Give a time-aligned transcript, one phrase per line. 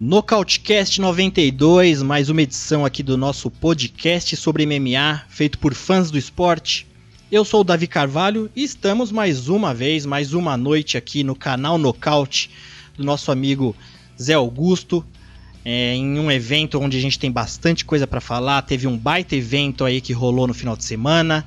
[0.00, 6.18] Nocautecast 92, mais uma edição aqui do nosso podcast sobre MMA, feito por fãs do
[6.18, 6.86] esporte.
[7.30, 11.34] Eu sou o Davi Carvalho e estamos mais uma vez, mais uma noite aqui no
[11.34, 12.48] canal Nocaute
[12.96, 13.74] do nosso amigo
[14.20, 15.04] Zé Augusto,
[15.64, 18.62] é, em um evento onde a gente tem bastante coisa para falar.
[18.62, 21.44] Teve um baita evento aí que rolou no final de semana,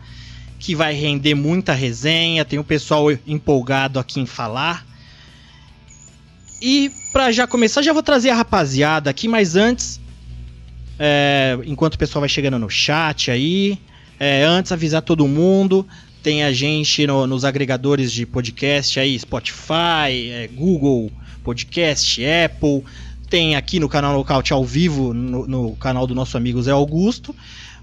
[0.60, 2.44] que vai render muita resenha.
[2.44, 4.86] Tem o um pessoal empolgado aqui em falar.
[6.62, 9.98] E para já começar, já vou trazer a rapaziada aqui, mas antes,
[11.00, 13.80] é, enquanto o pessoal vai chegando no chat aí,
[14.20, 15.88] é, antes avisar todo mundo,
[16.22, 21.10] tem a gente no, nos agregadores de podcast aí, Spotify, é, Google
[21.44, 22.84] Podcast, Apple,
[23.30, 27.34] tem aqui no canal Nocaute ao vivo, no, no, canal do nosso amigo Zé Augusto,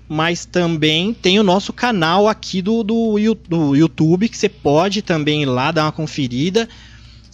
[0.09, 3.17] mas também tem o nosso canal aqui do, do,
[3.49, 6.69] do YouTube, que você pode também ir lá dar uma conferida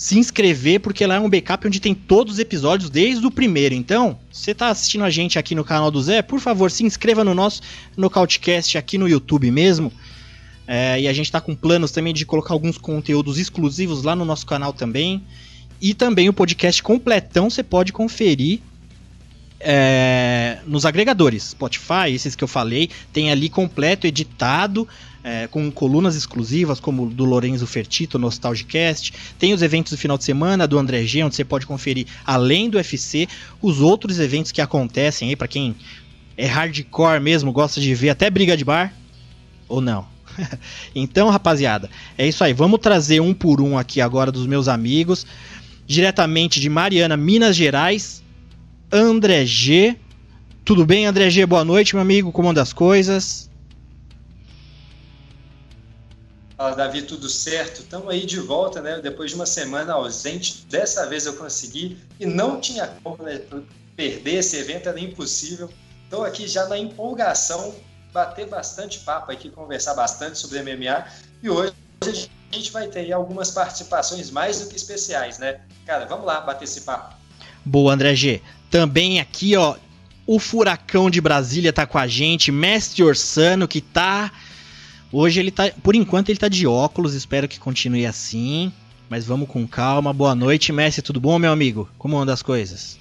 [0.02, 3.72] se inscrever, porque lá é um backup onde tem todos os episódios desde o primeiro.
[3.72, 7.22] Então, você está assistindo a gente aqui no canal do Zé, por favor, se inscreva
[7.22, 7.62] no nosso
[7.96, 9.92] Nocautecast aqui no YouTube mesmo.
[10.66, 14.24] É, e a gente está com planos também de colocar alguns conteúdos exclusivos lá no
[14.24, 15.22] nosso canal também.
[15.80, 18.58] E também o podcast completão você pode conferir
[19.60, 21.50] é, nos agregadores.
[21.50, 24.88] Spotify, esses que eu falei, tem ali completo, editado
[25.24, 29.12] é, com colunas exclusivas, como do Lorenzo Fertito, Nostalgicast.
[29.38, 32.68] Tem os eventos do final de semana do André G, onde você pode conferir, além
[32.68, 33.28] do UFC,
[33.60, 35.76] os outros eventos que acontecem aí, para quem
[36.36, 38.92] é hardcore mesmo, gosta de ver até briga de bar,
[39.68, 40.06] ou não.
[40.94, 42.52] então, rapaziada, é isso aí.
[42.52, 45.26] Vamos trazer um por um aqui agora dos meus amigos.
[45.86, 48.22] Diretamente de Mariana, Minas Gerais,
[48.90, 49.96] André G.
[50.64, 51.44] Tudo bem, André G?
[51.44, 52.32] Boa noite, meu amigo.
[52.32, 53.50] Como anda as coisas?
[56.62, 57.80] Fala, Davi, tudo certo?
[57.80, 59.00] Estamos aí de volta, né?
[59.02, 63.40] Depois de uma semana ausente, dessa vez eu consegui e não tinha como né?
[63.96, 65.68] perder esse evento, era impossível.
[66.04, 67.74] Estou aqui já na empolgação,
[68.12, 71.04] bater bastante papo aqui, conversar bastante sobre MMA
[71.42, 71.72] e hoje
[72.52, 75.62] a gente vai ter algumas participações mais do que especiais, né?
[75.84, 77.16] Cara, vamos lá bater esse papo.
[77.64, 78.40] Boa, André G.
[78.70, 79.74] Também aqui, ó,
[80.24, 84.30] o Furacão de Brasília tá com a gente, Mestre Orsano, que tá
[85.12, 88.72] Hoje ele tá, por enquanto ele tá de óculos, espero que continue assim.
[89.10, 90.10] Mas vamos com calma.
[90.10, 91.86] Boa noite, Messi, tudo bom, meu amigo?
[91.98, 92.98] Como andam as coisas?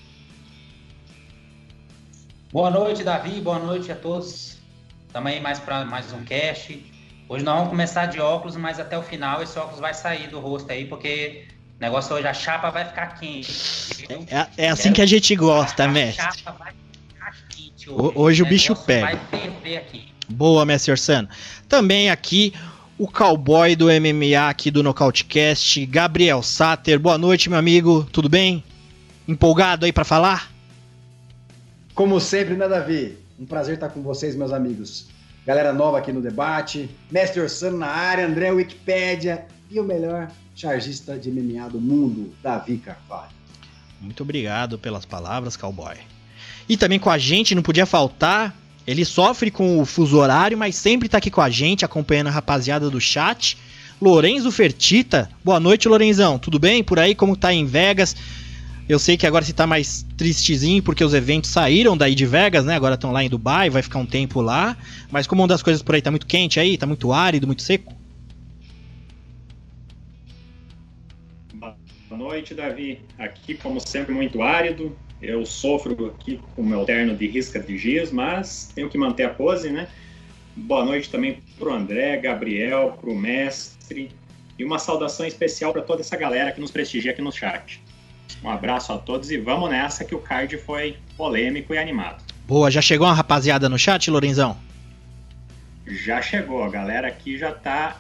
[2.52, 3.40] Boa noite, Davi.
[3.40, 4.58] Boa noite a todos.
[5.08, 6.86] Estamos aí mais para mais um cast.
[7.30, 10.38] Hoje nós vamos começar de óculos, mas até o final esse óculos vai sair do
[10.38, 11.46] rosto aí, porque
[11.78, 14.06] o negócio hoje a chapa vai ficar quente.
[14.30, 16.26] É, é assim que a gente gosta, a mestre.
[16.26, 16.74] A chapa vai
[17.08, 18.12] ficar quente hoje.
[18.16, 19.16] Hoje o, o bicho pega.
[19.16, 20.11] Vai ferver aqui.
[20.32, 21.28] Boa, Messi Orsano.
[21.68, 22.54] Também aqui
[22.98, 27.00] o cowboy do MMA aqui do Nocautecast, Gabriel Sater.
[27.00, 28.08] Boa noite, meu amigo.
[28.12, 28.64] Tudo bem?
[29.28, 30.52] Empolgado aí para falar?
[31.96, 33.18] Como sempre, né, Davi?
[33.40, 35.08] Um prazer estar com vocês, meus amigos.
[35.46, 36.90] Galera nova aqui no debate.
[37.12, 42.78] Mestre Orsano na área, André Wikipédia e o melhor chargista de MMA do mundo, Davi
[42.78, 43.32] Carvalho.
[44.00, 45.96] Muito obrigado pelas palavras, cowboy.
[46.70, 48.56] E também com a gente, não podia faltar,
[48.92, 52.32] ele sofre com o fuso horário, mas sempre tá aqui com a gente, acompanhando a
[52.32, 53.58] rapaziada do chat.
[54.02, 55.30] Lorenzo Fertita.
[55.44, 56.38] Boa noite, Lorenzão.
[56.38, 57.16] Tudo bem por aí?
[57.16, 58.16] Como tá em Vegas?
[58.90, 62.66] Eu sei que agora você tá mais tristezinho porque os eventos saíram daí de Vegas,
[62.66, 62.76] né?
[62.76, 64.76] Agora estão lá em Dubai, vai ficar um tempo lá.
[65.10, 67.62] Mas como uma das coisas por aí tá muito quente aí, tá muito árido, muito
[67.62, 67.94] seco?
[71.54, 71.78] Boa
[72.10, 73.00] noite, Davi.
[73.18, 74.94] Aqui, como sempre, muito árido.
[75.22, 79.24] Eu sofro aqui com o meu terno de risca de giz, mas tenho que manter
[79.24, 79.88] a pose, né?
[80.56, 84.12] Boa noite também para o André, Gabriel, para o mestre
[84.58, 87.82] e uma saudação especial para toda essa galera que nos prestigia aqui no chat.
[88.44, 92.24] Um abraço a todos e vamos nessa que o card foi polêmico e animado.
[92.48, 94.58] Boa, já chegou uma rapaziada no chat, Lorenzão?
[95.86, 98.00] Já chegou, a galera aqui já tá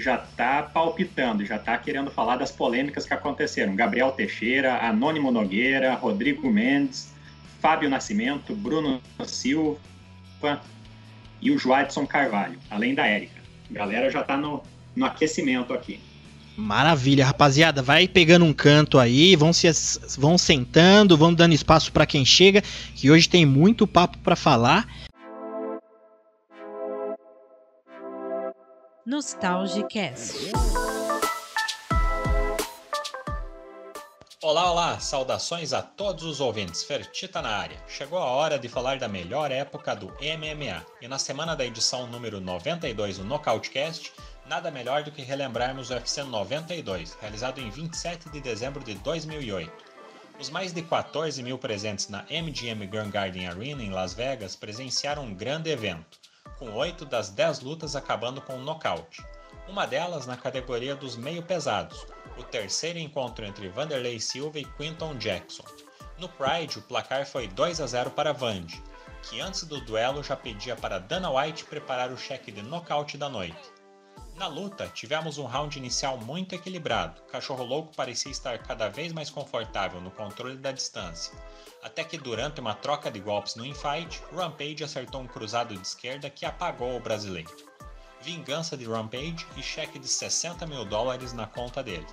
[0.00, 3.74] já está palpitando, já está querendo falar das polêmicas que aconteceram.
[3.74, 7.12] Gabriel Teixeira, Anônimo Nogueira, Rodrigo Mendes,
[7.60, 9.78] Fábio Nascimento, Bruno Silva
[11.40, 13.40] e o Joadson Carvalho, além da Érica.
[13.70, 14.62] A galera já está no,
[14.94, 16.00] no aquecimento aqui.
[16.56, 17.82] Maravilha, rapaziada.
[17.82, 19.68] Vai pegando um canto aí, vão se
[20.18, 22.62] vão sentando, vão dando espaço para quem chega,
[22.94, 24.88] que hoje tem muito papo para falar.
[29.06, 30.50] Nostalgicast.
[34.42, 34.98] Olá, olá!
[34.98, 36.82] Saudações a todos os ouvintes.
[36.82, 37.76] Fertita na área.
[37.86, 40.84] Chegou a hora de falar da melhor época do MMA.
[41.00, 44.12] E na semana da edição número 92 do Nocautecast,
[44.44, 49.70] nada melhor do que relembrarmos o UFC 92, realizado em 27 de dezembro de 2008.
[50.40, 55.22] Os mais de 14 mil presentes na MGM Grand Garden Arena em Las Vegas presenciaram
[55.22, 56.18] um grande evento,
[56.58, 59.24] com oito das dez lutas acabando com um nocaute.
[59.68, 62.06] Uma delas na categoria dos meio pesados,
[62.38, 65.64] o terceiro encontro entre Vanderlei Silva e Quinton Jackson.
[66.18, 68.82] No Pride, o placar foi 2 a 0 para Vandy,
[69.22, 73.28] que antes do duelo já pedia para Dana White preparar o cheque de nocaute da
[73.28, 73.75] noite.
[74.36, 77.22] Na luta, tivemos um round inicial muito equilibrado.
[77.22, 81.32] Cachorro Louco parecia estar cada vez mais confortável no controle da distância,
[81.82, 86.28] até que durante uma troca de golpes no infight, Rampage acertou um cruzado de esquerda
[86.28, 87.50] que apagou o brasileiro.
[88.20, 92.06] Vingança de Rampage e cheque de 60 mil dólares na conta dele.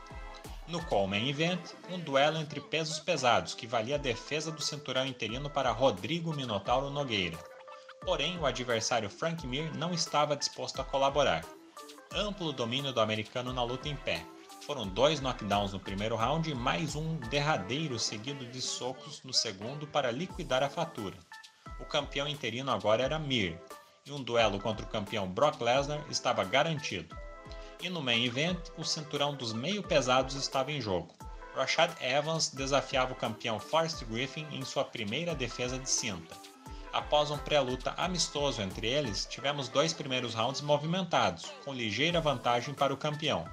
[0.66, 5.50] No Coleman Event, um duelo entre pesos pesados que valia a defesa do cinturão interino
[5.50, 7.38] para Rodrigo Minotauro Nogueira.
[8.06, 11.44] Porém, o adversário Frank Mir não estava disposto a colaborar.
[12.16, 14.24] Amplo domínio do americano na luta em pé.
[14.68, 19.88] Foram dois knockdowns no primeiro round e mais um derradeiro seguido de socos no segundo
[19.88, 21.18] para liquidar a fatura.
[21.80, 23.60] O campeão interino agora era Mir,
[24.06, 27.18] e um duelo contra o campeão Brock Lesnar estava garantido.
[27.82, 31.16] E no main event, o cinturão dos meio pesados estava em jogo.
[31.56, 36.36] Rashad Evans desafiava o campeão Forrest Griffin em sua primeira defesa de cinta.
[36.94, 42.94] Após um pré-luta amistoso entre eles, tivemos dois primeiros rounds movimentados, com ligeira vantagem para
[42.94, 43.46] o campeão.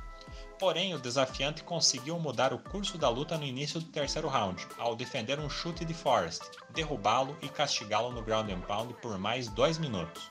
[0.59, 4.95] Porém, o desafiante conseguiu mudar o curso da luta no início do terceiro round, ao
[4.95, 9.79] defender um chute de Forrest, derrubá-lo e castigá-lo no ground and pound por mais dois
[9.79, 10.31] minutos.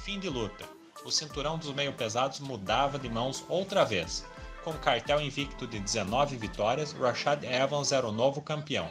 [0.00, 4.24] Fim de luta o cinturão dos meio pesados mudava de mãos outra vez.
[4.64, 8.90] Com cartel invicto de 19 vitórias, Rashad Evans era o novo campeão.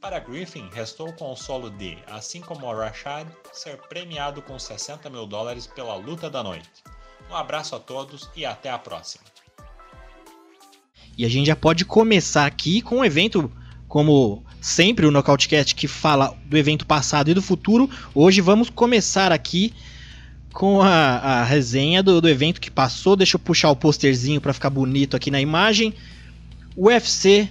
[0.00, 5.26] Para Griffin, restou o consolo de, assim como o Rashad, ser premiado com 60 mil
[5.26, 6.68] dólares pela luta da noite.
[7.28, 9.24] Um abraço a todos e até a próxima.
[11.16, 13.50] E a gente já pode começar aqui com um evento
[13.88, 17.90] como sempre o Nocautecast que fala do evento passado e do futuro.
[18.14, 19.74] Hoje vamos começar aqui
[20.52, 23.16] com a, a resenha do, do, evento que passou.
[23.16, 25.92] Deixa eu puxar o posterzinho para ficar bonito aqui na imagem.
[26.76, 27.50] UFC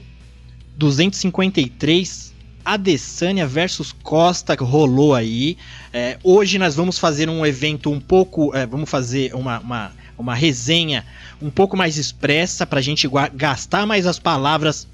[0.77, 2.33] 253,
[2.67, 5.57] Adesanya versus Costa rolou aí.
[5.93, 8.53] É, hoje nós vamos fazer um evento um pouco.
[8.53, 11.05] É, vamos fazer uma, uma, uma resenha
[11.41, 14.85] um pouco mais expressa para a gente gastar mais as palavras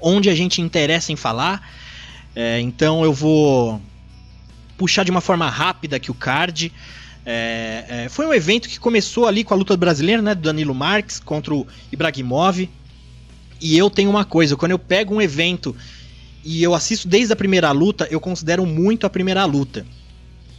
[0.00, 1.70] onde a gente interessa em falar.
[2.34, 3.80] É, então eu vou
[4.78, 6.72] puxar de uma forma rápida aqui o card.
[7.26, 10.34] É, é, foi um evento que começou ali com a luta brasileira, né?
[10.34, 12.70] Do Danilo Marques contra o Ibrahimov.
[13.60, 15.74] E eu tenho uma coisa, quando eu pego um evento
[16.46, 19.84] e eu assisto desde a primeira luta, eu considero muito a primeira luta.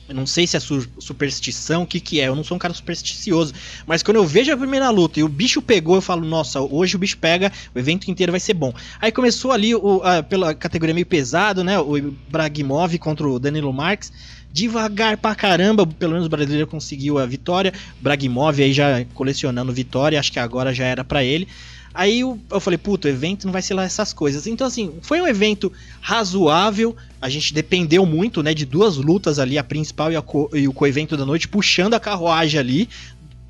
[0.10, 2.28] Eu não sei se é su superstição, o que que é.
[2.28, 3.54] Eu não sou um cara supersticioso.
[3.86, 6.96] Mas quando eu vejo a primeira luta e o bicho pegou, eu falo, nossa, hoje
[6.96, 8.74] o bicho pega, o evento inteiro vai ser bom.
[9.02, 11.78] Aí começou ali o, a, pela categoria meio pesado, né?
[11.80, 14.12] O Bragimov contra o Danilo Marques
[14.52, 17.74] devagar pra caramba, pelo menos o brasileiro conseguiu a vitória.
[18.02, 21.48] Bragimov aí já colecionando vitória, acho que agora já era para ele.
[21.98, 24.46] Aí eu, eu falei, puto, o evento não vai ser lá essas coisas.
[24.46, 26.96] Então, assim, foi um evento razoável.
[27.20, 30.68] A gente dependeu muito, né, de duas lutas ali, a principal e, a co e
[30.68, 32.88] o co-evento da noite, puxando a carruagem ali.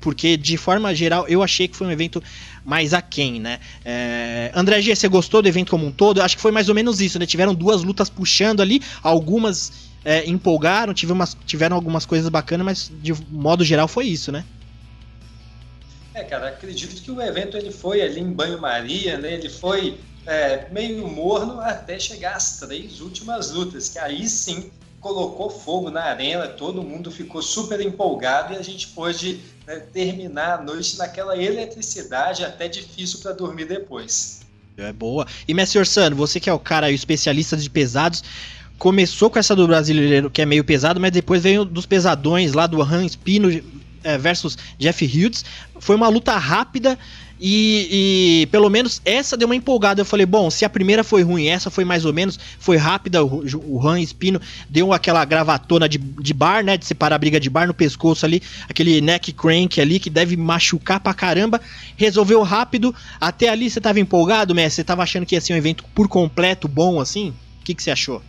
[0.00, 2.22] Porque, de forma geral, eu achei que foi um evento
[2.64, 3.60] mais aquém, né?
[3.84, 4.50] É...
[4.54, 6.22] André G, você gostou do evento como um todo?
[6.22, 7.26] Acho que foi mais ou menos isso, né?
[7.26, 13.12] Tiveram duas lutas puxando ali, algumas é, empolgaram, umas, tiveram algumas coisas bacanas, mas de
[13.30, 14.42] modo geral foi isso, né?
[16.18, 19.34] É, cara, acredito que o evento ele foi ali em banho-maria, né?
[19.34, 24.68] Ele foi é, meio morno até chegar às três últimas lutas, que aí sim
[25.00, 30.58] colocou fogo na arena, todo mundo ficou super empolgado e a gente pôde né, terminar
[30.58, 34.40] a noite naquela eletricidade até difícil para dormir depois.
[34.76, 35.24] É boa.
[35.46, 38.24] E Messi Orsano, você que é o cara o especialista de pesados,
[38.76, 42.66] começou com essa do brasileiro que é meio pesado, mas depois veio dos pesadões lá
[42.66, 43.62] do Han Spino é,
[44.16, 45.44] versus Jeff Hughes.
[45.80, 46.98] Foi uma luta rápida
[47.40, 50.00] e, e, pelo menos essa deu uma empolgada.
[50.00, 53.24] Eu falei, bom, se a primeira foi ruim, essa foi mais ou menos, foi rápida.
[53.24, 56.76] O, o Han Spino deu aquela gravatona de, de bar, né?
[56.76, 60.36] De separar a briga de bar no pescoço ali, aquele neck crank ali que deve
[60.36, 61.60] machucar pra caramba.
[61.96, 62.94] Resolveu rápido.
[63.20, 64.76] Até ali você tava empolgado, Messi?
[64.76, 67.30] Você tava achando que ia ser um evento por completo bom assim?
[67.60, 68.22] O que, que você achou?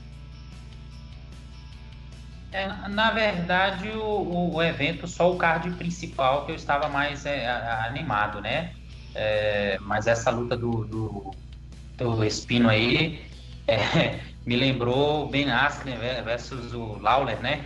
[2.52, 7.48] É, na verdade, o, o, evento, só o card principal que eu estava mais é,
[7.88, 8.72] animado, né?
[9.14, 11.36] É, mas essa luta do, do,
[11.98, 13.24] do Espino aí.
[13.68, 17.66] É, me lembrou Ben Askren versus o Lawler, né?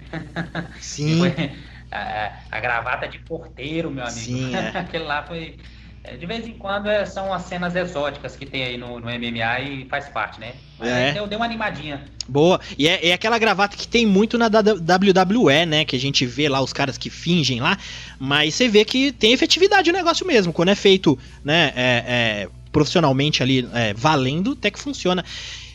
[0.82, 1.22] Sim.
[1.90, 4.20] a, a, gravata de porteiro, meu amigo.
[4.20, 4.70] Sim, é.
[4.78, 5.58] Aquele lá foi.
[6.03, 9.07] É, de vez em quando é, são as cenas exóticas que tem aí no, no
[9.07, 10.53] MMA e faz parte, né?
[10.77, 11.12] Mas é.
[11.13, 12.03] deu, deu uma animadinha.
[12.27, 12.60] Boa.
[12.77, 15.86] E é, é, aquela gravata que tem muito na WWE, né?
[15.86, 17.77] Que a gente vê lá os caras que fingem lá.
[18.19, 20.51] Mas você vê que tem efetividade o negócio mesmo.
[20.51, 21.72] Quando é feito, né?
[21.75, 25.24] É, é, profissionalmente ali, é, valendo, até que funciona.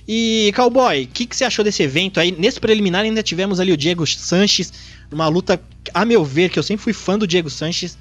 [0.06, 2.32] E, Cowboy, o que, que você achou desse evento aí?
[2.32, 4.72] Nesse preliminar ainda tivemos ali o Diego Sanches,
[5.10, 5.60] numa luta,
[5.92, 7.96] a meu ver, que eu sempre fui fã do Diego Sanches.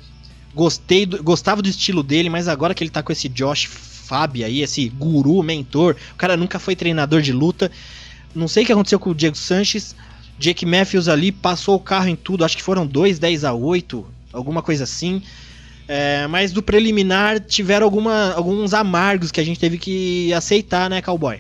[0.54, 4.46] Gostei, do, gostava do estilo dele, mas agora que ele tá com esse Josh Fábio
[4.46, 7.70] aí, esse guru, mentor, o cara nunca foi treinador de luta.
[8.34, 9.96] Não sei o que aconteceu com o Diego Sanches.
[10.40, 14.06] Jake Matthews ali passou o carro em tudo, acho que foram 2, 10 a 8,
[14.32, 15.22] alguma coisa assim.
[15.88, 21.02] É, mas do preliminar tiveram alguma, alguns amargos que a gente teve que aceitar, né,
[21.02, 21.40] cowboy?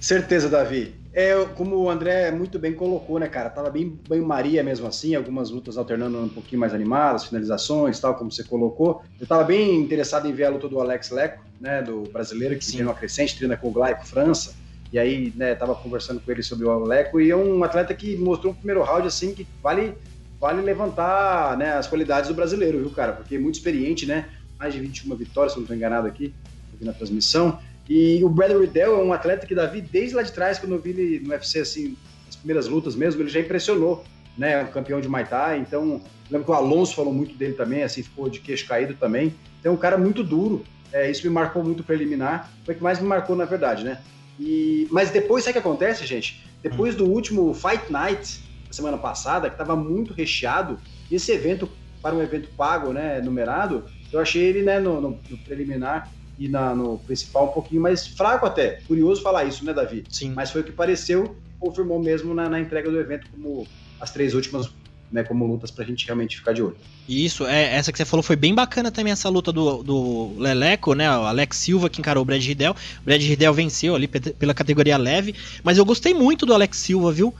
[0.00, 1.01] Certeza, Davi.
[1.14, 3.50] É, como o André muito bem colocou, né, cara?
[3.50, 8.32] Tava bem banho-maria mesmo assim, algumas lutas alternando um pouquinho mais animadas, finalizações tal, como
[8.32, 9.02] você colocou.
[9.20, 12.70] Eu tava bem interessado em ver a luta do Alex Leco, né, do brasileiro, que
[12.70, 14.54] tem uma crescente, treina com o Glaico França.
[14.90, 18.16] E aí, né, tava conversando com ele sobre o Leco, e é um atleta que
[18.16, 19.94] mostrou um primeiro round, assim, que vale
[20.42, 23.12] vale levantar né, as qualidades do brasileiro, viu, cara?
[23.12, 24.28] Porque é muito experiente, né?
[24.58, 26.34] Mais de 21 vitórias, se eu não estou enganado aqui,
[26.74, 27.60] aqui na transmissão.
[27.88, 30.80] E o Bradley Riddell é um atleta que Davi, desde lá de trás, quando eu
[30.80, 31.96] vi ele no UFC, assim,
[32.28, 34.04] as primeiras lutas mesmo, ele já impressionou,
[34.36, 34.64] né?
[34.64, 38.28] Campeão de Muay Thai, então lembro que o Alonso falou muito dele também, assim, ficou
[38.28, 39.34] de queixo caído também.
[39.60, 42.82] Então é um cara muito duro, é, isso me marcou muito preliminar, foi o que
[42.82, 43.98] mais me marcou na verdade, né?
[44.38, 46.44] E, mas depois, sabe o que acontece, gente?
[46.62, 50.78] Depois do último Fight Night, semana passada, que estava muito recheado.
[51.10, 51.68] Esse evento,
[52.00, 56.48] para um evento pago, né, numerado, eu achei ele né, no, no, no preliminar e
[56.48, 58.80] na, no principal um pouquinho mais fraco até.
[58.86, 60.04] Curioso falar isso, né, Davi?
[60.08, 60.32] Sim.
[60.34, 63.66] Mas foi o que pareceu, confirmou mesmo na, na entrega do evento como
[64.00, 64.70] as três últimas
[65.12, 66.76] né, como lutas pra gente realmente ficar de olho.
[67.06, 70.94] Isso, é, essa que você falou foi bem bacana também, essa luta do, do Leleco,
[70.94, 74.54] né, o Alex Silva que encarou o Brad Riddell, o Brad Riddell venceu ali pela
[74.54, 77.34] categoria leve, mas eu gostei muito do Alex Silva, viu,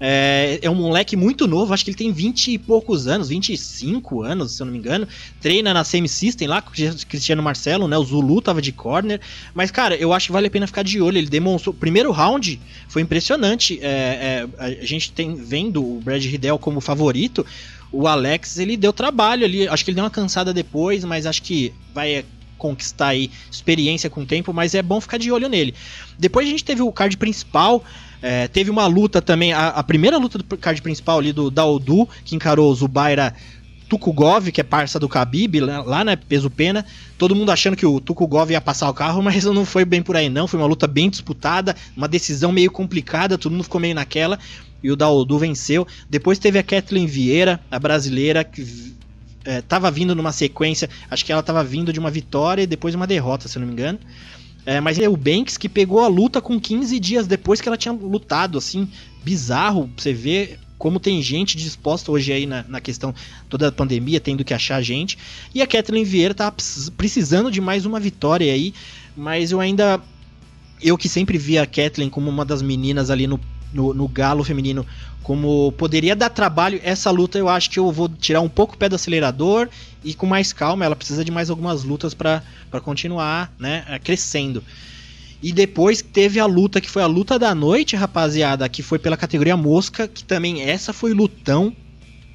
[0.00, 4.22] é, é um moleque muito novo, acho que ele tem 20 e poucos anos, 25
[4.22, 5.08] anos, se eu não me engano.
[5.40, 7.98] Treina na Semi System lá com o Cristiano Marcelo, né?
[7.98, 9.20] O Zulu tava de corner.
[9.52, 11.18] Mas, cara, eu acho que vale a pena ficar de olho.
[11.18, 11.74] Ele demonstrou.
[11.74, 13.78] Primeiro round foi impressionante.
[13.82, 17.44] É, é, a gente tem vendo o Brad Riddell como favorito.
[17.90, 19.66] O Alex, ele deu trabalho ali.
[19.66, 22.24] Acho que ele deu uma cansada depois, mas acho que vai
[22.56, 25.74] conquistar aí experiência com o tempo, mas é bom ficar de olho nele.
[26.18, 27.84] Depois a gente teve o card principal,
[28.20, 32.08] é, teve uma luta também, a, a, primeira luta do card principal ali do Daudu,
[32.24, 33.34] que encarou o Zubaira
[33.88, 36.84] Tukugov, que é parça do Khabib, lá, né, peso pena.
[37.16, 40.16] Todo mundo achando que o Tukugov ia passar o carro, mas não foi bem por
[40.16, 40.46] aí não.
[40.46, 44.38] Foi uma luta bem disputada, uma decisão meio complicada, todo mundo ficou meio naquela.
[44.82, 45.86] E o Daudu venceu.
[46.08, 48.94] Depois teve a Kathleen Vieira, a brasileira, que
[49.44, 50.88] estava é, vindo numa sequência.
[51.10, 53.66] Acho que ela estava vindo de uma vitória e depois uma derrota, se eu não
[53.66, 53.98] me engano.
[54.68, 57.76] É, mas é o Banks que pegou a luta com 15 dias depois que ela
[57.78, 58.86] tinha lutado, assim,
[59.24, 59.90] bizarro.
[59.96, 63.14] Você vê como tem gente disposta hoje aí na, na questão
[63.48, 65.16] toda a pandemia, tendo que achar gente.
[65.54, 66.52] E a Kathleen Vieira tá
[66.98, 68.74] precisando de mais uma vitória aí,
[69.16, 70.02] mas eu ainda.
[70.82, 73.40] Eu que sempre vi a Kathleen como uma das meninas ali no,
[73.72, 74.86] no, no galo feminino
[75.28, 78.78] como poderia dar trabalho, essa luta eu acho que eu vou tirar um pouco o
[78.78, 79.68] pé do acelerador
[80.02, 80.86] e com mais calma.
[80.86, 82.42] Ela precisa de mais algumas lutas para
[82.82, 84.64] continuar né, é, crescendo.
[85.42, 89.18] E depois teve a luta que foi a luta da noite, rapaziada, que foi pela
[89.18, 91.76] categoria mosca, que também essa foi lutão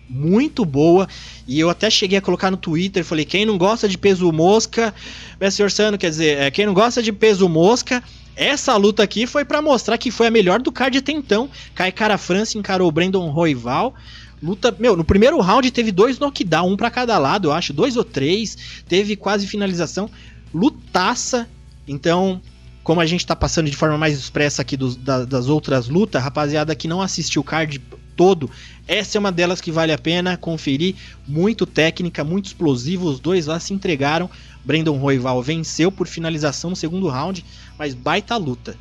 [0.08, 1.08] muito boa.
[1.48, 4.94] E eu até cheguei a colocar no Twitter, falei, quem não gosta de peso mosca,
[5.42, 8.04] Mestre Orsano, quer dizer, é, quem não gosta de peso mosca,
[8.36, 11.50] essa luta aqui foi para mostrar que foi a melhor do card até então.
[11.76, 13.94] Kai Cara França encarou o Brandon Roival.
[14.42, 17.96] Luta, meu, no primeiro round teve dois knockdown, um para cada lado, eu acho, dois
[17.96, 18.84] ou três.
[18.88, 20.10] Teve quase finalização.
[20.54, 21.48] Lutaça.
[21.88, 22.42] Então,
[22.84, 26.76] como a gente tá passando de forma mais expressa aqui da, das outras lutas, rapaziada
[26.76, 27.80] que não assistiu o card
[28.16, 28.50] todo,
[28.88, 30.96] essa é uma delas que vale a pena conferir.
[31.28, 33.08] Muito técnica, muito explosivo.
[33.08, 34.30] Os dois lá se entregaram.
[34.64, 37.44] Brandon Roival venceu por finalização no segundo round,
[37.78, 38.76] mas baita luta.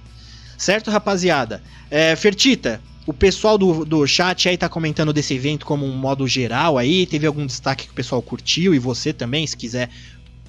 [0.59, 1.63] Certo, rapaziada?
[1.91, 6.27] É, Fertita, o pessoal do, do chat aí tá comentando desse evento como um modo
[6.27, 7.07] geral aí.
[7.07, 9.89] Teve algum destaque que o pessoal curtiu e você também, se quiser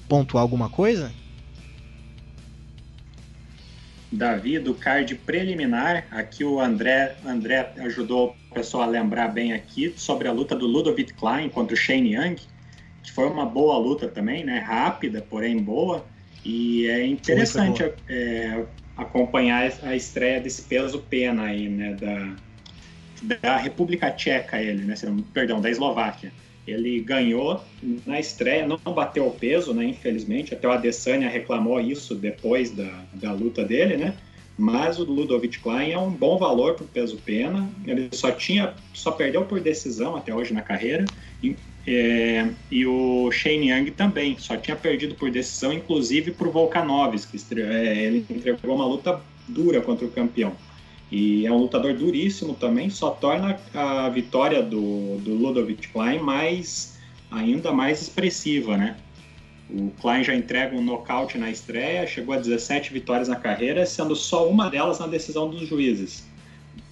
[0.08, 1.12] pontuar alguma coisa?
[4.10, 10.28] Davi, do card preliminar, aqui o André, André ajudou pessoal a lembrar bem aqui sobre
[10.28, 12.36] a luta do Ludovic Klein contra o Shane Young.
[13.12, 14.60] foi uma boa luta também, né?
[14.60, 16.06] Rápida, porém boa.
[16.44, 18.64] E é interessante é,
[18.96, 21.94] acompanhar a estreia desse peso pena aí, né?
[21.94, 24.94] Da, da República Tcheca, ele, né?
[25.32, 26.32] Perdão, da Eslováquia.
[26.66, 27.62] Ele ganhou
[28.06, 29.84] na estreia, não bateu o peso, né?
[29.84, 34.14] Infelizmente, até o Adesanya reclamou isso depois da, da luta dele, né?
[34.56, 37.68] Mas o Ludovic Klein é um bom valor para o peso pena.
[37.86, 41.04] Ele só tinha, só perdeu por decisão até hoje na carreira.
[41.42, 41.56] E,
[41.86, 47.36] é, e o Shane Young também, só tinha perdido por decisão, inclusive para o Volkanovski.
[47.56, 50.52] É, ele entregou uma luta dura contra o campeão.
[51.10, 56.98] E é um lutador duríssimo também, só torna a vitória do, do Ludovic Klein mais,
[57.30, 58.96] ainda mais expressiva, né?
[59.70, 64.14] O Klein já entrega um nocaute na estreia, chegou a 17 vitórias na carreira, sendo
[64.14, 66.28] só uma delas na decisão dos juízes.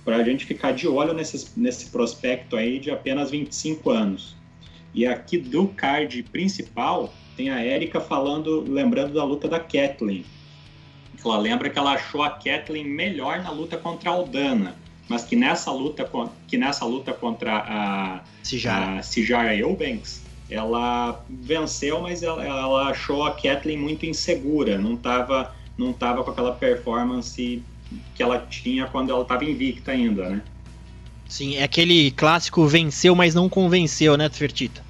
[0.04, 4.36] Para a gente ficar de olho nesse, nesse prospecto aí de apenas 25 anos.
[4.94, 10.24] E aqui do card principal tem a Erika falando, lembrando da luta da Kathleen.
[11.24, 14.76] Ela lembra que ela achou a Kathleen melhor na luta contra a Aldana,
[15.08, 16.08] mas que nessa luta,
[16.48, 20.21] que nessa luta contra a Cijara, a Cijara Eubanks,
[20.52, 26.30] ela venceu, mas ela, ela achou a Kathleen muito insegura, não estava não tava com
[26.30, 27.62] aquela performance
[28.14, 30.42] que ela tinha quando ela estava invicta ainda, né?
[31.28, 34.82] Sim, é aquele clássico venceu, mas não convenceu, né, Tfertita?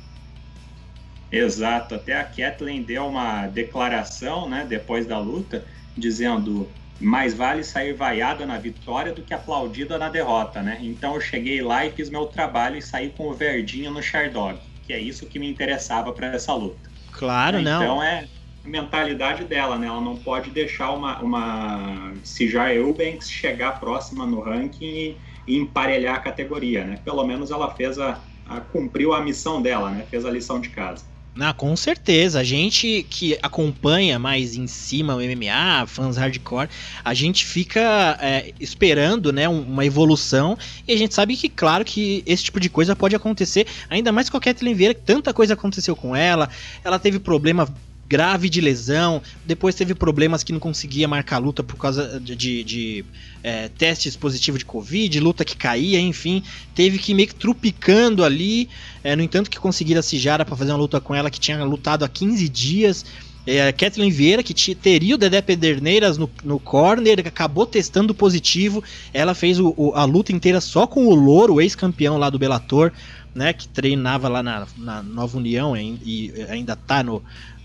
[1.30, 5.64] Exato, até a Kathleen deu uma declaração, né, depois da luta,
[5.96, 6.68] dizendo
[7.00, 10.78] mais vale sair vaiada na vitória do que aplaudida na derrota, né?
[10.82, 14.58] Então eu cheguei lá e fiz meu trabalho e saí com o verdinho no Shardog,
[14.92, 16.90] que é isso que me interessava para essa luta.
[17.12, 17.82] Claro, então, não.
[17.82, 18.28] Então é
[18.64, 19.86] a mentalidade dela, né?
[19.86, 26.16] Ela não pode deixar uma, uma Cijar Eubanks chegar próxima no ranking e e emparelhar
[26.16, 26.98] a categoria, né?
[27.04, 30.06] Pelo menos ela fez a, a cumpriu a missão dela, né?
[30.08, 31.04] Fez a lição de casa.
[31.40, 32.40] Ah, com certeza.
[32.40, 36.68] A gente que acompanha mais em cima o MMA, fãs hardcore,
[37.02, 42.22] a gente fica é, esperando né, uma evolução e a gente sabe que, claro, que
[42.26, 45.54] esse tipo de coisa pode acontecer, ainda mais com a Kathleen Vieira, que tanta coisa
[45.54, 46.50] aconteceu com ela,
[46.84, 47.66] ela teve problema
[48.12, 52.62] grave de lesão, depois teve problemas que não conseguia marcar luta por causa de, de,
[52.62, 53.04] de
[53.42, 56.42] é, testes positivos de Covid, luta que caía, enfim,
[56.74, 58.68] teve que ir meio que trupicando ali.
[59.02, 61.64] É, no entanto, que conseguiram a Cijara para fazer uma luta com ela que tinha
[61.64, 63.06] lutado há 15 dias.
[63.46, 68.84] É, a Kathleen Vieira, que teria o Dedé Pederneiras no, no corner, acabou testando positivo.
[69.14, 72.38] Ela fez o, o, a luta inteira só com o Louro, o ex-campeão lá do
[72.38, 72.92] Bellator,
[73.34, 77.22] né, que treinava lá na, na Nova União e, e ainda tá no,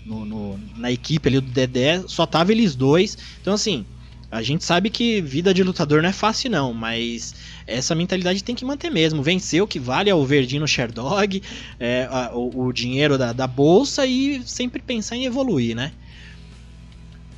[0.08, 3.18] no, no, na equipe ali do Dedé, só tava eles dois.
[3.40, 3.84] Então, assim,
[4.30, 7.34] a gente sabe que vida de lutador não é fácil, não, mas
[7.66, 9.22] essa mentalidade tem que manter mesmo.
[9.22, 11.42] Vencer o que vale é o verdinho no Sherdog,
[11.78, 15.92] é, o, o, dinheiro da, da bolsa e sempre pensar em evoluir, né?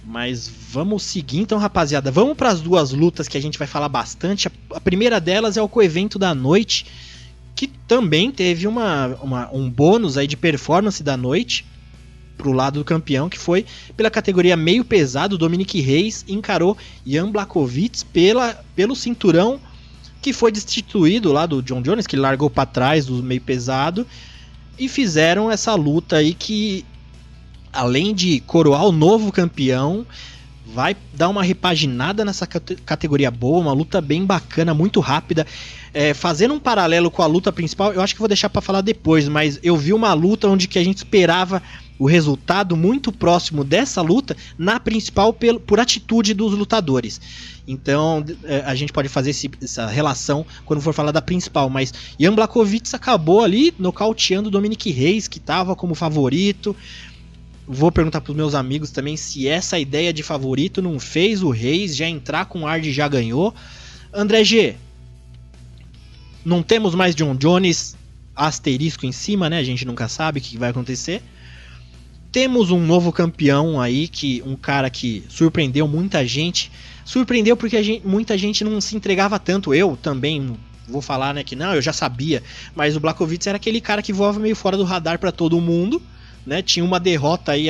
[0.04, 2.10] Mas vamos seguir então, rapaziada.
[2.10, 4.48] Vamos para as duas lutas que a gente vai falar bastante.
[4.48, 6.86] A, a primeira delas é o coevento da noite,
[7.54, 11.64] que também teve uma, uma, um bônus aí de performance da noite
[12.40, 16.74] pro lado do campeão, que foi pela categoria meio pesado, Dominic Reis encarou
[17.06, 19.60] Jan Blachowicz pela, pelo cinturão
[20.22, 24.06] que foi destituído lá do John Jones, que largou para trás do meio pesado,
[24.78, 26.84] e fizeram essa luta aí que,
[27.72, 30.06] além de coroar o novo campeão,
[30.66, 35.46] vai dar uma repaginada nessa categoria boa, uma luta bem bacana, muito rápida.
[35.92, 38.80] É, fazendo um paralelo com a luta principal, eu acho que vou deixar para falar
[38.80, 41.62] depois, mas eu vi uma luta onde que a gente esperava
[42.00, 47.20] o resultado muito próximo dessa luta na principal por, por atitude dos lutadores.
[47.68, 51.92] Então é, a gente pode fazer esse, essa relação quando for falar da principal, mas
[52.18, 56.74] Jan Blachowicz acabou ali nocauteando Dominic Reis, que estava como favorito.
[57.68, 61.50] Vou perguntar para os meus amigos também se essa ideia de favorito não fez o
[61.50, 63.54] Reis já entrar com ar de já ganhou.
[64.10, 64.74] André G,
[66.42, 67.94] não temos mais John Jones
[68.34, 69.58] asterisco em cima, né?
[69.58, 71.22] A gente nunca sabe o que vai acontecer.
[72.32, 76.70] Temos um novo campeão aí, que um cara que surpreendeu muita gente.
[77.04, 79.74] Surpreendeu porque gente, muita gente não se entregava tanto.
[79.74, 80.56] Eu também
[80.88, 82.42] vou falar, né, que não, eu já sabia.
[82.74, 86.00] Mas o Blakovic era aquele cara que voava meio fora do radar para todo mundo.
[86.46, 86.62] Né?
[86.62, 87.66] Tinha uma derrota aí,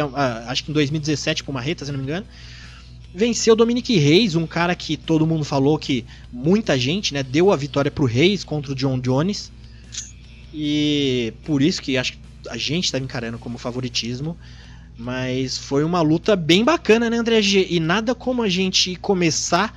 [0.46, 2.26] acho que em 2017 pro Marreta, se não me engano.
[3.14, 7.56] Venceu Dominic Reis, um cara que todo mundo falou que muita gente, né, deu a
[7.56, 9.50] vitória pro Reis contra o John Jones.
[10.52, 14.36] E por isso que acho que a gente estava encarando como favoritismo.
[14.96, 17.66] Mas foi uma luta bem bacana, né, André G?
[17.70, 19.74] E nada como a gente começar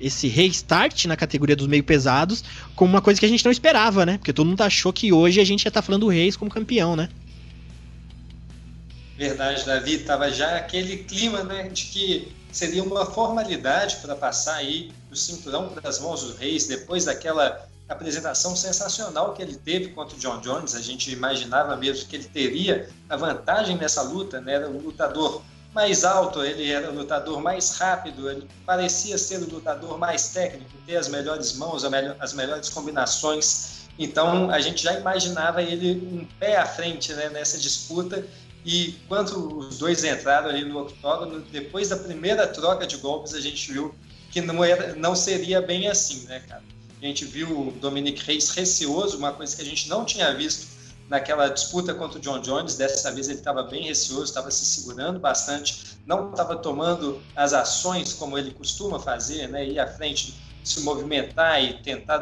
[0.00, 2.44] esse restart na categoria dos meio pesados
[2.74, 4.18] como uma coisa que a gente não esperava, né?
[4.18, 6.50] Porque todo mundo achou que hoje a gente ia estar tá falando do Reis como
[6.50, 7.08] campeão, né?
[9.16, 9.94] Verdade, Davi.
[9.94, 15.68] Estava já aquele clima né, de que seria uma formalidade para passar aí o cinturão
[15.70, 20.40] para as mãos dos reis, depois daquela apresentação sensacional que ele teve contra o John
[20.40, 20.74] Jones.
[20.74, 24.54] A gente imaginava mesmo que ele teria a vantagem nessa luta, né?
[24.54, 29.50] Era um lutador mais alto, ele era o lutador mais rápido, ele parecia ser o
[29.50, 31.84] lutador mais técnico, ter as melhores mãos,
[32.18, 33.86] as melhores combinações.
[33.98, 38.26] Então a gente já imaginava ele um pé à frente né, nessa disputa
[38.64, 43.40] e quando os dois entraram ali no octógono, depois da primeira troca de golpes, a
[43.40, 43.94] gente viu
[44.30, 46.64] que não, era, não seria bem assim, né, cara?
[47.02, 50.66] A gente viu o Dominic Reis receoso, uma coisa que a gente não tinha visto
[51.08, 52.76] naquela disputa contra o John Jones.
[52.76, 58.12] Dessa vez ele estava bem receoso, estava se segurando bastante, não estava tomando as ações
[58.14, 59.66] como ele costuma fazer, né?
[59.66, 62.18] Ir à frente, se movimentar e tentar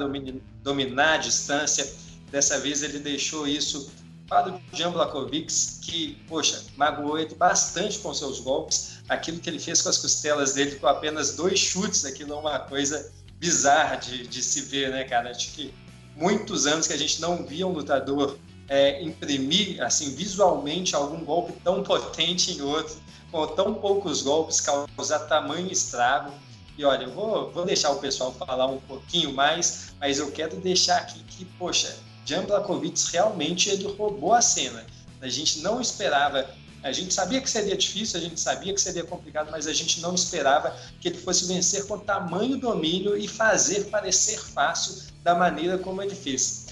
[0.62, 1.90] dominar, a distância.
[2.30, 3.92] Dessa vez ele deixou isso
[4.28, 8.94] para o Jan Blakovic, que, poxa, magoou ele bastante com seus golpes.
[9.08, 12.58] Aquilo que ele fez com as costelas dele com apenas dois chutes, aquilo é uma
[12.58, 13.12] coisa
[13.44, 15.30] bizarra de, de se ver, né, cara?
[15.30, 15.72] Acho que
[16.16, 21.52] muitos anos que a gente não via um lutador é, imprimir, assim, visualmente algum golpe
[21.62, 22.96] tão potente em outro,
[23.30, 26.32] com tão poucos golpes, causar tamanho estrago.
[26.78, 30.56] E olha, eu vou, vou deixar o pessoal falar um pouquinho mais, mas eu quero
[30.56, 34.86] deixar aqui que, poxa, Jan Blachowicz realmente ele roubou a cena.
[35.20, 36.48] A gente não esperava,
[36.84, 40.02] a gente sabia que seria difícil, a gente sabia que seria complicado, mas a gente
[40.02, 45.78] não esperava que ele fosse vencer com tamanho domínio e fazer parecer fácil da maneira
[45.78, 46.66] como ele fez.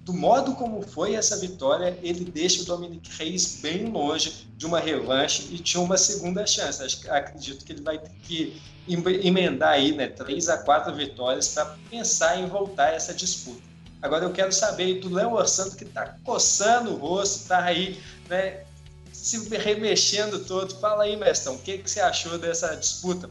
[0.00, 4.80] Do modo como foi essa vitória, ele deixa o Dominic Reis bem longe de uma
[4.80, 6.82] revanche e tinha uma segunda chance.
[7.08, 8.60] Acredito que ele vai ter que
[9.22, 13.62] emendar aí, né, três a quatro vitórias para pensar em voltar a essa disputa.
[14.02, 18.64] Agora eu quero saber do Léo Orsanto, que está coçando o rosto, está aí, né,
[19.22, 20.74] se remexendo todo.
[20.80, 23.30] Fala aí, Mestão, o que, que você achou dessa disputa?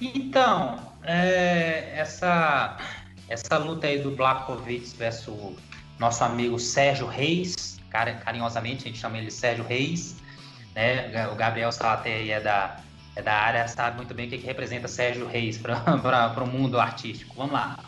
[0.00, 2.78] Então, é, essa,
[3.28, 5.56] essa luta aí do Blakovic versus
[5.98, 10.16] nosso amigo Sérgio Reis, carinhosamente a gente chama ele Sérgio Reis,
[10.72, 11.28] né?
[11.32, 12.80] O Gabriel Salater é da,
[13.16, 15.76] é da área, sabe muito bem o que, que representa Sérgio Reis para
[16.44, 17.34] o mundo artístico.
[17.36, 17.78] Vamos lá.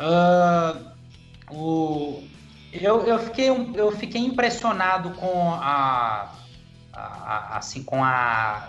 [0.00, 2.29] Uh, o,
[2.72, 6.32] eu, eu, fiquei, eu fiquei impressionado com a,
[6.92, 8.68] a, a assim, com a...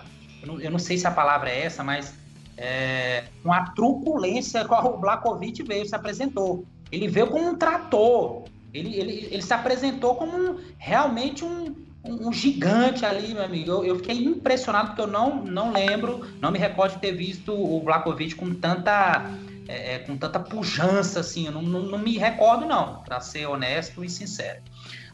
[0.60, 2.14] Eu não, sei se a palavra é essa, mas
[2.56, 6.64] é, com a truculência com o Blakovic veio, se apresentou.
[6.90, 8.44] Ele veio como um trator.
[8.74, 13.70] Ele, ele, ele se apresentou como um, realmente um, um, um, gigante ali, meu amigo.
[13.70, 17.52] Eu, eu, fiquei impressionado porque eu não, não lembro, não me recordo de ter visto
[17.52, 19.30] o Blakovic com tanta,
[19.68, 21.46] é, é, com tanta pujança, assim.
[21.46, 24.60] Eu não, não, não me recordo, não, para ser honesto e sincero.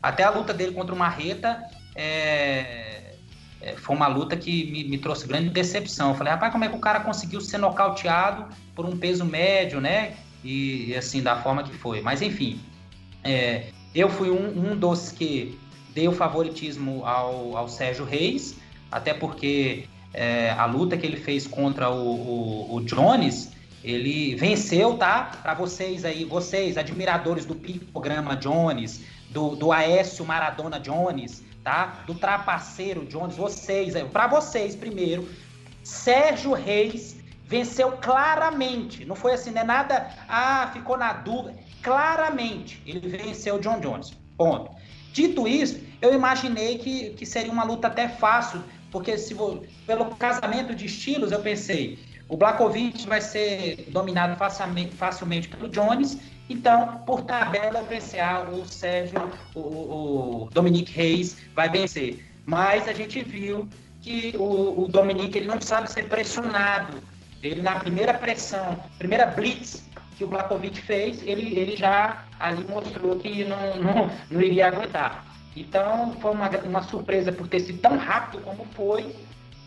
[0.03, 1.63] Até a luta dele contra o Marreta
[1.95, 3.15] é,
[3.61, 6.11] é, foi uma luta que me, me, trouxe grande decepção.
[6.11, 9.81] Eu falei, rapaz, como é que o cara conseguiu ser nocauteado por um peso médio,
[9.81, 10.15] né?
[10.45, 12.01] E, assim, da forma que foi.
[12.01, 12.61] Mas enfim,
[13.25, 15.59] é, eu fui um, um dos que
[15.93, 18.57] deu favoritismo ao, ao Sérgio Reis,
[18.91, 23.51] até porque é, a luta que ele fez contra o, o, o Jones,
[23.83, 25.31] ele venceu, tá?
[25.43, 32.03] Para vocês aí, vocês, admiradores do picograma Jones, do, do Aécio Maradona Jones, tá?
[32.07, 35.29] Do trapaceiro Jones, vocês, para vocês primeiro,
[35.83, 42.83] Sérgio Reis venceu claramente, não foi assim, não é nada, ah, ficou na dúvida, claramente,
[42.87, 44.71] ele venceu John Jones, ponto.
[45.13, 49.35] Dito isso, eu imaginei que, que seria uma luta até fácil, porque se
[49.87, 56.99] pelo casamento de estilos, eu pensei, o Blakovic vai ser dominado facilmente, pelo Jones, então,
[57.07, 57.85] por tabela,
[58.23, 59.61] ah, o Sérgio, o,
[60.45, 62.25] o Dominique Reis vai vencer.
[62.47, 63.69] Mas a gente viu
[64.01, 67.03] que o, o Dominique ele não sabe ser pressionado.
[67.43, 69.87] Ele, na primeira pressão, primeira blitz
[70.17, 75.25] que o Blakovic fez, ele, ele já ali mostrou que não, não, não iria aguentar.
[75.55, 79.15] Então foi uma, uma surpresa por ter sido tão rápido como foi.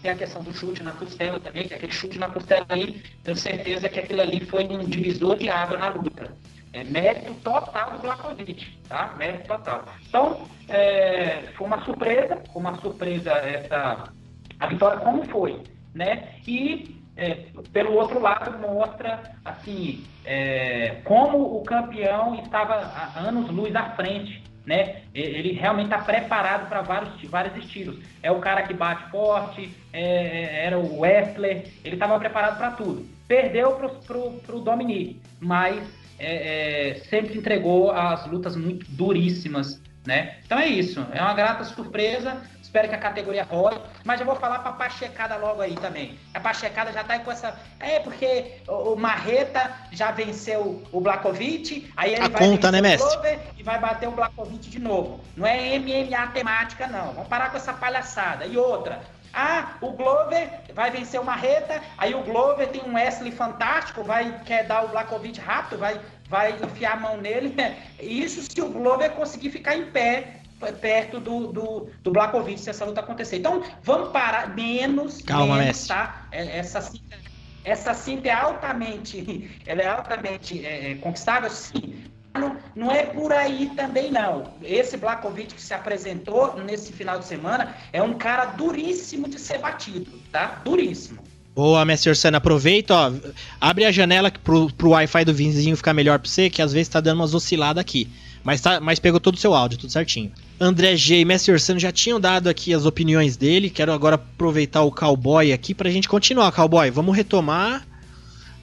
[0.01, 3.37] Tem a questão do chute na costela também, que aquele chute na costela aí, tenho
[3.37, 6.35] certeza que aquilo ali foi um divisor de água na luta.
[6.73, 9.13] É mérito total do Blakovic, tá?
[9.17, 9.85] Mérito total.
[10.07, 14.11] Então, é, foi uma surpresa, foi uma surpresa essa
[14.59, 15.61] a vitória como foi,
[15.93, 16.35] né?
[16.47, 22.75] E é, pelo outro lado, mostra assim é, como o campeão estava
[23.17, 24.41] anos luz à frente.
[24.65, 25.01] Né?
[25.13, 27.97] Ele realmente está preparado para vários, vários estilos.
[28.21, 33.05] É o cara que bate forte, é, era o Wrestler, ele estava preparado para tudo.
[33.27, 33.71] Perdeu
[34.05, 35.83] para o Dominique, mas
[36.19, 40.37] é, é, sempre entregou as lutas muito duríssimas né?
[40.45, 42.41] Então é isso, é uma grata surpresa.
[42.71, 46.17] Espero que a categoria role, mas eu vou falar para Pachecada logo aí também.
[46.33, 47.53] A Pachecada já tá com essa.
[47.81, 53.39] É, porque o, Marreta já venceu o Blakovic, aí ele a vai conta, né, mestre?
[53.57, 55.19] e vai bater o Blakovic de novo.
[55.35, 57.11] Não é MMA temática, não.
[57.11, 58.45] Vamos parar com essa palhaçada.
[58.45, 59.01] E outra,
[59.33, 64.39] ah, o Glover vai vencer o Marreta, aí o Glover tem um Wesley fantástico, vai
[64.45, 67.53] quer dar o Blakovic rápido, vai, vai enfiar a mão nele.
[67.99, 70.40] Isso se o Glover conseguir ficar em pé
[70.79, 73.37] perto do, do, do Blakovic se essa luta acontecer.
[73.37, 76.27] Então, vamos parar menos, Calma, menos tá?
[76.31, 77.17] É, essa cinta,
[77.63, 83.33] essa cinta é altamente, ela é altamente é, é conquistável, sim, não, não é por
[83.33, 84.53] aí também, não.
[84.63, 89.59] Esse Blakovic que se apresentou nesse final de semana é um cara duríssimo de ser
[89.59, 90.61] batido, tá?
[90.63, 91.19] Duríssimo.
[91.53, 93.11] Boa, Mestre Orsana, aproveita, ó,
[93.59, 96.87] abre a janela pro, pro Wi-Fi do vizinho ficar melhor pra você, que às vezes
[96.87, 98.07] tá dando umas osciladas aqui.
[98.43, 100.31] Mas, tá, mas pegou todo o seu áudio, tudo certinho.
[100.59, 104.81] André G e Mestre Orsano já tinham dado aqui as opiniões dele, quero agora aproveitar
[104.81, 107.85] o Cowboy aqui pra gente continuar, Cowboy, vamos retomar,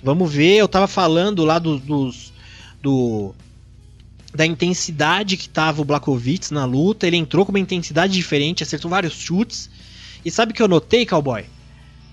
[0.02, 2.32] vamos ver, eu tava falando lá do, dos...
[2.80, 3.34] Do,
[4.32, 7.06] da intensidade que tava o Blakovic na luta.
[7.06, 9.70] Ele entrou com uma intensidade diferente, acertou vários chutes.
[10.24, 11.44] E sabe o que eu notei, cowboy?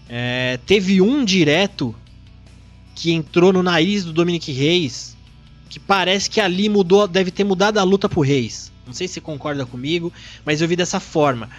[0.07, 1.95] É, teve um direto
[2.95, 5.14] que entrou no nariz do Dominic Reis,
[5.69, 8.71] que parece que ali mudou, deve ter mudado a luta pro Reis.
[8.85, 10.11] Não sei se você concorda comigo,
[10.45, 11.49] mas eu vi dessa forma.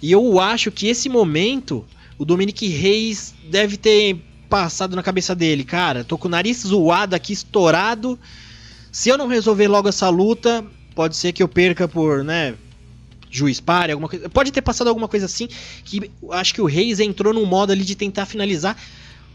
[0.00, 1.84] E eu acho que esse momento
[2.16, 4.16] o Dominic Reis deve ter
[4.48, 8.18] passado na cabeça dele, cara, tô com o nariz zoado aqui, estourado
[8.92, 12.54] se eu não resolver logo essa luta, pode ser que eu perca por, né,
[13.30, 14.28] juiz pare, alguma coisa.
[14.28, 15.48] Pode ter passado alguma coisa assim,
[15.84, 18.76] que acho que o Reis entrou num modo ali de tentar finalizar.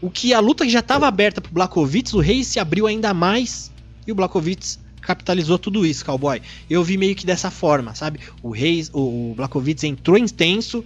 [0.00, 3.72] O que a luta já estava aberta pro Blakovic, o Reis se abriu ainda mais
[4.06, 6.42] e o Blakovic capitalizou tudo isso, cowboy.
[6.68, 8.20] Eu vi meio que dessa forma, sabe?
[8.42, 10.84] O Reis, o, o entrou intenso,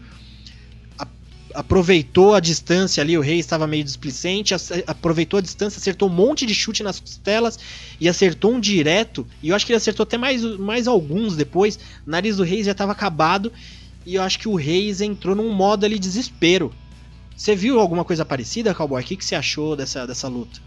[1.54, 4.54] aproveitou a distância ali, o Rei estava meio displicente,
[4.87, 7.59] aproveitou a distância, acertou um monte de chute nas costelas
[8.00, 11.78] e acertou um direto, e eu acho que ele acertou até mais, mais alguns depois,
[12.06, 13.52] o nariz do Reis já estava acabado,
[14.06, 16.72] e eu acho que o Reis entrou num modo ali desespero.
[17.37, 19.02] Você viu alguma coisa parecida, Cowboy?
[19.02, 20.61] O que, que você achou dessa, dessa luta?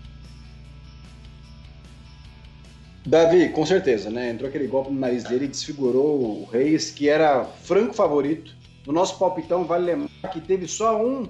[3.06, 4.30] Davi, com certeza, né?
[4.30, 8.92] Entrou aquele golpe no nariz dele e desfigurou o Reis, que era franco favorito no
[8.92, 11.28] nosso palpitão, vale lembrar que teve só um,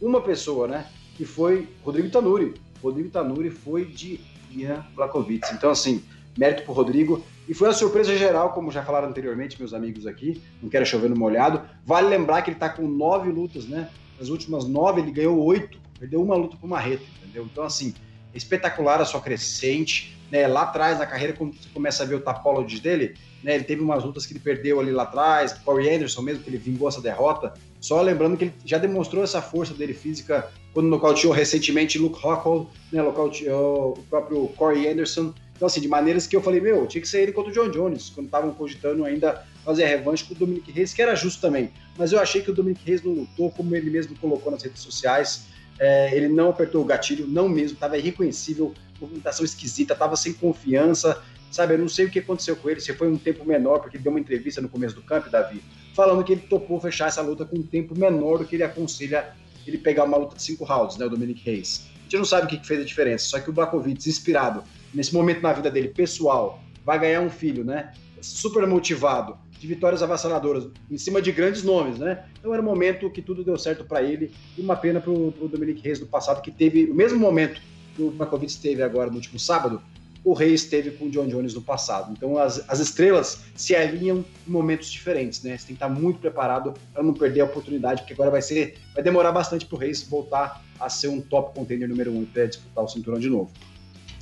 [0.00, 0.86] uma pessoa, né?
[1.16, 2.54] Que foi Rodrigo Tanuri.
[2.82, 5.46] Rodrigo Tanuri foi de Ian Blakovic.
[5.52, 6.02] Então, assim,
[6.36, 7.24] mérito pro Rodrigo.
[7.48, 10.40] E foi uma surpresa geral, como já falaram anteriormente, meus amigos aqui.
[10.62, 11.62] Não quero chover no molhado.
[11.84, 13.88] Vale lembrar que ele tá com nove lutas, né?
[14.18, 15.78] Nas últimas nove, ele ganhou oito.
[15.98, 17.44] Perdeu uma luta pro Marreta, entendeu?
[17.50, 17.92] Então, assim,
[18.32, 20.16] espetacular a sua crescente.
[20.34, 20.48] Né?
[20.48, 23.54] Lá atrás, na carreira, quando você começa a ver o tapology dele, né?
[23.54, 26.58] Ele teve umas lutas que ele perdeu ali lá atrás, Corey Anderson mesmo, que ele
[26.58, 27.54] vingou essa derrota.
[27.80, 32.66] Só lembrando que ele já demonstrou essa força dele física quando nocauteou recentemente Luke Rockhold,
[32.92, 33.00] né?
[33.00, 35.32] Nocauteou o próprio Corey Anderson.
[35.54, 37.70] Então, assim, de maneiras que eu falei, meu, tinha que ser ele contra o John
[37.70, 41.40] Jones, quando estavam cogitando ainda fazer a revanche com o Dominic Reis, que era justo
[41.40, 41.70] também.
[41.96, 44.82] Mas eu achei que o Dominic Reis não lutou, como ele mesmo colocou nas redes
[44.82, 45.44] sociais.
[45.78, 51.22] É, ele não apertou o gatilho, não mesmo, estava irreconhecível, movimentação esquisita, estava sem confiança,
[51.50, 51.74] sabe?
[51.74, 54.04] Eu não sei o que aconteceu com ele, se foi um tempo menor, porque ele
[54.04, 55.62] deu uma entrevista no começo do campo, Davi,
[55.94, 59.34] falando que ele topou fechar essa luta com um tempo menor do que ele aconselha
[59.66, 61.06] ele pegar uma luta de cinco rounds, né?
[61.06, 61.88] O Dominic Reis.
[62.00, 64.62] A gente não sabe o que fez a diferença, só que o Blakovic, inspirado
[64.92, 67.92] nesse momento na vida dele pessoal, vai ganhar um filho, né?
[68.20, 72.24] Super motivado, de vitórias avassaladoras, em cima de grandes nomes, né?
[72.38, 75.48] Então era um momento que tudo deu certo para ele e uma pena para o
[75.50, 77.60] Dominic Reis do passado, que teve o mesmo momento
[77.94, 79.80] que o Blakovic teve agora no último sábado,
[80.24, 82.12] o Rei esteve com o John Jones no passado.
[82.12, 85.56] Então as, as estrelas se alinham em momentos diferentes, né?
[85.56, 88.78] Você tem que estar muito preparado para não perder a oportunidade, porque agora vai ser,
[88.94, 92.46] vai demorar bastante para o Reis voltar a ser um top contender número um para
[92.46, 93.50] disputar o cinturão de novo.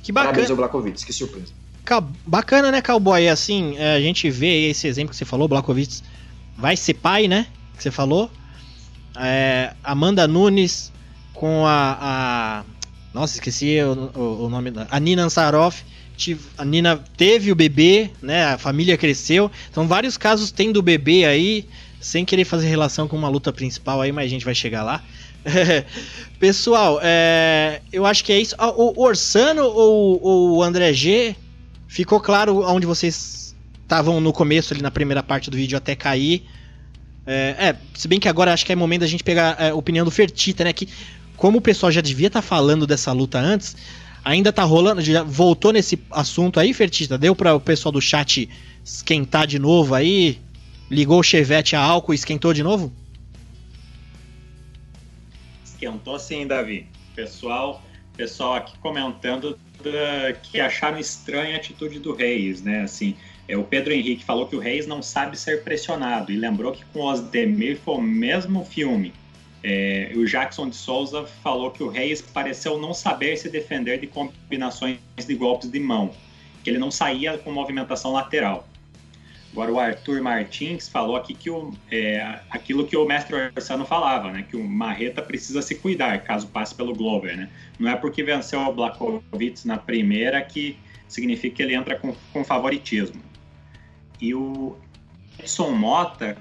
[0.03, 0.31] Que bacana.
[0.31, 1.53] Parabéns ao Blakovic, que surpresa.
[2.25, 3.27] Bacana, né, Cowboy?
[3.27, 6.01] Assim, é, a gente vê esse exemplo que você falou, Blakovic
[6.57, 7.47] vai ser pai, né?
[7.77, 8.29] Que você falou.
[9.17, 10.91] É, Amanda Nunes
[11.33, 12.63] com a, a,
[13.13, 14.87] Nossa, esqueci o, o, o nome da.
[14.89, 15.83] A Nina Ansaroff
[16.57, 18.45] a Nina teve o bebê, né?
[18.45, 19.51] A família cresceu.
[19.69, 21.67] Então, vários casos tem do bebê aí,
[21.99, 25.03] sem querer fazer relação com uma luta principal aí, mas a gente vai chegar lá.
[26.39, 28.55] Pessoal, é, eu acho que é isso.
[28.57, 31.35] Ah, o Orsano ou o André G
[31.87, 36.43] ficou claro onde vocês estavam no começo ali na primeira parte do vídeo até cair.
[37.25, 39.75] É, é, se bem que agora acho que é momento da gente pegar é, a
[39.75, 40.73] opinião do Fertita, né?
[40.73, 40.87] Que
[41.43, 43.75] como o pessoal já devia estar tá falando dessa luta antes,
[44.23, 47.17] Ainda tá rolando, já voltou nesse assunto aí, Fertita?
[47.17, 48.49] Deu para o pessoal do chat
[48.81, 50.39] esquentar de novo aí?
[50.89, 52.93] Ligou o Chevette a álcool e esquentou de novo?
[55.65, 56.87] Esquentou sim, Davi.
[57.13, 57.83] Pessoal,
[58.15, 62.83] pessoal aqui comentando da, que acharam estranha a atitude do Reis, né?
[62.83, 66.71] Assim, é, o Pedro Henrique falou que o Reis não sabe ser pressionado e lembrou
[66.71, 69.11] que com os Demir foi o mesmo filme.
[69.63, 74.07] É, o Jackson de Souza falou que o Reis pareceu não saber se defender de
[74.07, 76.11] combinações de golpes de mão,
[76.63, 78.67] que ele não saía com movimentação lateral.
[79.53, 84.31] Agora o Arthur Martins falou aqui que o, é, aquilo que o mestre Orsano falava,
[84.31, 84.43] né?
[84.49, 87.49] Que o Marreta precisa se cuidar caso passe pelo Glover, né?
[87.79, 90.75] Não é porque venceu o Blakovic na primeira que
[91.07, 93.21] significa que ele entra com, com favoritismo.
[94.19, 94.75] E o
[95.37, 96.35] Edson Mota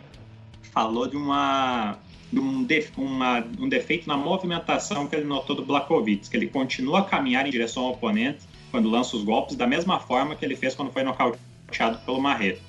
[0.73, 1.99] falou de uma
[2.33, 6.49] de um, def, uma, um defeito na movimentação que ele notou do Blakovic, que ele
[6.49, 8.41] continua a caminhar em direção ao oponente
[8.71, 12.63] quando lança os golpes da mesma forma que ele fez quando foi nocauteado pelo Marreta.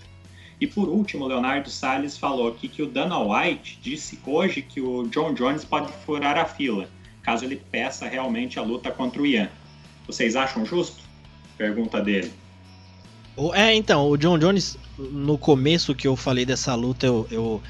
[0.59, 5.07] E por último, Leonardo Salles falou aqui que o Dana White disse hoje que o
[5.07, 6.89] John Jones pode furar a fila,
[7.21, 9.49] caso ele peça realmente a luta contra o Ian.
[10.05, 11.01] Vocês acham justo?
[11.57, 12.31] Pergunta dele.
[13.53, 17.61] É, então, o John Jones, no começo que eu falei dessa luta, eu, eu,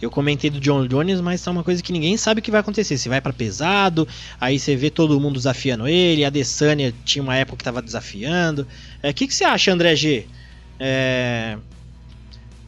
[0.00, 2.60] eu comentei do John Jones, mas é uma coisa que ninguém sabe o que vai
[2.60, 2.96] acontecer.
[2.96, 4.08] Se vai para pesado,
[4.40, 8.62] aí você vê todo mundo desafiando ele, a Desânia tinha uma época que tava desafiando.
[8.62, 8.66] O
[9.06, 10.26] é, que, que você acha, André G?
[10.78, 11.58] É,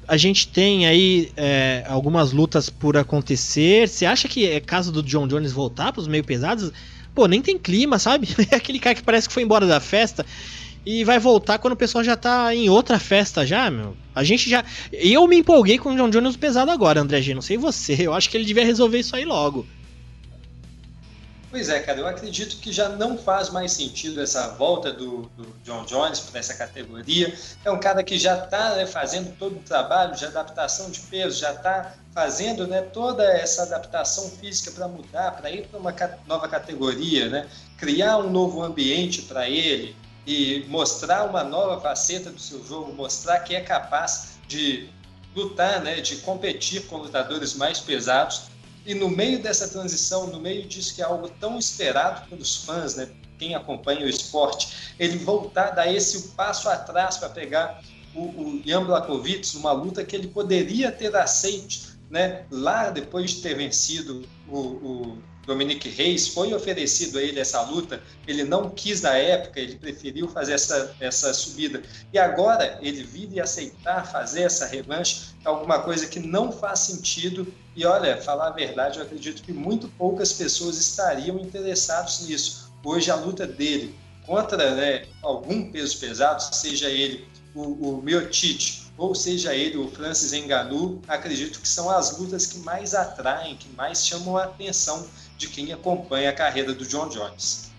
[0.07, 3.89] a gente tem aí é, algumas lutas por acontecer.
[3.89, 6.71] Você acha que é caso do John Jones voltar para os meio pesados?
[7.15, 8.29] Pô, nem tem clima, sabe?
[8.51, 10.27] É aquele cara que parece que foi embora da festa
[10.85, 13.97] e vai voltar quando o pessoal já tá em outra festa já, meu.
[14.15, 14.65] A gente já.
[14.93, 17.35] Eu me empolguei com o John Jones pesado agora, André G.
[17.35, 17.97] Não sei você.
[18.07, 19.67] Eu acho que ele devia resolver isso aí logo.
[21.53, 25.47] Pois é, cara, eu acredito que já não faz mais sentido essa volta do, do
[25.63, 27.33] John Jones para essa categoria.
[27.63, 31.39] É um cara que já está né, fazendo todo o trabalho de adaptação de peso,
[31.39, 35.95] já está fazendo né, toda essa adaptação física para mudar, para ir para uma
[36.27, 39.95] nova categoria, né, criar um novo ambiente para ele
[40.27, 44.89] e mostrar uma nova faceta do seu jogo, mostrar que é capaz de
[45.35, 48.43] lutar, né, de competir com lutadores mais pesados.
[48.85, 52.97] E no meio dessa transição, no meio disso que é algo tão esperado pelos fãs,
[52.97, 53.09] né,
[53.39, 57.83] quem acompanha o esporte, ele voltar, dar esse passo atrás para pegar
[58.15, 63.43] o, o Jan Blachowicz numa luta que ele poderia ter aceito né, lá depois de
[63.43, 69.01] ter vencido o, o Dominique Reis, foi oferecido a ele essa luta, ele não quis
[69.03, 71.83] na época, ele preferiu fazer essa, essa subida.
[72.13, 76.81] E agora ele vir e aceitar fazer essa revanche é alguma coisa que não faz
[76.81, 77.53] sentido.
[77.75, 82.73] E olha, falar a verdade, eu acredito que muito poucas pessoas estariam interessadas nisso.
[82.85, 89.15] Hoje a luta dele contra né, algum peso pesado, seja ele o, o Miotite ou
[89.15, 94.07] seja ele o Francis Ngannou, acredito que são as lutas que mais atraem, que mais
[94.07, 95.09] chamam a atenção
[95.43, 97.71] de quem acompanha a carreira do John Jones.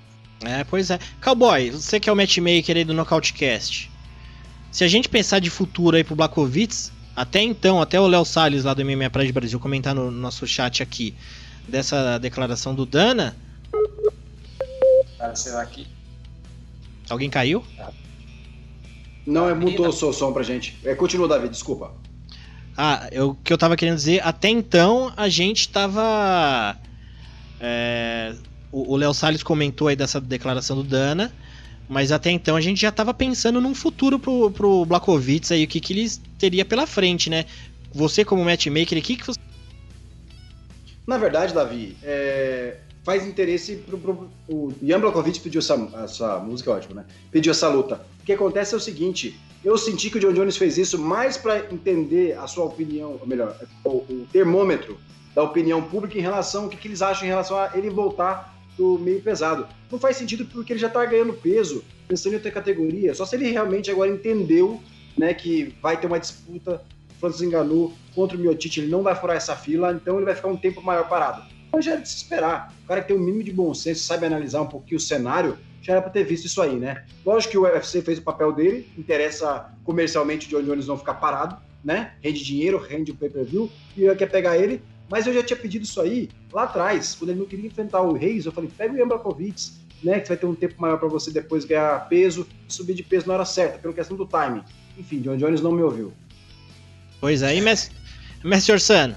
[0.44, 1.00] É, pois é.
[1.24, 3.90] Cowboy, você que é o matchmaker aí do Nocautecast.
[4.70, 8.66] Se a gente pensar de futuro aí pro Blakovitz, até então, até o Léo Salles
[8.66, 11.16] lá do MMA Praia de Brasil comentar no nosso chat aqui
[11.68, 13.36] dessa declaração do Dana.
[15.18, 15.88] Cara, será que.
[17.10, 17.64] Alguém caiu?
[19.26, 20.78] Não, é mutou o seu som pra gente.
[20.84, 21.94] É, continua, Davi, desculpa.
[22.76, 26.76] Ah, o que eu tava querendo dizer, até então a gente tava
[27.66, 28.36] é,
[28.74, 31.32] o Léo Salles comentou aí dessa declaração do Dana,
[31.88, 35.68] mas até então a gente já estava pensando num futuro pro, pro Blakovitz aí, o
[35.68, 37.46] que, que ele teria pela frente, né?
[37.94, 39.40] Você como matchmaker, o que, que você...
[41.08, 46.70] Na verdade, Davi, é, faz interesse pro, pro, o Jan Blakovic pediu essa, essa música,
[46.72, 47.06] é ótimo, né?
[47.32, 48.06] Pediu essa luta.
[48.22, 51.38] O que acontece é o seguinte, eu senti que o John Jones fez isso mais
[51.38, 54.98] para entender a sua opinião, ou melhor, o, o termômetro
[55.34, 58.54] da opinião pública em relação ao que, que eles acham em relação a ele voltar
[58.78, 59.68] do meio pesado.
[59.92, 63.14] Não faz sentido porque ele já está ganhando peso, pensando em outra categoria.
[63.14, 64.82] Só se ele realmente agora entendeu
[65.18, 66.82] né, que vai ter uma disputa,
[67.20, 70.48] Francis enganou contra o Miotite, ele não vai furar essa fila, então ele vai ficar
[70.48, 71.44] um tempo maior parado.
[71.68, 72.74] Então já era de se esperar.
[72.84, 75.58] O cara que tem um mínimo de bom senso, sabe analisar um pouquinho o cenário,
[75.82, 77.04] já era para ter visto isso aí, né?
[77.26, 81.16] Lógico que o UFC fez o papel dele, interessa comercialmente o John Jones não ficar
[81.16, 82.14] parado, né?
[82.22, 84.82] Rende dinheiro, rende o pay-per-view, e quer pegar ele,
[85.14, 88.14] mas eu já tinha pedido isso aí lá atrás, quando ele não queria enfrentar o
[88.14, 89.08] Reis, eu falei, pega o Ian
[90.04, 93.28] né, que vai ter um tempo maior para você depois ganhar peso, subir de peso
[93.28, 94.64] na hora certa, pela questão do timing.
[94.98, 96.12] Enfim, John Jones não me ouviu.
[97.22, 99.16] Pois aí, Mestre Orsano,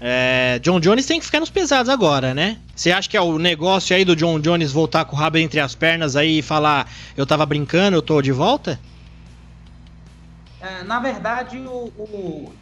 [0.00, 2.58] é, John Jones tem que ficar nos pesados agora, né?
[2.74, 5.60] Você acha que é o negócio aí do John Jones voltar com o rabo entre
[5.60, 8.80] as pernas aí e falar eu tava brincando, eu tô de volta?
[10.58, 12.52] É, na verdade, o, o,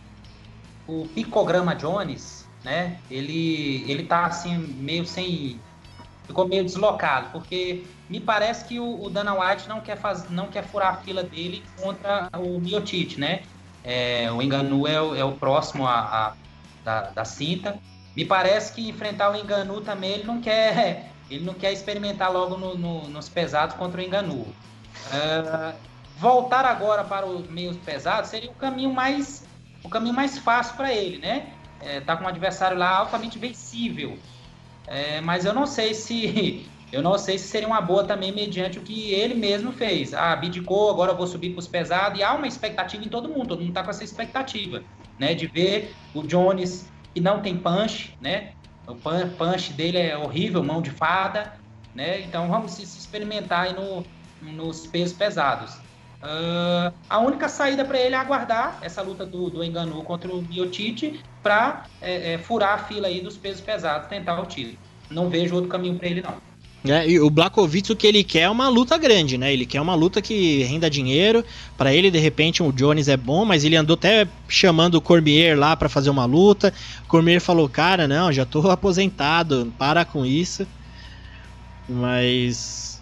[0.86, 2.98] o, picograma Jones, né?
[3.10, 5.60] Ele, ele tá assim, meio sem.
[6.26, 10.46] Ficou meio deslocado, porque me parece que o, o Dana White não quer, faz, não
[10.46, 13.42] quer furar a fila dele contra o Miotite, né?
[13.82, 16.32] É, o Enganu é, o, é o próximo a, a
[16.84, 17.78] da, da cinta.
[18.16, 22.56] Me parece que enfrentar o Enganu também ele não quer, ele não quer experimentar logo
[22.56, 24.40] no, no, nos pesados contra o Enganu.
[24.40, 25.74] Uh,
[26.18, 29.44] voltar agora para os meios pesados seria o caminho mais
[29.82, 31.54] o caminho mais fácil para ele, né?
[31.80, 34.22] É, tá com um adversário lá altamente vencível.
[34.86, 38.78] É, mas eu não sei se eu não sei se seria uma boa também mediante
[38.78, 40.12] o que ele mesmo fez.
[40.12, 43.28] Ah, abdicou, agora eu vou subir para os pesados e há uma expectativa em todo
[43.28, 43.48] mundo.
[43.48, 44.84] Todo mundo está com essa expectativa,
[45.18, 45.34] né?
[45.34, 48.54] De ver o Jones que não tem punch, né?
[48.86, 48.96] O
[49.36, 51.56] punch dele é horrível, mão de fada,
[51.94, 52.20] né?
[52.22, 55.72] Então vamos se experimentar aí no, nos pesos pesados.
[56.22, 60.42] Uh, a única saída para ele é aguardar essa luta do, do Enganu contra o
[60.42, 64.76] Miotite para é, é, furar a fila aí dos pesos pesados, tentar o título.
[65.10, 66.34] Não vejo outro caminho para ele, não.
[66.84, 69.52] É, e o Blakovic o que ele quer é uma luta grande, né?
[69.52, 71.44] Ele quer uma luta que renda dinheiro.
[71.76, 75.58] Para ele, de repente, o Jones é bom, mas ele andou até chamando o Cormier
[75.58, 76.72] lá para fazer uma luta.
[77.04, 80.66] O Cormier falou: "Cara, não, já tô aposentado, para com isso".
[81.86, 82.99] Mas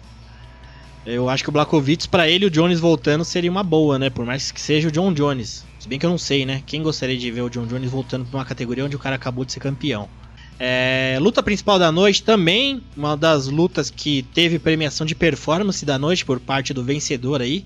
[1.05, 4.09] eu acho que o Blakovic, para ele, o Jones voltando seria uma boa, né?
[4.09, 5.65] Por mais que seja o John Jones.
[5.79, 6.61] Se bem que eu não sei, né?
[6.65, 9.45] Quem gostaria de ver o John Jones voltando para uma categoria onde o cara acabou
[9.45, 10.09] de ser campeão?
[10.59, 15.97] É, luta principal da noite também, uma das lutas que teve premiação de performance da
[15.97, 17.65] noite por parte do vencedor aí.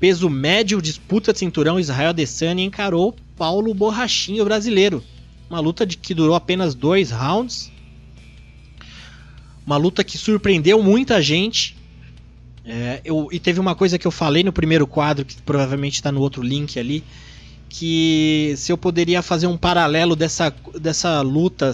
[0.00, 5.04] Peso médio, disputa de cinturão, Israel Adesanya encarou Paulo Borrachinho brasileiro.
[5.50, 7.70] Uma luta de, que durou apenas dois rounds.
[9.66, 11.76] Uma luta que surpreendeu muita gente.
[12.64, 16.10] É, eu, e teve uma coisa que eu falei no primeiro quadro, que provavelmente está
[16.10, 17.04] no outro link ali,
[17.68, 21.72] que se eu poderia fazer um paralelo dessa, dessa luta,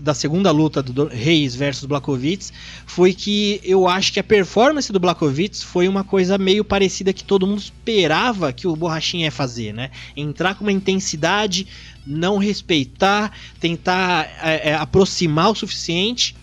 [0.00, 2.46] da segunda luta do Reis versus Blakovic,
[2.86, 7.22] foi que eu acho que a performance do Blakovic foi uma coisa meio parecida que
[7.22, 9.90] todo mundo esperava que o Borrachinha ia fazer, né?
[10.16, 11.66] Entrar com uma intensidade,
[12.06, 13.30] não respeitar,
[13.60, 16.34] tentar é, é, aproximar o suficiente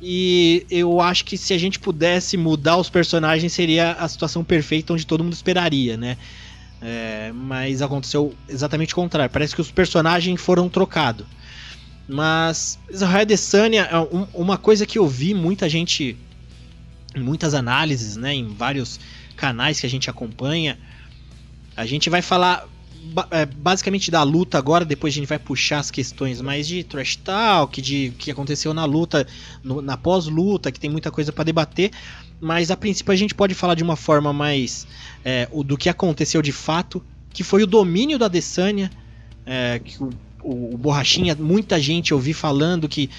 [0.00, 4.92] e eu acho que se a gente pudesse mudar os personagens, seria a situação perfeita
[4.92, 6.16] onde todo mundo esperaria, né?
[6.80, 9.32] É, mas aconteceu exatamente o contrário.
[9.32, 11.26] Parece que os personagens foram trocados.
[12.08, 13.96] Mas Israel Adesanya, é
[14.32, 16.16] uma coisa que eu vi muita gente,
[17.14, 18.98] em muitas análises, né, em vários
[19.36, 20.78] canais que a gente acompanha,
[21.76, 22.66] a gente vai falar
[23.56, 27.80] basicamente da luta agora, depois a gente vai puxar as questões mais de trash talk,
[27.80, 29.26] de que aconteceu na luta,
[29.62, 31.90] no, na pós-luta, que tem muita coisa para debater,
[32.40, 34.86] mas a princípio a gente pode falar de uma forma mais
[35.24, 38.90] é, do que aconteceu de fato, que foi o domínio da Adesanya,
[39.44, 40.10] é, que o,
[40.42, 43.10] o, o Borrachinha, muita gente eu vi falando que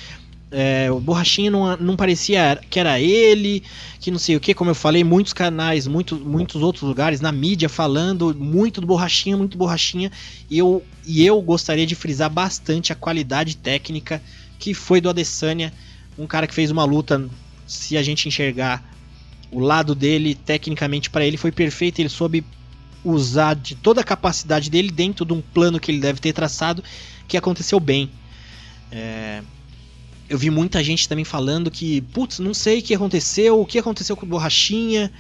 [0.52, 3.64] é, o Borrachinha não, não parecia que era ele,
[4.00, 7.32] que não sei o que, como eu falei, muitos canais, muito, muitos outros lugares na
[7.32, 10.12] mídia falando muito do Borrachinha, muito Borrachinha,
[10.50, 14.22] e eu, e eu gostaria de frisar bastante a qualidade técnica
[14.58, 15.72] que foi do Adesanya,
[16.18, 17.30] um cara que fez uma luta,
[17.68, 18.84] se a gente enxergar
[19.52, 22.44] o lado dele, tecnicamente para ele foi perfeito, ele soube
[23.04, 26.84] usar de toda a capacidade dele dentro de um plano que ele deve ter traçado,
[27.28, 28.12] que aconteceu bem.
[28.92, 29.42] É,
[30.30, 33.80] eu vi muita gente também falando que, putz, não sei o que aconteceu, o que
[33.80, 35.12] aconteceu com o Borrachinha.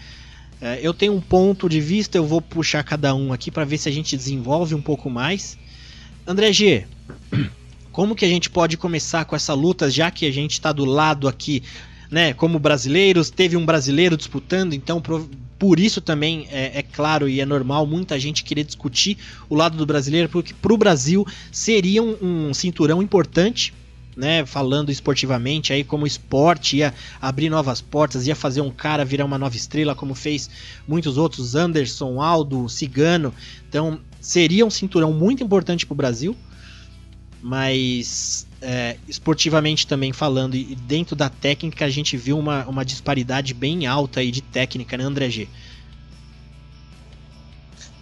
[0.61, 3.77] É, eu tenho um ponto de vista, eu vou puxar cada um aqui para ver
[3.79, 5.57] se a gente desenvolve um pouco mais.
[6.27, 6.85] André G,
[7.91, 10.85] como que a gente pode começar com essa luta, já que a gente está do
[10.85, 11.63] lado aqui,
[12.11, 15.01] né, como brasileiros, teve um brasileiro disputando, então
[15.57, 19.17] por isso também é, é, claro e é normal muita gente querer discutir
[19.49, 23.73] o lado do brasileiro, porque para o Brasil seria um, um cinturão importante
[24.19, 29.23] né, falando esportivamente, aí como esporte ia abrir novas portas, ia fazer um cara virar
[29.23, 30.49] uma nova estrela, como fez
[30.85, 33.33] muitos outros, Anderson, Aldo, Cigano.
[33.69, 36.35] Então seria um cinturão muito importante para o Brasil,
[37.41, 43.53] mas é, esportivamente também falando e dentro da técnica a gente viu uma, uma disparidade
[43.53, 45.47] bem alta aí de técnica, né, André G?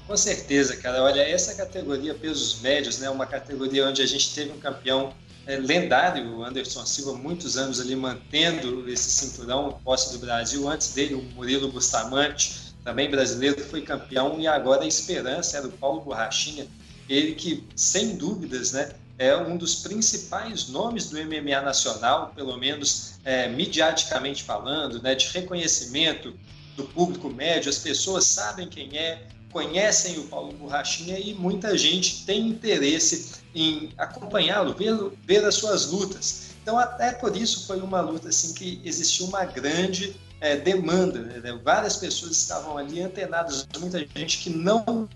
[0.07, 1.03] Com certeza, cara.
[1.03, 5.13] Olha, essa categoria pesos médios, né, uma categoria onde a gente teve um campeão
[5.47, 10.67] é, lendário, o Anderson Silva, muitos anos ali mantendo esse cinturão, posse do Brasil.
[10.69, 14.39] Antes dele, o Murilo Bustamante, também brasileiro, foi campeão.
[14.39, 16.67] E agora a esperança era o Paulo Borrachinha,
[17.07, 23.13] ele que, sem dúvidas, né, é um dos principais nomes do MMA nacional, pelo menos
[23.23, 26.37] é, mediaticamente falando, né, de reconhecimento
[26.75, 32.25] do público médio, as pessoas sabem quem é, conhecem o Paulo Borrachinha e muita gente
[32.25, 34.95] tem interesse em acompanhá-lo, ver,
[35.25, 36.47] ver as suas lutas.
[36.61, 41.19] Então, até por isso foi uma luta assim que existiu uma grande é, demanda.
[41.19, 41.59] Né?
[41.63, 45.07] Várias pessoas estavam ali antenadas, muita gente que não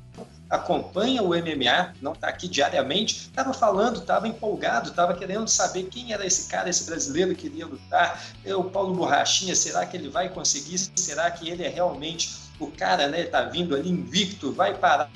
[0.49, 6.11] acompanha o MMA, não está aqui diariamente, estava falando, estava empolgado, estava querendo saber quem
[6.11, 8.21] era esse cara, esse brasileiro que iria lutar.
[8.43, 10.77] É o Paulo Borrachinha, será que ele vai conseguir?
[10.77, 12.31] Será que ele é realmente
[12.65, 13.21] o cara, né?
[13.21, 15.11] Está vindo ali invicto, vai parar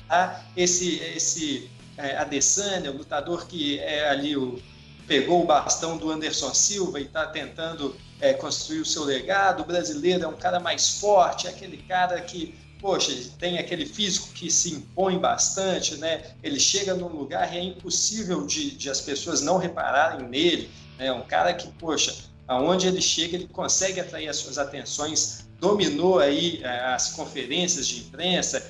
[0.56, 4.60] esse esse é, Adesanya, o lutador que é ali o
[5.06, 9.62] pegou o bastão do Anderson Silva e está tentando é, construir o seu legado.
[9.62, 14.28] O brasileiro é um cara mais forte, é aquele cara que, poxa, tem aquele físico
[14.32, 16.32] que se impõe bastante, né?
[16.42, 20.70] Ele chega num lugar e é impossível de, de as pessoas não repararem nele.
[20.98, 21.12] É né?
[21.12, 22.14] um cara que, poxa,
[22.48, 28.00] aonde ele chega, ele consegue atrair as suas atenções, dominou aí é, as conferências de
[28.00, 28.62] imprensa,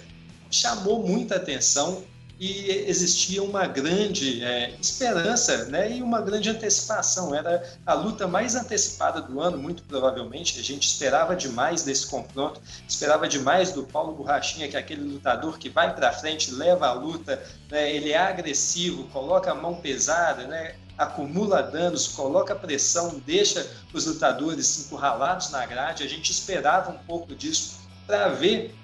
[0.50, 2.04] chamou muita atenção
[2.38, 7.34] e existia uma grande é, esperança né, e uma grande antecipação.
[7.34, 10.60] Era a luta mais antecipada do ano, muito provavelmente.
[10.60, 15.58] A gente esperava demais desse confronto, esperava demais do Paulo Borrachinha, que é aquele lutador
[15.58, 20.46] que vai para frente, leva a luta, né, ele é agressivo, coloca a mão pesada,
[20.46, 26.02] né, acumula danos, coloca pressão, deixa os lutadores encurralados na grade.
[26.02, 28.74] A gente esperava um pouco disso para ver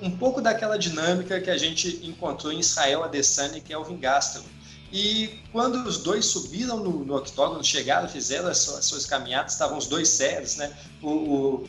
[0.00, 4.46] um pouco daquela dinâmica que a gente encontrou em Israel Adesanya e Kelvin Gastelum.
[4.92, 9.52] E quando os dois subiram no, no octógono, chegaram, fizeram as suas, as suas caminhadas,
[9.52, 10.76] estavam os dois sérios, né?
[11.00, 11.68] O, o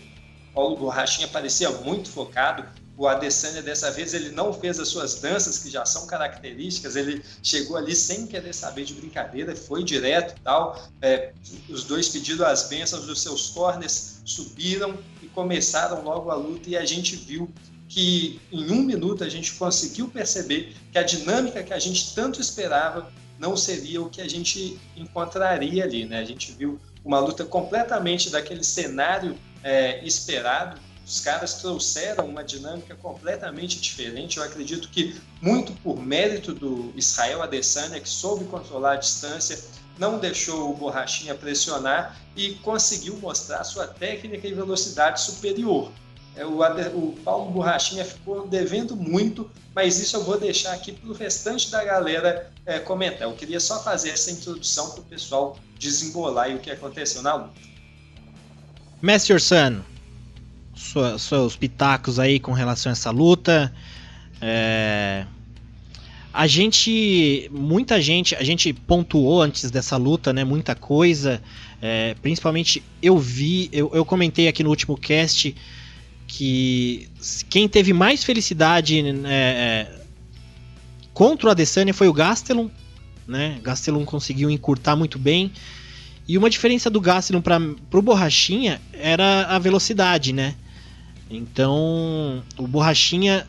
[0.54, 2.66] Paulo Borrachinha parecia muito focado,
[2.98, 7.24] o Adesanya dessa vez ele não fez as suas danças que já são características, ele
[7.42, 10.82] chegou ali sem querer saber de brincadeira, foi direto tal.
[11.02, 11.34] É,
[11.70, 16.78] os dois pediram as bênçãos dos seus corners, subiram e começaram logo a luta e
[16.78, 17.50] a gente viu
[17.90, 22.42] que em um minuto a gente conseguiu perceber que a dinâmica que a gente tanto
[22.42, 26.20] esperava não seria o que a gente encontraria ali, né?
[26.20, 30.80] A gente viu uma luta completamente daquele cenário é, esperado.
[31.06, 34.38] Os caras trouxeram uma dinâmica completamente diferente.
[34.38, 39.60] Eu acredito que muito por mérito do Israel Adesanya, que soube controlar a distância,
[39.98, 45.92] não deixou o Borrachinha pressionar e conseguiu mostrar sua técnica e velocidade superior.
[46.36, 51.14] É, o, Paulo Borrachinha ficou devendo muito, mas isso eu vou deixar aqui para o
[51.14, 53.24] restante da galera é, comentar.
[53.24, 57.36] Eu queria só fazer essa introdução para o pessoal desembolar e o que aconteceu na
[57.36, 57.62] luta.
[59.00, 59.86] Mestre Orsano,
[60.84, 63.74] sua, seus pitacos aí com relação a essa luta.
[64.42, 65.26] É...
[66.34, 70.44] A gente, muita gente, a gente pontuou antes dessa luta, né?
[70.44, 71.42] Muita coisa.
[71.80, 75.54] É, principalmente eu vi, eu, eu comentei aqui no último cast
[76.26, 77.10] que
[77.50, 79.92] quem teve mais felicidade né, é,
[81.14, 82.70] contra o Adesanya foi o Gastelum,
[83.28, 83.60] né?
[83.62, 85.52] Gastelum conseguiu encurtar muito bem.
[86.28, 90.56] E uma diferença do Gastelum para o Borrachinha era a velocidade, né?
[91.30, 93.48] Então, o Borrachinha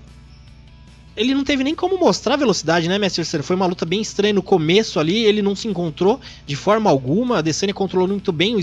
[1.16, 4.42] ele não teve nem como mostrar velocidade, né, Mestre Foi uma luta bem estranha no
[4.42, 8.58] começo ali, ele não se encontrou de forma alguma, a Adesanya controlou muito bem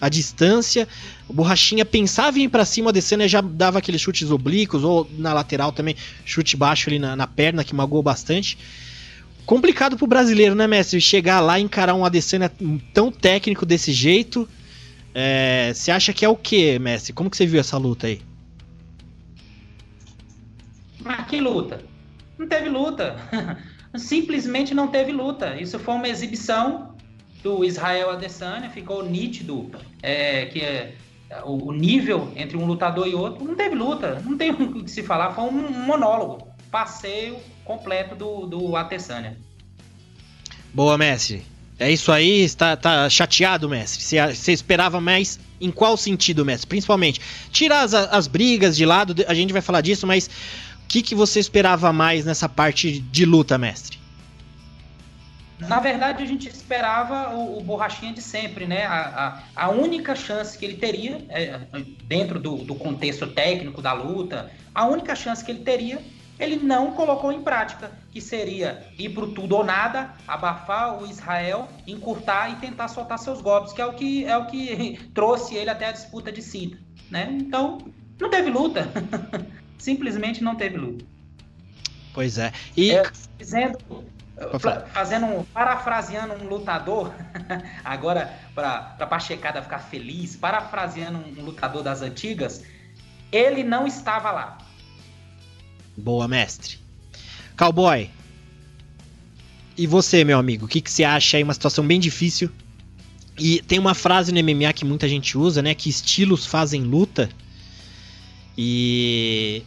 [0.00, 0.86] a distância,
[1.28, 5.08] o Borrachinha pensava em ir pra cima, a Adesanya já dava aqueles chutes oblíquos, ou
[5.18, 8.56] na lateral também, chute baixo ali na, na perna, que magoou bastante.
[9.44, 11.00] Complicado pro brasileiro, né, Mestre?
[11.00, 12.50] Chegar lá e encarar um Adesanya
[12.92, 14.48] tão técnico desse jeito,
[15.12, 17.12] é, você é, acha que é o que, Mestre?
[17.12, 18.20] Como que você viu essa luta aí?
[21.36, 21.80] Que luta?
[22.38, 23.16] Não teve luta.
[23.94, 25.60] Simplesmente não teve luta.
[25.60, 26.96] Isso foi uma exibição
[27.42, 29.70] do Israel Adesanya, ficou nítido
[30.02, 30.94] é, que é,
[31.44, 33.44] o, o, nível entre um lutador e outro.
[33.44, 38.46] Não teve luta, não tem o que se falar, foi um, monólogo, passeio completo do,
[38.46, 39.36] do Adesanya.
[40.72, 41.44] Boa, mestre.
[41.78, 44.02] É isso aí, está tá chateado, mestre?
[44.02, 46.66] Você esperava mais em qual sentido, mestre?
[46.66, 47.20] Principalmente,
[47.52, 50.30] tirar as, as brigas de lado, a gente vai falar disso, mas
[50.86, 53.98] que, que você esperava mais nessa parte de luta, mestre?
[55.58, 58.84] Na verdade, a gente esperava o, o Borrachinha de sempre, né?
[58.84, 61.60] A, a, a, única chance que ele teria, é,
[62.04, 65.98] dentro do, do contexto técnico da luta, a única chance que ele teria,
[66.38, 71.66] ele não colocou em prática, que seria ir pro tudo ou nada, abafar o Israel,
[71.86, 75.70] encurtar e tentar soltar seus golpes, que é o que, é o que trouxe ele
[75.70, 76.76] até a disputa de cinta,
[77.10, 77.28] né?
[77.32, 77.78] Então,
[78.20, 78.86] não teve luta.
[79.78, 81.04] simplesmente não teve luta.
[82.12, 82.52] Pois é.
[82.76, 83.78] E é, dizendo,
[84.92, 87.10] Fazendo um, parafraseando um lutador,
[87.82, 92.62] agora para a Pachecada ficar feliz, parafraseando um lutador das antigas,
[93.32, 94.58] ele não estava lá.
[95.96, 96.78] Boa, mestre.
[97.56, 98.10] Cowboy.
[99.74, 101.42] E você, meu amigo, o que, que você acha aí?
[101.42, 102.50] Uma situação bem difícil.
[103.38, 105.74] E tem uma frase no MMA que muita gente usa, né?
[105.74, 107.30] Que estilos fazem luta.
[108.56, 109.62] E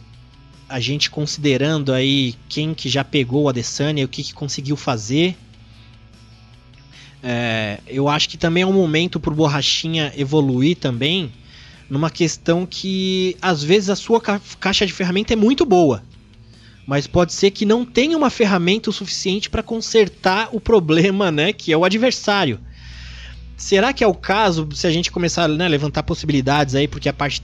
[0.68, 5.36] a gente considerando aí quem que já pegou o Adesanya, o que, que conseguiu fazer.
[7.22, 11.32] É, eu acho que também é um momento pro Borrachinha evoluir também
[11.90, 16.04] numa questão que às vezes a sua ca caixa de ferramenta é muito boa,
[16.86, 21.52] mas pode ser que não tenha uma ferramenta o suficiente para consertar o problema, né,
[21.52, 22.60] que é o adversário.
[23.56, 27.08] Será que é o caso se a gente começar né, a levantar possibilidades aí, porque
[27.08, 27.42] a parte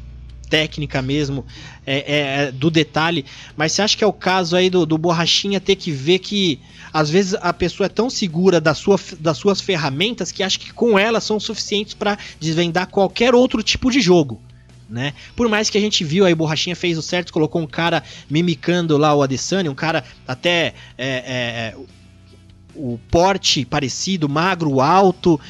[0.49, 1.45] técnica mesmo,
[1.87, 3.25] é, é, é, do detalhe.
[3.57, 6.61] Mas você acha que é o caso aí do, do Borrachinha ter que ver que
[6.93, 10.73] às vezes a pessoa é tão segura da sua, das suas ferramentas que acha que
[10.73, 14.41] com elas são suficientes para desvendar qualquer outro tipo de jogo.
[14.89, 15.13] Né?
[15.35, 18.97] Por mais que a gente viu aí, Borrachinha fez o certo, colocou um cara mimicando
[18.97, 21.77] lá o Adesanya, um cara até é, é, é
[22.75, 25.41] o porte parecido, magro, alto,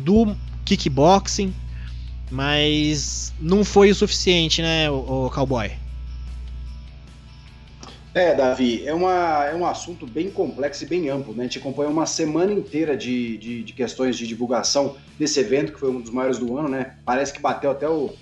[0.00, 1.54] do kickboxing,
[2.30, 5.70] mas não foi o suficiente, né, o, o Cowboy?
[8.14, 11.40] É, Davi, é, uma, é um assunto bem complexo e bem amplo, né?
[11.40, 15.80] A gente acompanha uma semana inteira de, de, de, questões de divulgação desse evento, que
[15.80, 16.94] foi um dos maiores do ano, né?
[17.04, 18.14] Parece que bateu até o,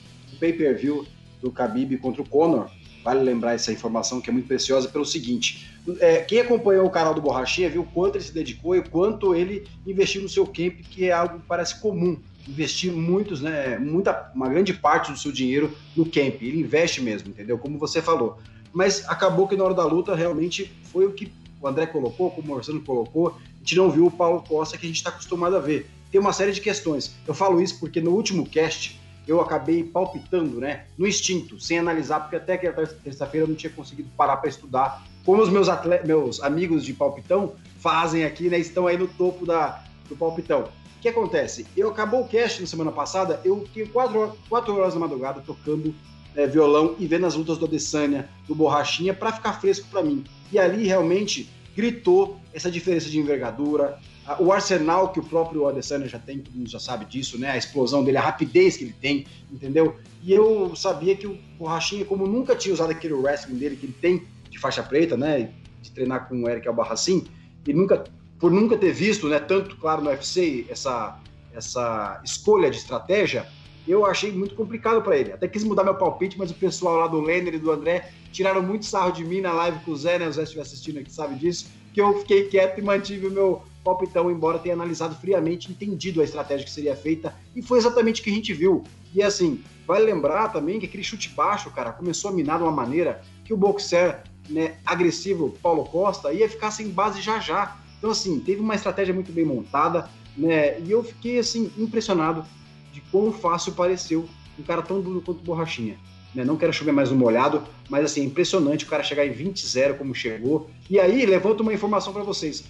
[0.43, 1.07] pay-per-view
[1.41, 2.69] do Khabib contra o Conor.
[3.05, 5.69] Vale lembrar essa informação que é muito preciosa pelo seguinte:
[6.01, 9.35] é, quem acompanhou o canal do Borrachinha viu quanto ele se dedicou e o quanto
[9.35, 12.19] ele investiu no seu camp, que é algo que parece comum
[12.49, 16.43] investir muitos, né, muita, uma grande parte do seu dinheiro no camp.
[16.43, 17.59] Ele investe mesmo, entendeu?
[17.59, 18.39] Como você falou.
[18.73, 22.53] Mas acabou que na hora da luta realmente foi o que o André colocou, como
[22.53, 25.57] o Marcelo colocou, a gente não viu o Paulo Costa que a gente está acostumado
[25.57, 25.89] a ver.
[26.11, 27.15] Tem uma série de questões.
[27.27, 32.21] Eu falo isso porque no último cast eu acabei palpitando, né, no instinto, sem analisar,
[32.21, 32.69] porque até que
[33.05, 35.05] terça-feira eu não tinha conseguido parar para estudar.
[35.25, 35.69] Como os meus,
[36.05, 40.69] meus amigos de palpitão fazem aqui, né, estão aí no topo da, do palpitão
[41.03, 41.67] que acontece?
[41.77, 45.93] Eu acabou o cast na semana passada, eu fiquei quatro, quatro horas da madrugada tocando
[46.37, 50.23] é, violão e vendo as lutas do Adesanya, do Borrachinha, para ficar fresco para mim.
[50.53, 53.99] E ali realmente gritou essa diferença de envergadura,
[54.39, 57.51] o arsenal que o próprio Adesanya já tem, todo mundo já sabe disso, né?
[57.51, 59.97] A explosão dele, a rapidez que ele tem, entendeu?
[60.23, 63.97] E eu sabia que o Borrachinha, como nunca tinha usado aquele wrestling dele que ele
[64.01, 65.51] tem de faixa preta, né?
[65.81, 67.27] De treinar com o Eric Albarracin,
[67.67, 68.05] ele nunca
[68.43, 71.17] por nunca ter visto, né, tanto claro no UFC essa
[71.55, 73.47] essa escolha de estratégia,
[73.87, 75.33] eu achei muito complicado para ele.
[75.33, 78.63] Até quis mudar meu palpite, mas o pessoal lá do Lenner e do André tiraram
[78.63, 80.27] muito sarro de mim na live com o Zé, né?
[80.27, 83.63] O Zé estiver assistindo aqui sabe disso, que eu fiquei quieto e mantive o meu
[83.85, 88.25] palpitão, embora tenha analisado friamente, entendido a estratégia que seria feita, e foi exatamente o
[88.25, 88.83] que a gente viu.
[89.15, 92.73] E assim, vale lembrar também que aquele chute baixo, cara, começou a minar de uma
[92.73, 97.77] maneira que o boxer né, agressivo Paulo Costa ia ficar sem base já já.
[98.03, 100.81] Então, assim, teve uma estratégia muito bem montada, né?
[100.81, 102.45] E eu fiquei, assim, impressionado
[102.93, 104.29] de quão fácil pareceu
[104.59, 105.97] um cara tão duro quanto Borrachinha.
[106.35, 106.45] Né?
[106.45, 110.17] Não quero chover mais um molhado, mas, assim, impressionante o cara chegar em 20-0 como
[110.17, 110.69] chegou.
[110.91, 112.65] E aí, levanto uma informação para vocês.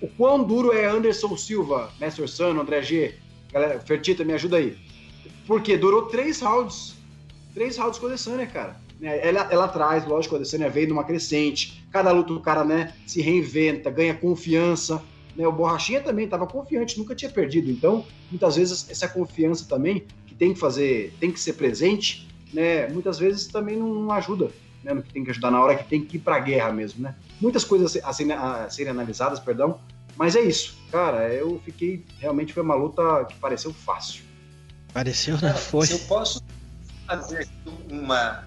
[0.00, 3.16] O quão duro é Anderson Silva, Master Sun, André G?
[3.52, 4.78] Galera, Fertita, me ajuda aí.
[5.48, 6.94] Porque durou três rounds.
[7.52, 8.80] Três rounds com o Adesanya, cara.
[9.00, 9.18] Né?
[9.26, 11.86] Ela, ela traz, lógico, a Adesanya veio numa crescente.
[11.90, 15.02] Cada luta o cara né, se reinventa, ganha confiança.
[15.34, 15.46] Né?
[15.46, 17.70] O Borrachinha também estava confiante, nunca tinha perdido.
[17.70, 22.88] Então, muitas vezes, essa confiança também, que tem que fazer, tem que ser presente, né?
[22.88, 24.50] muitas vezes também não ajuda.
[24.82, 24.94] Né?
[24.94, 27.02] No que tem que ajudar na hora que tem que ir para a guerra mesmo.
[27.02, 27.14] Né?
[27.40, 29.80] Muitas coisas a serem, a serem analisadas, perdão.
[30.16, 31.28] Mas é isso, cara.
[31.28, 32.02] Eu fiquei.
[32.18, 34.24] Realmente foi uma luta que pareceu fácil.
[34.92, 35.52] Pareceu, né?
[35.52, 35.86] Foi.
[35.86, 36.42] Se eu posso
[37.06, 37.46] fazer
[37.90, 38.46] uma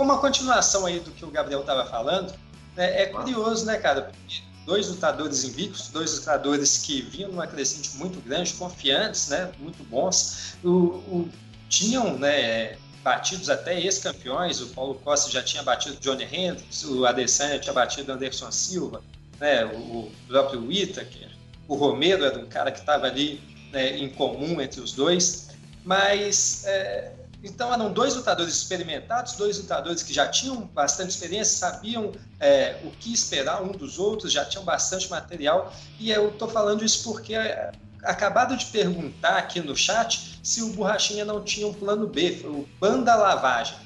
[0.00, 2.32] como a continuação aí do que o Gabriel estava falando,
[2.74, 4.00] é, é, curioso, né, cara?
[4.00, 9.84] Porque dois lutadores invictos, dois lutadores que vinham numa crescente muito grande, confiantes, né, muito
[9.90, 11.28] bons, o, o,
[11.68, 17.58] tinham, né, batidos até ex-campeões, o Paulo Costa já tinha batido Johnny Hendricks, o Adesanya
[17.58, 19.02] tinha batido Anderson Silva,
[19.38, 21.28] né, o próprio Whittaker,
[21.68, 23.38] o Romero era um cara que estava ali
[23.70, 25.50] né, em comum entre os dois,
[25.84, 32.12] mas é, então eram dois lutadores experimentados, dois lutadores que já tinham bastante experiência, sabiam
[32.38, 35.72] é, o que esperar um dos outros, já tinham bastante material.
[35.98, 37.72] E eu estou falando isso porque é,
[38.02, 42.68] acabado de perguntar aqui no chat se o Borrachinha não tinha um plano B, o
[42.78, 43.76] Banda Lavagem.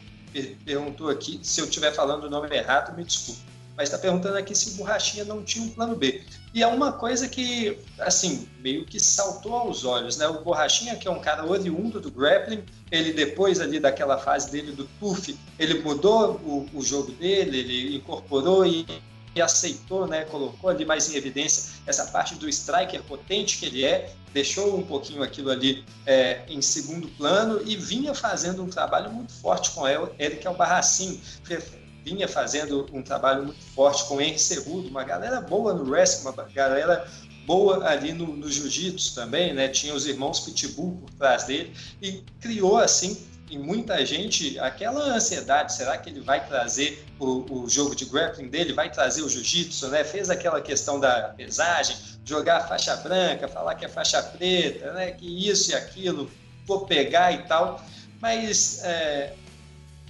[0.64, 3.40] Perguntou aqui, se eu estiver falando o nome errado, me desculpe.
[3.76, 6.24] mas está perguntando aqui se o Borrachinha não tinha um plano B.
[6.54, 10.28] E é uma coisa que, assim, meio que saltou aos olhos, né?
[10.28, 14.70] O Borrachinha, que é um cara oriundo do grappling, ele depois ali daquela fase dele
[14.70, 18.86] do TUF, ele mudou o, o jogo dele, ele incorporou e
[19.34, 23.84] e aceitou, né, colocou ali mais em evidência essa parte do striker potente que ele
[23.84, 29.10] é, deixou um pouquinho aquilo ali é, em segundo plano e vinha fazendo um trabalho
[29.10, 31.20] muito forte com Eric Albarracin,
[32.04, 36.44] vinha fazendo um trabalho muito forte com Henry Cerrudo, uma galera boa no wrestling, uma
[36.44, 37.08] galera
[37.46, 39.68] boa ali no, no jiu-jitsu também, né?
[39.68, 45.74] Tinha os irmãos Pitbull por trás dele e criou assim em muita gente aquela ansiedade,
[45.74, 49.88] será que ele vai trazer o, o jogo de grappling dele, vai trazer o jiu-jitsu,
[49.88, 50.02] né?
[50.02, 55.12] Fez aquela questão da pesagem, jogar faixa branca, falar que é faixa preta, né?
[55.12, 56.30] Que isso e aquilo,
[56.66, 57.84] vou pegar e tal.
[58.20, 59.34] Mas é,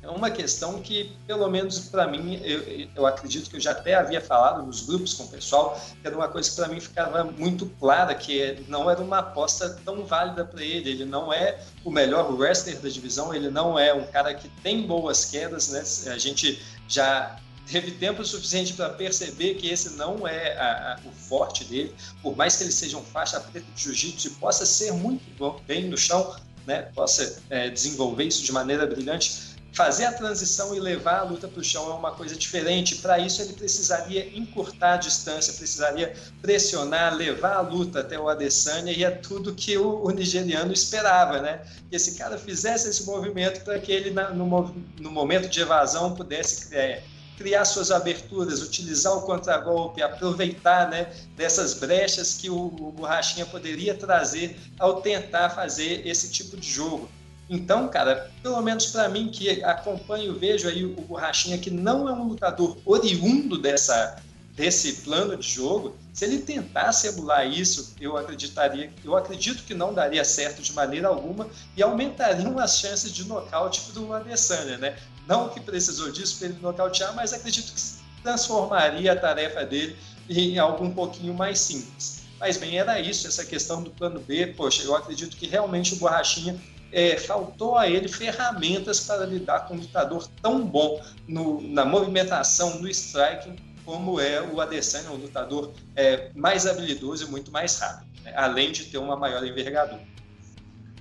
[0.05, 3.95] é uma questão que, pelo menos para mim, eu, eu, acredito que eu já até
[3.95, 7.25] havia falado nos grupos com o pessoal, que era uma coisa que para mim ficava
[7.25, 10.91] muito clara, que não era uma aposta tão válida para ele.
[10.91, 14.87] Ele não é o melhor wrestler da divisão, ele não é um cara que tem
[14.87, 16.13] boas quedas, né?
[16.13, 21.13] A gente já teve tempo suficiente para perceber que esse não é a, a, o
[21.13, 24.93] forte dele, por mais que ele seja um faixa preta de jiu-jitsu e possa ser
[24.93, 26.37] muito bom, bem no chão,
[26.67, 26.83] né?
[26.95, 31.61] Possa é, desenvolver isso de maneira brilhante fazer a transição e levar a luta para
[31.61, 32.97] o chão é uma coisa diferente.
[32.97, 38.93] Para isso, ele precisaria encurtar a distância, precisaria pressionar, levar a luta até o Adesanya,
[38.93, 41.61] e é tudo que o, o nigeriano esperava, né?
[41.91, 46.72] Que esse cara fizesse esse movimento para que ele, no, no, momento de evasão, pudesse
[46.72, 47.03] é,
[47.37, 53.95] criar suas aberturas, utilizar o contragolpe, aproveitar né, dessas brechas que o, o Borrachinha poderia
[53.97, 57.09] trazer ao tentar fazer esse tipo de jogo.
[57.49, 62.12] Então, cara, pelo menos para mim que acompanho, vejo aí o Borrachinha que não é
[62.12, 64.16] um lutador oriundo dessa
[64.57, 69.92] desse plano de jogo, se ele tentasse emular isso, eu acreditaria, eu acredito que não
[69.92, 74.97] daria certo de maneira alguma e aumentariam as chances de nocaute do Adesanya, né?
[75.26, 77.82] Não que precisou disso para ele nocautear, mas acredito que
[78.22, 79.97] transformaria a tarefa dele
[80.28, 82.22] em algo um pouquinho mais simples.
[82.38, 84.49] Mas bem, era isso, essa questão do plano B.
[84.49, 86.61] Poxa, eu acredito que realmente o Borrachinha
[86.95, 92.78] é, faltou a ele ferramentas para lidar com um lutador tão bom no, na movimentação,
[92.78, 98.07] no striking, como é o Adesanya, um lutador é, mais habilidoso e muito mais rápido,
[98.22, 98.32] né?
[98.36, 100.01] além de ter uma maior envergadura.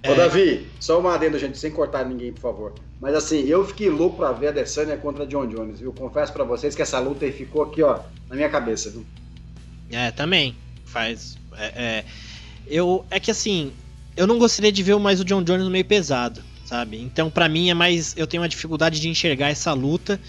[0.05, 0.15] Ô, é...
[0.15, 2.73] Davi, só uma adenda, gente, sem cortar ninguém, por favor.
[2.99, 5.93] Mas assim, eu fiquei louco para ver a Adesanya contra John Jones, viu?
[5.93, 9.05] Confesso para vocês que essa luta aí ficou aqui, ó, na minha cabeça, viu?
[9.91, 10.55] É, também.
[10.85, 11.37] Faz.
[11.55, 12.05] É, é,
[12.67, 13.71] eu, é que assim,
[14.16, 17.01] eu não gostaria de ver mais o John Jones no meio pesado, sabe?
[17.01, 18.14] Então, para mim é mais.
[18.16, 20.20] Eu tenho uma dificuldade de enxergar essa luta,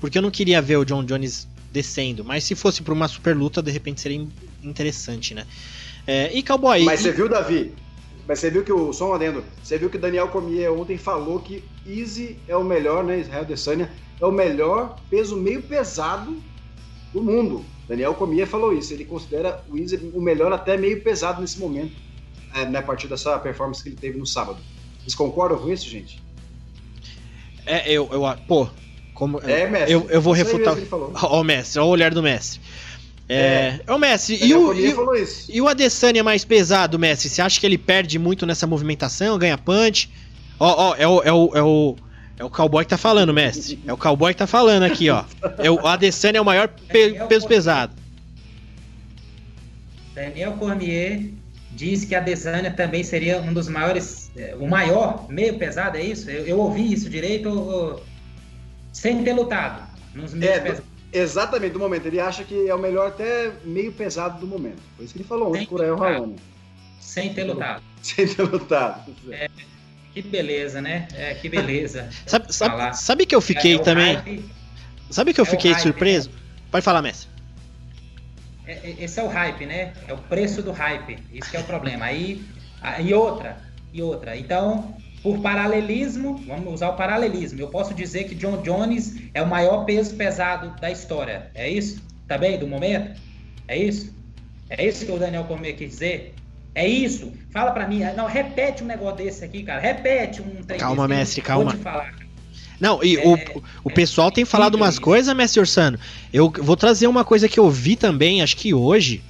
[0.00, 2.24] porque eu não queria ver o John Jones descendo.
[2.24, 4.24] Mas se fosse pra uma super luta, de repente seria
[4.62, 5.46] interessante, né?
[6.06, 6.84] É, e Cowboy.
[6.84, 7.02] Mas e...
[7.04, 7.72] você viu, Davi?
[8.26, 8.92] Mas você viu que o.
[8.92, 9.44] Só um adendo.
[9.62, 13.18] Você viu que o Daniel Cormier ontem falou que Easy é o melhor, né?
[13.18, 16.36] Israel Desanya é o melhor peso meio pesado
[17.12, 17.64] do mundo.
[17.88, 18.92] Daniel Cormier falou isso.
[18.92, 22.04] Ele considera o Easy o melhor até meio pesado nesse momento
[22.54, 24.58] é, né, a partir dessa performance que ele teve no sábado.
[25.00, 26.22] Vocês concordam com isso, gente?
[27.66, 28.68] É, eu, eu pô,
[29.12, 30.76] como é, mestre, eu, eu vou refutar.
[31.22, 32.60] Ó, o mestre, ó o olhar do mestre.
[33.26, 33.92] É, é.
[33.92, 34.94] o mestre, e o, e,
[35.48, 37.30] e, o Adesanya mais pesado, mestre?
[37.30, 40.10] Você acha que ele perde muito nessa movimentação, ganha punch?
[40.60, 41.96] Ó, ó, é o, é o, é o,
[42.38, 43.80] é o cowboy que tá falando, mestre.
[43.86, 45.24] É o cowboy que tá falando aqui, ó.
[45.56, 47.94] É o Adesanya é o maior pe peso pesado.
[50.14, 51.30] Daniel Cormier
[51.74, 56.02] diz que a Desânia também seria um dos maiores, é, o maior meio pesado, é
[56.02, 56.30] isso?
[56.30, 58.02] Eu, eu ouvi isso direito ou,
[58.92, 59.82] sem ter lutado
[60.14, 60.94] nos meios é, pesados.
[61.12, 62.06] Exatamente, do momento.
[62.06, 64.82] Ele acha que é o melhor até meio pesado do momento.
[64.96, 66.36] Foi isso que ele falou ontem por aí o Raoni.
[67.00, 67.82] Sem ter lutado.
[68.02, 69.14] Sem ter lutado.
[69.30, 69.48] É,
[70.12, 71.06] que beleza, né?
[71.14, 72.08] É, que beleza.
[72.26, 74.14] sabe, sabe, sabe, que eu fiquei é, é também?
[74.16, 74.44] Hype,
[75.10, 76.30] sabe que eu fiquei hype, surpreso?
[76.30, 76.36] Né?
[76.70, 77.28] Pode falar, mestre.
[78.66, 79.92] É, é, esse é o hype, né?
[80.08, 81.18] É o preço do hype.
[81.32, 82.06] Isso que é o problema.
[82.06, 82.44] Aí,
[83.00, 83.56] e outra,
[83.92, 84.36] e outra.
[84.36, 87.60] Então, por paralelismo, vamos usar o paralelismo.
[87.60, 91.50] Eu posso dizer que John Jones é o maior peso pesado da história.
[91.54, 92.02] É isso?
[92.26, 92.58] Tá bem?
[92.58, 93.20] Do momento?
[93.68, 94.14] É isso?
[94.68, 96.34] É isso que o Daniel Cormier quis dizer?
[96.74, 97.32] É isso?
[97.50, 98.00] Fala para mim.
[98.16, 99.80] Não, repete um negócio desse aqui, cara.
[99.80, 101.70] Repete um Calma, mestre, calma.
[101.70, 102.23] Vou te falar.
[102.80, 105.98] Não, e é, o, o pessoal tem falado umas coisas, Mestre Ursano.
[106.32, 109.22] Eu vou trazer uma coisa que eu vi também, acho que hoje.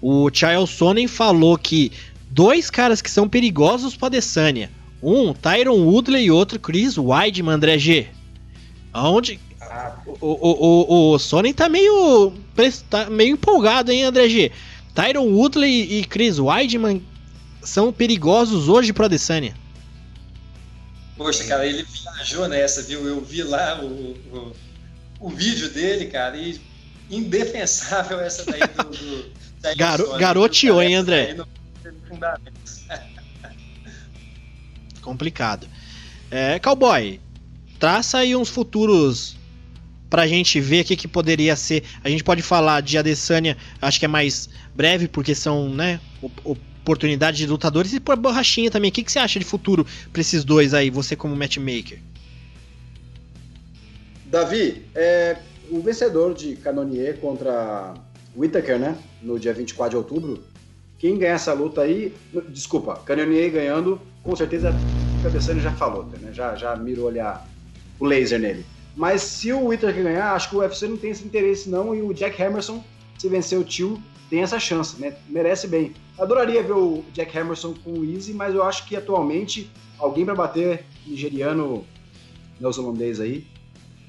[0.00, 1.92] O Charles Sonnen falou que
[2.30, 4.70] dois caras que são perigosos para Adesanya.
[5.02, 8.06] Um, Tyron Woodley e outro, Chris Weidman, André G.
[8.92, 9.38] Aonde,
[10.20, 12.32] O, o, o, o Sony tá meio,
[12.90, 14.52] tá meio empolgado, hein, André G?
[14.94, 17.02] Tyron Woodley e Chris Weidman
[17.62, 19.54] são perigosos hoje pro Adesanya.
[21.22, 23.06] Poxa, cara, ele viajou nessa, viu?
[23.06, 24.52] Eu vi lá o, o,
[25.20, 26.60] o vídeo dele, cara, e
[27.08, 28.90] indefensável essa daí do.
[28.90, 29.42] do
[29.76, 31.36] Garo, garoteou, hein, André?
[35.00, 35.68] Complicado.
[36.30, 37.20] É, Cowboy,
[37.78, 39.36] traça aí uns futuros
[40.10, 41.84] pra gente ver o que, que poderia ser.
[42.02, 46.00] A gente pode falar de Adesanya, acho que é mais breve, porque são, né,
[46.82, 48.90] oportunidades de lutadores, e por borrachinha também.
[48.90, 51.98] O que, que você acha de futuro pra esses dois aí, você como matchmaker?
[54.26, 55.36] Davi, é,
[55.70, 57.94] o vencedor de Canonier contra
[58.36, 60.42] Whittaker, né, no dia 24 de outubro,
[60.98, 62.14] quem ganhar essa luta aí,
[62.48, 64.74] desculpa, Canonier ganhando, com certeza
[65.22, 67.46] o Adesanya já falou, né, já, já mirou olhar
[67.98, 68.64] o laser nele.
[68.96, 72.02] Mas se o Whittaker ganhar, acho que o UFC não tem esse interesse não, e
[72.02, 72.82] o Jack Hammerson,
[73.18, 74.02] se vencer o Tio,
[74.32, 75.12] tem essa chance, né?
[75.28, 75.92] Merece bem.
[76.18, 80.34] Adoraria ver o Jack Hammerson com o Easy, mas eu acho que atualmente alguém para
[80.34, 81.84] bater nigeriano
[82.58, 83.46] neozelandês aí.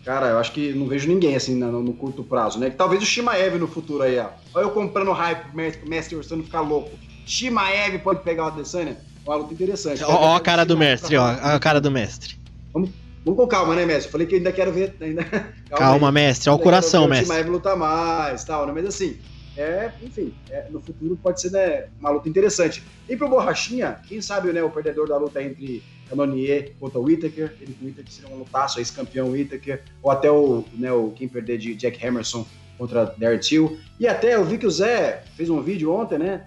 [0.05, 2.69] Cara, eu acho que não vejo ninguém assim no, no curto prazo, né?
[2.69, 4.30] Talvez o Shimaev no futuro aí, ó.
[4.53, 6.91] Olha eu comprando hype pro mestre Ursano ficar louco.
[7.26, 8.95] Shimaev pode pegar o Adesanya?
[9.26, 10.05] Uma luta interessante.
[10.05, 11.28] Ó, a cara do mestre, ó.
[11.28, 12.38] A cara do mestre.
[12.71, 12.91] Vamos,
[13.26, 14.09] Vamos com calma, né, mestre?
[14.09, 14.95] Falei que ainda quero ver.
[15.01, 15.24] Ainda...
[15.69, 16.49] Calma, calma mestre.
[16.49, 17.41] Olha o coração, mestre.
[17.41, 18.74] O lutar mais tal, né?
[18.74, 19.17] Mas assim,
[19.58, 22.84] é, enfim, é, no futuro pode ser né, uma luta interessante.
[23.08, 27.54] E pro Borrachinha, quem sabe né, o perdedor da luta entre Canonier contra o Whittaker,
[27.62, 31.28] ele com o Whittaker seria um lutaço, ex-campeão Whittaker, ou até o, né, o quem
[31.28, 32.45] perder de Jack Hammerson
[32.78, 33.78] contra Darren Till.
[33.99, 36.43] E até eu vi que o Zé fez um vídeo ontem, né?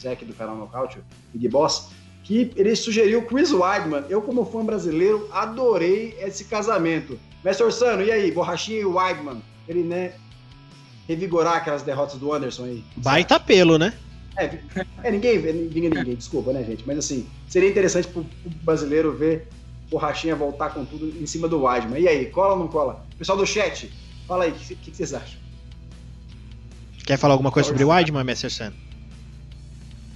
[0.00, 0.98] Zé aqui do canal Nocaute,
[1.32, 1.90] Big Boss,
[2.22, 4.04] que ele sugeriu Chris Weidman.
[4.08, 7.18] Eu, como fã brasileiro, adorei esse casamento.
[7.44, 9.42] Mestre Orsano, e aí, Borrachinha e Weidman?
[9.66, 10.12] Ele, né,
[11.08, 12.84] revigorar aquelas derrotas do Anderson aí.
[12.96, 13.94] Baita pelo, né?
[14.36, 14.58] É,
[15.02, 16.84] é ninguém vinha ninguém, desculpa, né, gente?
[16.86, 19.48] Mas assim, seria interessante pro, pro brasileiro ver
[19.90, 21.98] Borrachinha voltar com tudo em cima do Weidman.
[21.98, 23.04] E aí, cola ou não cola?
[23.18, 23.90] Pessoal do chat,
[24.28, 25.40] fala aí, o que, que, vocês acham?
[27.06, 28.76] Quer falar alguma coisa sobre o Weidman, Mestre Orsano?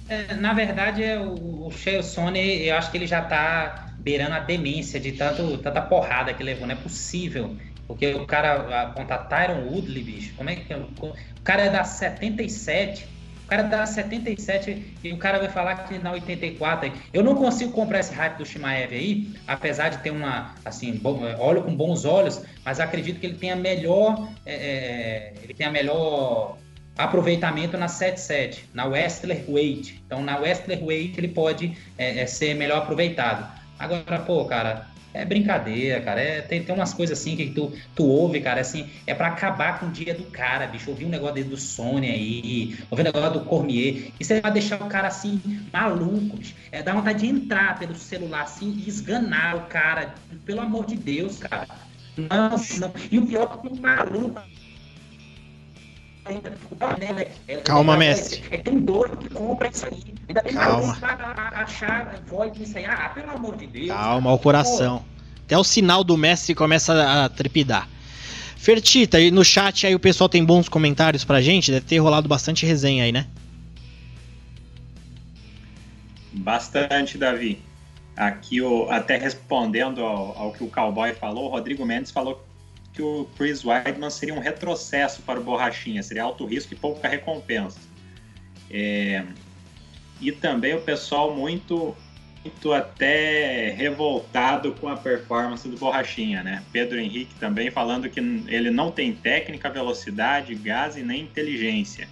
[0.07, 4.35] É, na verdade, é o, o Shea Sony, eu acho que ele já tá beirando
[4.35, 6.67] a demência de tanto, tanta porrada que levou.
[6.67, 7.57] Não é possível.
[7.87, 10.33] Porque o cara aponta Tyron Woodley, bicho.
[10.35, 10.73] Como é que?
[10.73, 13.07] O cara é da 77.
[13.43, 16.91] O cara é da 77 e o cara vai falar que na 84.
[17.13, 20.99] Eu não consigo comprar esse hype do Shimaev aí, apesar de ter uma, assim,
[21.39, 24.29] olho com bons olhos, mas acredito que ele tenha melhor.
[24.45, 26.57] É, é ele tenha melhor
[26.97, 30.01] aproveitamento na 77, na Westler Weight.
[30.05, 33.51] Então, na Westler Weight ele pode é, é, ser melhor aproveitado.
[33.79, 36.19] Agora, pô, cara, é brincadeira, cara.
[36.19, 39.79] É, tem, tem umas coisas assim que tu, tu ouve, cara, assim, é para acabar
[39.79, 40.89] com o dia do cara, bicho.
[40.89, 44.11] Ouvir um negócio dele do Sony aí, ouvir um negócio do Cormier.
[44.19, 45.39] Isso é pra deixar o cara assim,
[45.71, 46.55] maluco, bicho.
[46.71, 50.15] É dar vontade de entrar pelo celular assim e esganar o cara.
[50.45, 51.67] Pelo amor de Deus, cara.
[52.17, 52.49] Não,
[52.79, 52.93] não.
[53.11, 54.41] E o pior é que o maluco
[57.65, 58.43] Calma, mestre.
[58.49, 60.03] É, tem doido que compra isso aí.
[60.27, 60.97] Ainda tem Calma.
[61.53, 62.85] achar voz disso aí.
[62.85, 63.87] Ah, pelo amor de Deus.
[63.87, 64.99] Calma, o coração.
[64.99, 65.05] Pô.
[65.45, 67.89] Até o sinal do mestre começa a trepidar.
[68.55, 72.29] Fertita, aí no chat aí o pessoal tem bons comentários pra gente, deve ter rolado
[72.29, 73.27] bastante resenha aí, né?
[76.31, 77.61] Bastante, Davi.
[78.15, 82.41] Aqui, o, até respondendo ao, ao que o Cowboy falou, o Rodrigo Mendes falou
[82.93, 87.07] que o Chris Weidman seria um retrocesso para o Borrachinha, seria alto risco e pouca
[87.07, 87.79] recompensa.
[88.69, 89.25] É,
[90.21, 91.95] e também o pessoal muito,
[92.43, 96.63] muito até revoltado com a performance do Borrachinha, né?
[96.71, 102.07] Pedro Henrique também falando que ele não tem técnica, velocidade, gás e nem inteligência.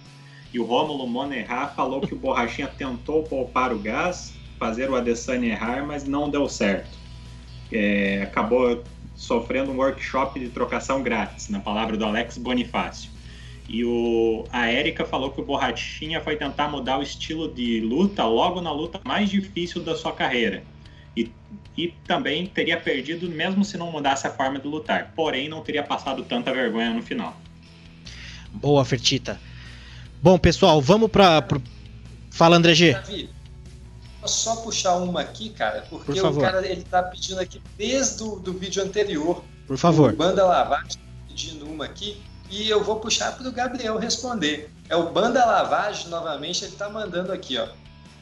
[0.52, 5.48] E o Rômulo Monerra falou que o Borrachinha tentou poupar o gás, fazer o Adesanya
[5.48, 6.98] errar, mas não deu certo.
[7.70, 8.82] É, acabou
[9.22, 13.08] sofrendo um workshop de trocação grátis, na palavra do Alex Bonifácio.
[13.68, 18.24] E o, a Érica falou que o Borrachinha foi tentar mudar o estilo de luta
[18.24, 20.64] logo na luta mais difícil da sua carreira.
[21.16, 21.30] E,
[21.78, 25.12] e também teria perdido mesmo se não mudasse a forma de lutar.
[25.14, 27.40] Porém, não teria passado tanta vergonha no final.
[28.52, 29.40] Boa, Fertita.
[30.20, 31.46] Bom, pessoal, vamos para.
[32.28, 32.92] Fala, André G.
[32.92, 33.28] Davi,
[34.28, 38.36] só puxar uma aqui, cara, porque Por o cara ele tá pedindo aqui desde o
[38.36, 39.42] do vídeo anterior.
[39.66, 40.12] Por favor.
[40.12, 40.98] O Banda Lavagem tá
[41.28, 44.70] pedindo uma aqui e eu vou puxar para o Gabriel responder.
[44.88, 47.68] É o Banda Lavagem novamente, ele tá mandando aqui, ó.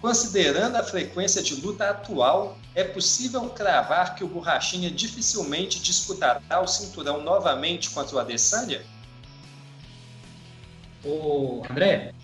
[0.00, 6.66] Considerando a frequência de luta atual, é possível cravar que o Borrachinha dificilmente disputará o
[6.66, 8.82] cinturão novamente contra o Adesanya?
[11.04, 12.14] Ô, André,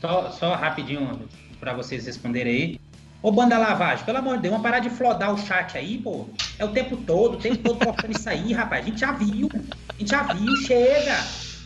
[0.00, 2.80] só, só rapidinho para vocês responderem aí.
[3.22, 6.26] Ô, banda lavagem, pelo amor de Deus, vamos parar de flodar o chat aí, pô.
[6.58, 8.82] É o tempo todo, o tempo todo trocando isso aí, rapaz.
[8.82, 9.48] A gente já viu.
[9.88, 11.16] A gente já viu, chega.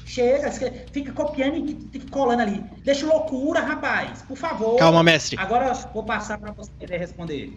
[0.04, 0.50] Chega,
[0.92, 2.64] fica copiando e colando ali.
[2.84, 4.78] Deixa loucura, rapaz, por favor.
[4.78, 5.38] Calma, mestre.
[5.38, 7.56] Agora vou passar para você responder.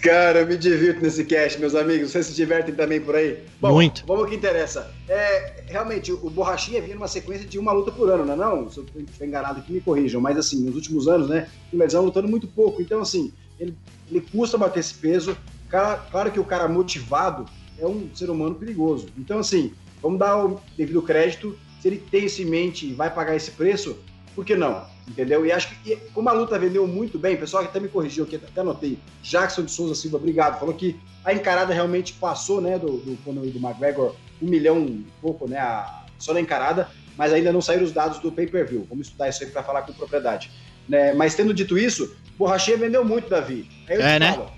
[0.00, 2.10] Cara, eu me divirto nesse cast, meus amigos.
[2.10, 3.42] Vocês se divertem também por aí?
[3.60, 4.04] Bom, Muito.
[4.06, 4.92] Vamos ao que interessa.
[5.08, 8.70] É, realmente, o Borrachinha vinha numa sequência de uma luta por ano, não é não?
[8.70, 10.20] Se eu estiver enganado aqui, me corrijam.
[10.20, 12.82] Mas, assim, nos últimos anos, né, o Lesão lutando muito pouco.
[12.82, 13.74] Então, assim, ele,
[14.10, 15.36] ele custa bater esse peso.
[15.68, 17.46] Cara, claro que o cara motivado
[17.78, 19.08] é um ser humano perigoso.
[19.16, 19.72] Então, assim,
[20.02, 21.58] vamos dar o devido crédito.
[21.80, 23.98] Se ele tem isso em mente e vai pagar esse preço,
[24.34, 24.86] por que não?
[25.06, 25.44] Entendeu?
[25.44, 28.36] E acho que, como a luta vendeu muito bem, o pessoal até me corrigiu aqui,
[28.36, 28.98] até anotei.
[29.22, 30.58] Jackson de Souza Silva, obrigado.
[30.58, 33.14] Falou que a encarada realmente passou, né, do, do,
[33.50, 36.88] do McGregor, um milhão e pouco, né, a, só na encarada,
[37.18, 38.86] mas ainda não saíram os dados do pay-per-view.
[38.88, 40.50] Vamos estudar isso aí para falar com propriedade.
[40.88, 41.12] Né?
[41.12, 43.68] Mas tendo dito isso, Borrachinha vendeu muito, Davi.
[43.88, 44.32] Aí eu é, né?
[44.32, 44.50] falo,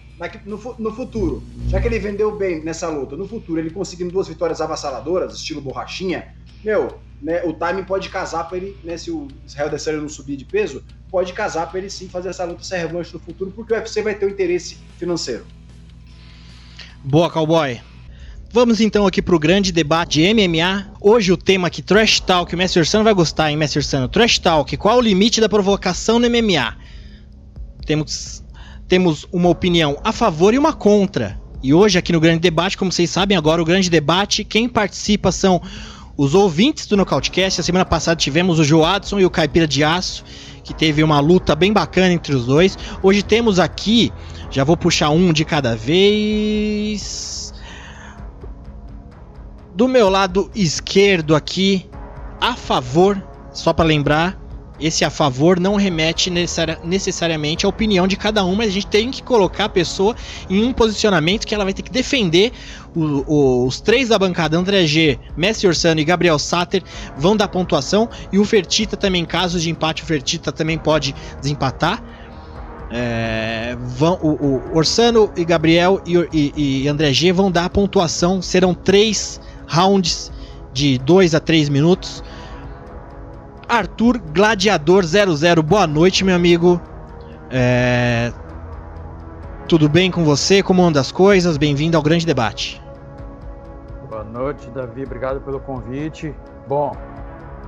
[0.45, 4.29] no, no, futuro, já que ele vendeu bem nessa luta, no futuro ele conseguindo duas
[4.29, 9.29] vitórias avassaladoras, estilo Borrachinha, meu, né, o timing pode casar para ele, né, se o
[9.47, 12.77] Israel Adesanya não subir de peso, pode casar para ele sim fazer essa luta, essa
[12.77, 15.45] revanche no futuro, porque o UFC vai ter um interesse financeiro.
[17.05, 17.81] Boa, cowboy.
[18.51, 20.93] Vamos então aqui pro grande debate de MMA.
[21.01, 24.09] Hoje o tema aqui, Trash Talk, o Mestre Sano vai gostar, hein, Mestre Sano?
[24.09, 26.77] Trash Talk, qual o limite da provocação no MMA?
[27.85, 28.43] Temos,
[28.89, 31.41] temos uma opinião a favor e uma contra.
[31.63, 35.33] E hoje aqui no grande debate, como vocês sabem agora, o grande debate, quem participa
[35.33, 35.61] são
[36.17, 37.61] os ouvintes do Nocautecast.
[37.61, 40.25] A semana passada tivemos o Joadson e o Caipira de Aço,
[40.63, 42.79] que teve uma luta bem bacana entre os dois.
[43.03, 44.13] Hoje temos aqui,
[44.51, 47.53] já vou puxar um de cada vez.
[49.75, 51.89] Do meu lado esquerdo aqui,
[52.41, 53.23] a favor,
[53.53, 54.39] só para lembrar,
[54.79, 59.11] esse a favor não remete necessariamente à opinião de cada um, mas a gente tem
[59.11, 60.15] que colocar a pessoa
[60.51, 62.53] em um posicionamento que ela vai ter que defender.
[62.95, 66.83] O, o, os três da bancada, André G, Messi Orsano e Gabriel Sater,
[67.17, 68.09] vão dar pontuação.
[68.33, 72.03] E o Fertita também, em caso de empate, o Fertita também pode desempatar.
[72.91, 78.41] É, vão, o, o, Orsano e Gabriel e, e, e André G vão dar pontuação.
[78.41, 80.31] Serão três rounds
[80.73, 82.23] de 2 a 3 minutos.
[83.69, 85.63] Arthur Gladiador 00.
[85.63, 86.81] Boa noite, meu amigo.
[87.51, 88.33] É...
[89.69, 90.63] Tudo bem com você?
[90.63, 91.57] Como andam as coisas?
[91.57, 92.81] Bem-vindo ao grande debate.
[94.09, 95.03] Boa noite, Davi.
[95.03, 96.33] Obrigado pelo convite.
[96.69, 96.93] Bom,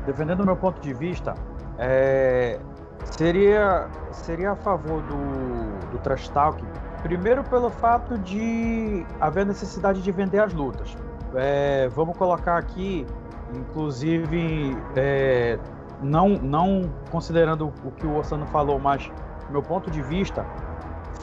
[0.07, 1.35] defendendo o meu ponto de vista,
[1.79, 2.61] é...
[3.05, 6.63] seria, seria a favor do, do Trash Talk,
[7.03, 10.97] primeiro pelo fato de haver necessidade de vender as lutas.
[11.35, 11.89] É...
[11.89, 13.05] Vamos colocar aqui,
[13.53, 15.59] inclusive, é
[16.03, 19.11] não, não considerando o que o Ossano falou, mas
[19.51, 20.45] meu ponto de vista,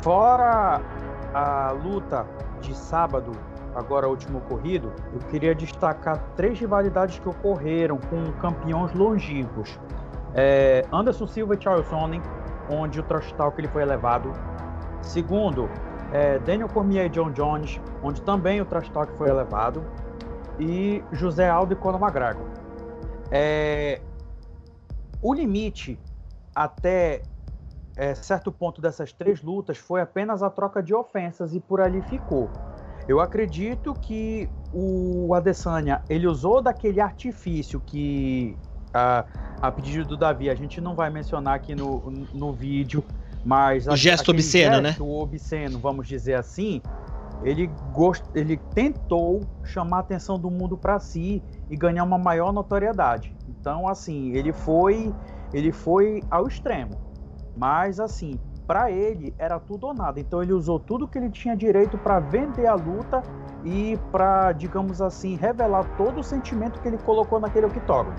[0.01, 0.81] fora
[1.33, 2.25] a luta
[2.61, 3.31] de sábado,
[3.75, 9.79] agora último ocorrido, eu queria destacar três rivalidades que ocorreram com campeões longínquos.
[10.33, 12.21] É, Anderson Silva e Charles Sonnen,
[12.69, 14.31] onde o trash talk ele foi elevado.
[15.01, 15.69] Segundo,
[16.11, 19.83] é, Daniel Cormier e John Jones, onde também o trash talk foi elevado.
[20.59, 22.45] E José Aldo e Conor McGregor.
[23.29, 23.99] É,
[25.25, 25.97] o limite
[26.53, 27.23] até
[27.97, 31.99] é, certo ponto dessas três lutas foi apenas a troca de ofensas e por ali
[32.03, 32.51] ficou.
[33.07, 38.55] Eu acredito que o Adesanya ele usou daquele artifício que
[38.93, 39.25] a,
[39.59, 43.03] a pedido do Davi a gente não vai mencionar aqui no, no vídeo,
[43.43, 44.89] mas o gesto obsceno, né?
[44.89, 45.11] gesto né?
[45.11, 46.83] obsceno, vamos dizer assim,
[47.43, 48.23] ele gost...
[48.35, 53.35] ele tentou chamar a atenção do mundo para si e ganhar uma maior notoriedade.
[53.65, 55.11] Então, assim, ele foi,
[55.51, 57.01] ele foi ao extremo.
[57.57, 60.19] Mas, assim, para ele era tudo ou nada.
[60.19, 63.23] Então, ele usou tudo que ele tinha direito para vender a luta
[63.63, 68.17] e para, digamos assim, revelar todo o sentimento que ele colocou naquele octógono.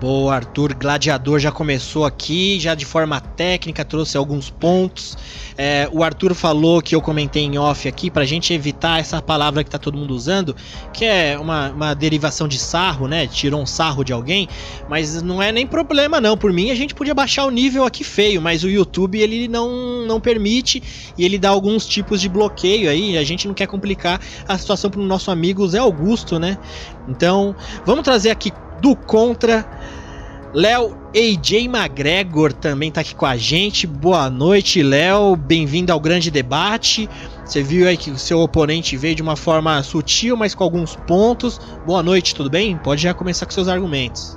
[0.00, 0.72] Boa, Arthur.
[0.72, 5.14] Gladiador já começou aqui, já de forma técnica, trouxe alguns pontos.
[5.58, 9.62] É, o Arthur falou que eu comentei em off aqui, pra gente evitar essa palavra
[9.62, 10.56] que tá todo mundo usando,
[10.90, 13.26] que é uma, uma derivação de sarro, né?
[13.26, 14.48] Tirou um sarro de alguém,
[14.88, 16.34] mas não é nem problema, não.
[16.34, 20.06] Por mim, a gente podia baixar o nível aqui feio, mas o YouTube ele não,
[20.06, 20.82] não permite
[21.18, 23.18] e ele dá alguns tipos de bloqueio aí.
[23.18, 26.56] A gente não quer complicar a situação pro nosso amigo Zé Augusto, né?
[27.06, 28.50] Então, vamos trazer aqui
[28.80, 29.66] do contra
[30.52, 33.86] Léo AJ McGregor também tá aqui com a gente.
[33.86, 35.36] Boa noite, Léo.
[35.36, 37.08] Bem-vindo ao grande debate.
[37.44, 40.96] Você viu aí que o seu oponente veio de uma forma sutil, mas com alguns
[40.96, 41.60] pontos.
[41.86, 42.76] Boa noite, tudo bem?
[42.76, 44.36] Pode já começar com seus argumentos.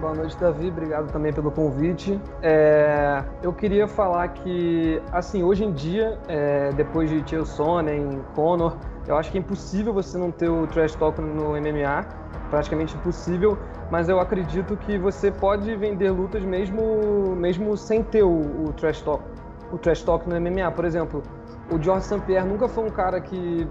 [0.00, 0.66] Boa noite, Davi.
[0.66, 2.20] Obrigado também pelo convite.
[2.42, 8.76] É, eu queria falar que, assim, hoje em dia, é, depois de Tio Sonnen, Conor,
[9.06, 12.21] eu acho que é impossível você não ter o trash talk no MMA,
[12.52, 13.58] praticamente impossível.
[13.90, 19.00] Mas eu acredito que você pode vender lutas mesmo, mesmo sem ter o, o trash
[19.00, 19.24] talk,
[19.72, 20.70] o trash talk no MMA.
[20.70, 21.22] Por exemplo,
[21.70, 22.20] o George St.
[22.20, 23.66] Pierre nunca foi um cara que,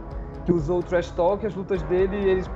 [0.46, 1.46] que usou o trash talk.
[1.46, 2.50] As lutas dele, eles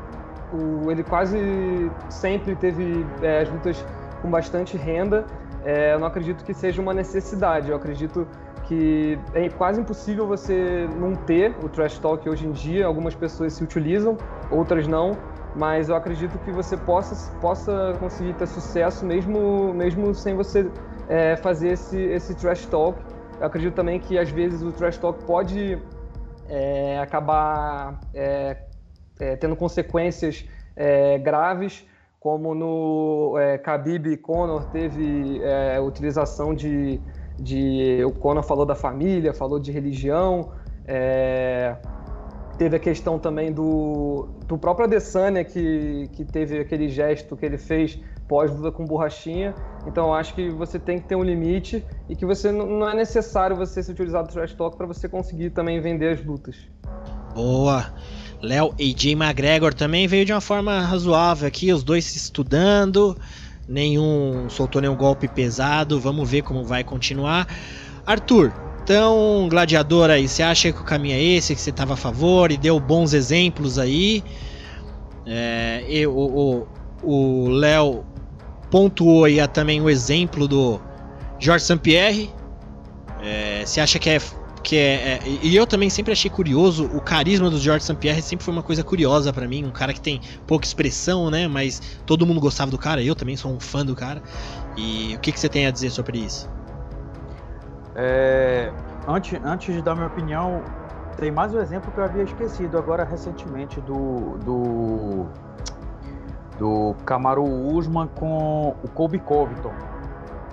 [0.52, 3.86] o, ele quase sempre teve é, as lutas
[4.22, 5.26] com bastante renda.
[5.64, 7.70] É, eu não acredito que seja uma necessidade.
[7.70, 8.28] Eu acredito
[8.64, 12.88] que é quase impossível você não ter o trash talk hoje em dia.
[12.88, 14.18] Algumas pessoas se utilizam,
[14.50, 15.16] outras não.
[15.56, 20.70] Mas eu acredito que você possa, possa conseguir ter sucesso mesmo, mesmo sem você
[21.08, 23.00] é, fazer esse, esse trash talk.
[23.40, 25.82] Eu acredito também que às vezes o trash talk pode
[26.50, 28.58] é, acabar é,
[29.20, 30.46] é, tendo consequências
[30.76, 31.86] é, graves,
[32.20, 37.00] como no é, Khabib e Conor teve é, utilização de,
[37.40, 38.04] de...
[38.06, 40.52] O Conor falou da família, falou de religião,
[40.86, 41.78] é,
[42.56, 47.58] teve a questão também do, do próprio Adesanya, que, que teve aquele gesto que ele
[47.58, 49.54] fez pós-luta com borrachinha.
[49.86, 53.56] Então, acho que você tem que ter um limite e que você não é necessário
[53.56, 56.56] você se utilizar do trash talk para você conseguir também vender as lutas.
[57.34, 57.94] Boa!
[58.42, 63.18] Léo AJ McGregor também veio de uma forma razoável aqui, os dois se estudando,
[63.68, 67.48] nenhum soltou nenhum golpe pesado, vamos ver como vai continuar.
[68.06, 68.54] Arthur,
[68.86, 72.52] então, gladiador aí, você acha que o caminho é esse, que você estava a favor
[72.52, 74.24] e deu bons exemplos aí?
[75.26, 76.68] É, eu,
[77.02, 78.06] o Léo
[78.70, 80.80] pontuou aí também o exemplo do
[81.40, 82.30] Jorge Sampierre.
[83.24, 84.20] É, você acha que é
[84.62, 87.96] que é, é, e eu também sempre achei curioso o carisma do George St.
[87.96, 91.48] Pierre sempre foi uma coisa curiosa para mim um cara que tem pouca expressão né
[91.48, 94.24] mas todo mundo gostava do cara eu também sou um fã do cara
[94.76, 96.50] e o que, que você tem a dizer sobre isso
[97.96, 98.72] é,
[99.08, 100.62] antes, antes de dar minha opinião
[101.18, 105.26] tem mais um exemplo que eu havia esquecido agora recentemente do do
[106.58, 109.74] do Camaro Usman com o Kobe Covington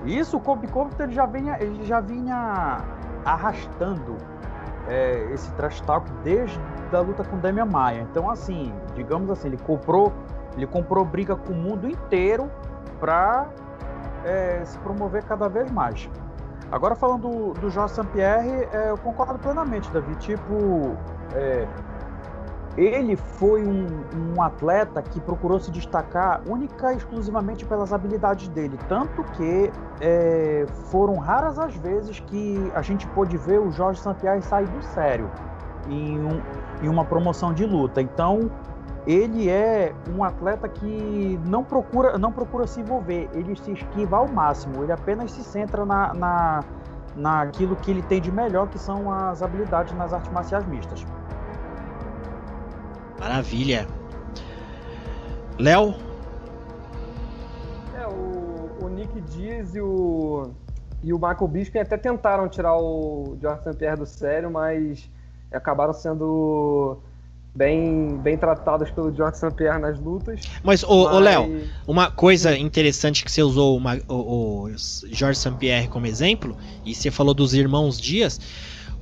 [0.05, 2.79] isso o Kobe Covington ele já vinha ele já vinha
[3.25, 4.17] arrastando
[4.89, 6.59] é, esse trash talk desde
[6.93, 8.07] a luta com Damian Maia.
[8.11, 10.13] Então, assim, digamos assim, ele comprou,
[10.57, 12.51] ele comprou briga com o mundo inteiro
[13.01, 13.49] para
[14.25, 16.09] é, se promover cada vez mais.
[16.73, 20.15] Agora falando do, do Jorge Sampierre, é, eu concordo plenamente, Davi.
[20.17, 20.97] Tipo,
[21.35, 21.69] é,
[22.79, 28.79] ele foi um, um, atleta que procurou se destacar única e exclusivamente pelas habilidades dele,
[28.89, 29.71] tanto que
[30.01, 34.83] é, foram raras as vezes que a gente pôde ver o Jorge Sampaio sair do
[34.83, 35.31] sério
[35.91, 36.41] em, um,
[36.83, 38.01] em uma promoção de luta.
[38.01, 38.51] Então
[39.07, 44.29] ele é um atleta que não procura, não procura se envolver, ele se esquiva ao
[44.29, 46.65] máximo, ele apenas se centra na, na,
[47.17, 51.05] naquilo que ele tem de melhor, que são as habilidades nas artes marciais mistas.
[53.19, 53.87] Maravilha.
[55.59, 55.95] Léo?
[58.01, 60.51] É, o, o Nick Diaz e o,
[61.03, 63.77] e o Michael Bisping até tentaram tirar o George St.
[63.77, 65.11] Pierre do sério, mas
[65.53, 66.99] acabaram sendo
[67.55, 69.51] bem, bem tratados pelo George St.
[69.53, 70.41] Pierre nas lutas.
[70.63, 71.23] Mas, ô, mas...
[71.23, 74.77] Léo, uma coisa interessante que você usou o, o, o
[75.11, 75.53] George St.
[75.59, 78.41] Pierre como exemplo, e você falou dos irmãos Dias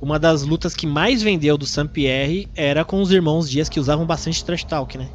[0.01, 4.03] uma das lutas que mais vendeu do Saint-Pierre era com os irmãos Dias, que usavam
[4.03, 5.07] bastante trash talk, né?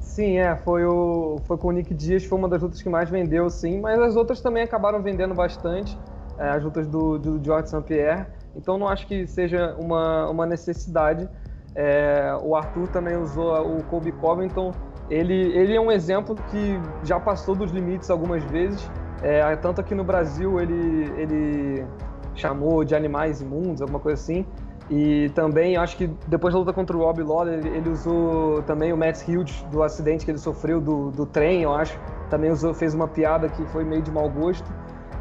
[0.00, 3.08] Sim, é, foi, o, foi com o Nick Dias, foi uma das lutas que mais
[3.08, 5.96] vendeu, sim, mas as outras também acabaram vendendo bastante,
[6.36, 8.26] é, as lutas do, do George St-Pierre,
[8.56, 11.28] então não acho que seja uma, uma necessidade.
[11.74, 14.72] É, o Arthur também usou o Kobe Covington,
[15.08, 18.90] ele, ele é um exemplo que já passou dos limites algumas vezes,
[19.22, 21.86] é, tanto aqui no Brasil ele, ele
[22.34, 24.44] chamou de animais imundos, alguma coisa assim.
[24.90, 28.92] E também acho que depois da luta contra o Rob Lawler, ele, ele, usou também
[28.92, 31.98] o Matt Hughes do acidente que ele sofreu do, do trem, eu acho.
[32.28, 34.70] Também usou, fez uma piada que foi meio de mau gosto.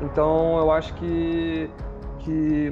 [0.01, 1.69] Então eu acho que,
[2.19, 2.71] que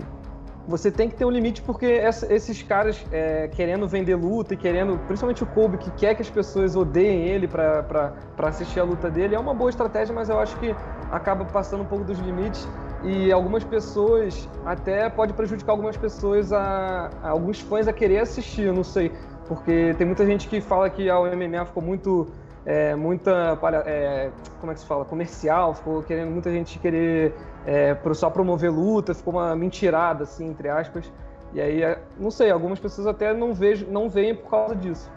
[0.69, 4.57] você tem que ter um limite porque essa, esses caras é, querendo vender luta e
[4.57, 9.09] querendo, principalmente o Kobe, que quer que as pessoas odeiem ele para assistir a luta
[9.09, 10.75] dele, é uma boa estratégia, mas eu acho que
[11.11, 12.67] acaba passando um pouco dos limites.
[13.03, 18.63] E algumas pessoas até pode prejudicar algumas pessoas a, a, alguns fãs a querer assistir,
[18.63, 19.11] eu não sei,
[19.47, 22.27] porque tem muita gente que fala que a MMA ficou muito
[22.65, 24.29] é, muita, é,
[24.59, 27.33] como é que se fala, comercial, ficou querendo muita gente querer
[27.65, 31.11] é, só promover luta, ficou uma mentirada, assim, entre aspas.
[31.53, 35.09] E aí, é, não sei, algumas pessoas até não, vejo, não veem por causa disso.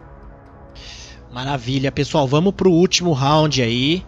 [1.33, 4.05] Maravilha, pessoal, vamos pro último round aí.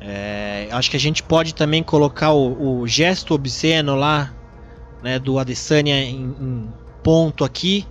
[0.00, 4.32] É, acho que a gente pode também colocar o, o gesto obsceno lá,
[5.02, 6.72] né, do Adesanya em, em
[7.02, 7.86] ponto aqui.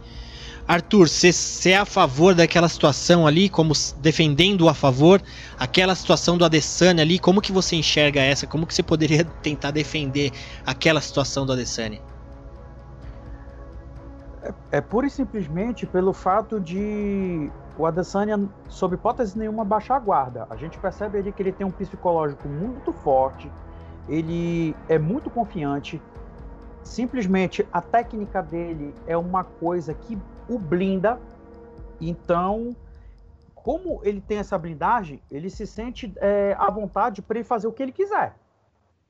[0.68, 5.22] Arthur, você é a favor daquela situação ali, como defendendo a favor,
[5.57, 8.45] aquela situação do Adesanya ali, como que você enxerga essa?
[8.45, 10.34] Como que você poderia tentar defender
[10.65, 12.02] aquela situação do Adesanya?
[14.44, 18.38] É, é pura e simplesmente pelo fato de o Adesanya,
[18.68, 20.48] sob hipótese nenhuma, baixar a guarda.
[20.49, 23.49] A gente percebe ali que ele tem um psicológico muito forte,
[24.10, 26.02] ele é muito confiante,
[26.84, 30.18] simplesmente a técnica dele é uma coisa que
[30.49, 31.19] o blinda.
[31.99, 32.76] Então,
[33.56, 37.72] como ele tem essa blindagem, ele se sente é, à vontade para ele fazer o
[37.72, 38.36] que ele quiser.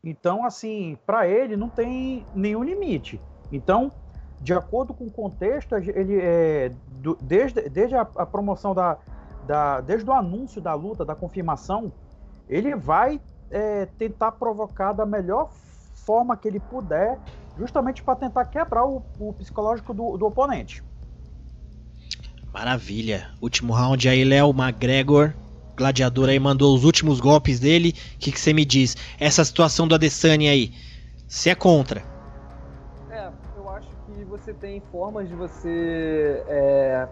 [0.04, 3.22] Então, assim, para ele não tem nenhum limite.
[3.52, 3.92] Então,
[4.40, 8.98] de acordo com o contexto, ele é, do, desde, desde a, a promoção da,
[9.46, 11.92] da, desde o anúncio da luta, da confirmação,
[12.48, 13.20] ele vai
[13.50, 15.50] é, tentar provocar da melhor
[16.06, 17.20] forma que ele puder,
[17.58, 20.84] justamente para tentar quebrar o, o psicológico do, do oponente.
[22.58, 23.28] Maravilha.
[23.40, 25.32] Último round aí, Léo McGregor.
[25.78, 27.94] Gladiador aí mandou os últimos golpes dele.
[28.16, 28.98] O que você me diz?
[29.20, 30.72] Essa situação do Adesanya aí,
[31.28, 32.02] você é contra?
[33.12, 37.08] É, eu acho que você tem formas de você, é,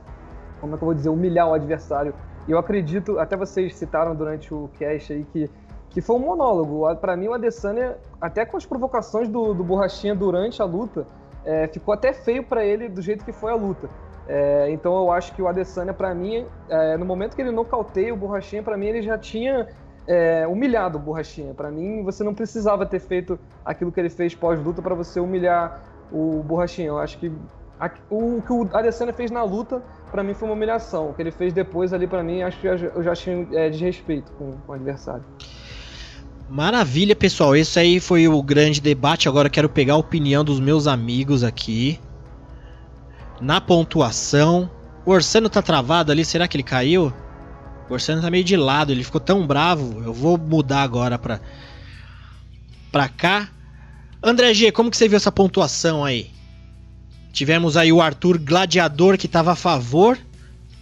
[0.60, 2.16] como é que eu vou dizer, humilhar o adversário.
[2.48, 5.48] E eu acredito, até vocês citaram durante o cast aí que,
[5.92, 6.88] que foi um monólogo.
[6.96, 11.06] Para mim, o Adesanya, até com as provocações do, do Borrachinha durante a luta,
[11.46, 13.88] é, ficou até feio para ele do jeito que foi a luta.
[14.28, 18.14] É, então eu acho que o Adesanya, para mim, é, no momento que ele nocauteia
[18.14, 19.68] o Borrachinha, para mim ele já tinha
[20.08, 21.54] é, humilhado o Borrachinha.
[21.54, 25.84] Para mim, você não precisava ter feito aquilo que ele fez pós-luta para você humilhar
[26.12, 26.88] o Borrachinha.
[26.88, 27.32] Eu acho que
[27.80, 29.82] a, o, o, que o Adesanya fez na luta,
[30.12, 31.10] para mim, foi uma humilhação.
[31.10, 34.32] O que ele fez depois ali, para mim, acho que eu já achei é, desrespeito
[34.34, 35.24] com, com o adversário.
[36.50, 37.56] Maravilha, pessoal.
[37.56, 39.28] Esse aí foi o grande debate.
[39.28, 42.00] Agora quero pegar a opinião dos meus amigos aqui
[43.42, 44.70] na pontuação.
[45.06, 47.14] O Orsano tá travado ali, será que ele caiu?
[47.90, 50.02] O Orsano tá meio de lado, ele ficou tão bravo.
[50.04, 51.40] Eu vou mudar agora pra,
[52.92, 53.50] pra cá.
[54.24, 56.32] André G, como que você viu essa pontuação aí?
[57.32, 60.18] Tivemos aí o Arthur Gladiador que tava a favor.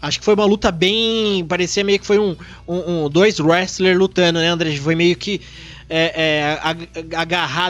[0.01, 1.45] Acho que foi uma luta bem.
[1.45, 2.35] Parecia meio que foi um,
[2.67, 4.75] um, um dois wrestlers lutando, né, André?
[4.77, 5.41] Foi meio que
[5.89, 6.59] é,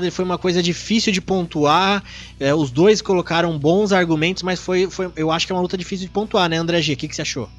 [0.04, 2.04] é, foi uma coisa difícil de pontuar.
[2.40, 5.78] É, os dois colocaram bons argumentos, mas foi, foi, eu acho que é uma luta
[5.78, 6.94] difícil de pontuar, né, André G?
[6.94, 7.50] O que, que você achou?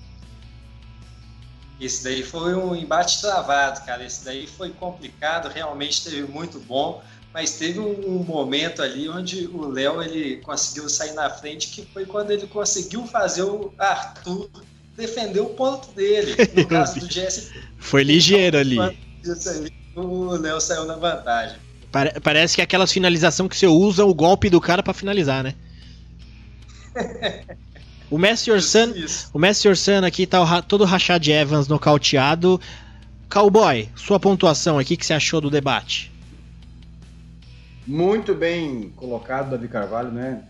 [1.81, 4.05] Esse daí foi um embate travado, cara.
[4.05, 7.03] Esse daí foi complicado, realmente teve muito bom,
[7.33, 11.85] mas teve um, um momento ali onde o Léo ele conseguiu sair na frente, que
[11.93, 14.49] foi quando ele conseguiu fazer o Arthur
[14.97, 16.37] defender o ponto dele.
[16.55, 17.53] No caso do Jesse.
[17.77, 18.79] Foi ligeiro ali.
[19.23, 21.57] Isso aí o Léo saiu na vantagem.
[22.23, 25.55] Parece que é aquelas finalização que você usa o golpe do cara para finalizar, né?
[28.11, 28.93] O Messi Orsan,
[29.33, 32.61] o Messi Orsan aqui tá todo rachado de Evans nocauteado.
[33.29, 36.13] Cowboy, sua pontuação aqui, que você achou do debate?
[37.87, 40.45] Muito bem colocado, Davi Carvalho, né?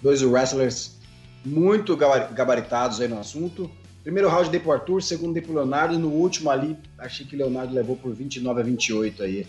[0.00, 0.96] Dois wrestlers
[1.44, 3.70] muito gabaritados aí no assunto.
[4.06, 7.34] Primeiro round dei pro Arthur, segundo dei pro Leonardo, e no último ali, achei que
[7.34, 9.44] o Leonardo levou por 29 a 28 aí.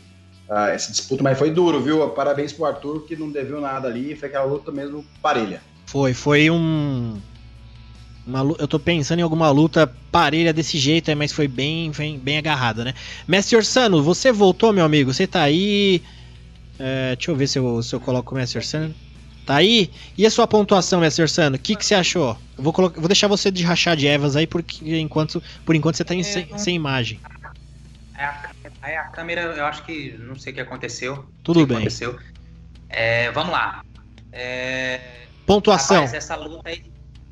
[0.50, 2.10] Uh, essa disputa, mas foi duro, viu?
[2.10, 5.62] Parabéns pro Arthur, que não deveu nada ali, foi aquela luta mesmo parelha.
[5.86, 7.22] Foi, foi um.
[8.26, 12.40] Uma, eu tô pensando em alguma luta parelha desse jeito, mas foi bem, bem, bem
[12.40, 12.96] agarrada, né?
[13.28, 15.14] Mestre Orsano, você voltou, meu amigo?
[15.14, 16.02] Você tá aí?
[16.80, 18.92] É, deixa eu ver se eu, se eu coloco o Mestre Orsano.
[19.48, 19.90] Tá aí?
[20.18, 21.56] E a sua pontuação, Mestre Sano?
[21.56, 22.38] O que, que você achou?
[22.58, 25.96] Eu vou, colocar, vou deixar você de rachar de Evas aí, porque enquanto, por enquanto
[25.96, 27.18] você tá em, é, sem, sem, imagem.
[28.18, 28.52] É a,
[28.84, 31.26] é a, câmera, eu acho que não sei o que aconteceu.
[31.46, 31.78] Tudo bem.
[31.78, 32.20] Aconteceu.
[32.90, 33.86] É, vamos lá.
[34.34, 35.00] É,
[35.46, 36.04] Pontuação.
[36.04, 36.84] Rapaz, essa luta aí,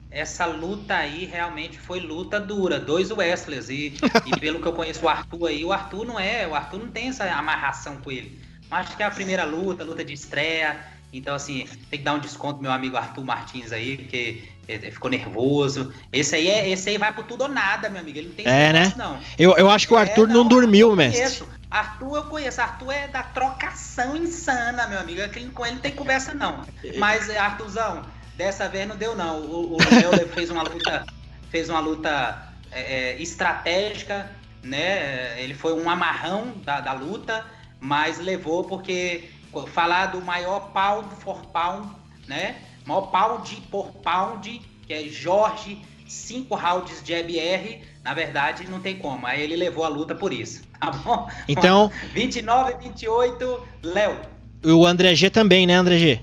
[0.09, 3.93] essa luta aí realmente foi luta dura, dois Wrestlers e,
[4.25, 6.87] e pelo que eu conheço o Arthur aí, o Arthur não é, o Arthur não
[6.87, 8.39] tem essa amarração com ele.
[8.69, 12.13] Mas acho que é a primeira luta, luta de estreia, então, assim, tem que dar
[12.13, 14.43] um desconto meu amigo Arthur Martins aí, porque
[14.91, 15.93] ficou nervoso.
[16.11, 18.17] Esse aí, é, esse aí vai pro tudo ou nada, meu amigo.
[18.17, 18.93] Ele não tem é, né?
[18.97, 19.19] não.
[19.37, 21.21] Eu, eu acho que o Arthur é, não, não, dormiu, eu mestre.
[21.21, 21.47] Conheço.
[21.69, 22.61] Arthur eu conheço.
[22.61, 25.21] Arthur é da trocação insana, meu amigo.
[25.53, 26.65] Com ele não tem conversa, não.
[26.97, 28.03] Mas, Arthurzão,
[28.35, 29.41] dessa vez não deu, não.
[29.41, 31.05] O, o Léo fez uma luta.
[31.49, 32.81] Fez uma luta é,
[33.11, 34.29] é, estratégica,
[34.63, 35.39] né?
[35.41, 37.45] Ele foi um amarrão da, da luta,
[37.79, 39.29] mas levou porque
[39.63, 41.89] falar do maior pound for pound,
[42.27, 42.57] né?
[42.85, 48.97] Maior pound por pound, que é Jorge, cinco rounds de EBR, na verdade não tem
[48.97, 49.25] como.
[49.25, 51.29] Aí ele levou a luta por isso, tá bom?
[51.47, 54.19] Então, 29 e 28, Léo.
[54.63, 56.21] O André G também, né, André G?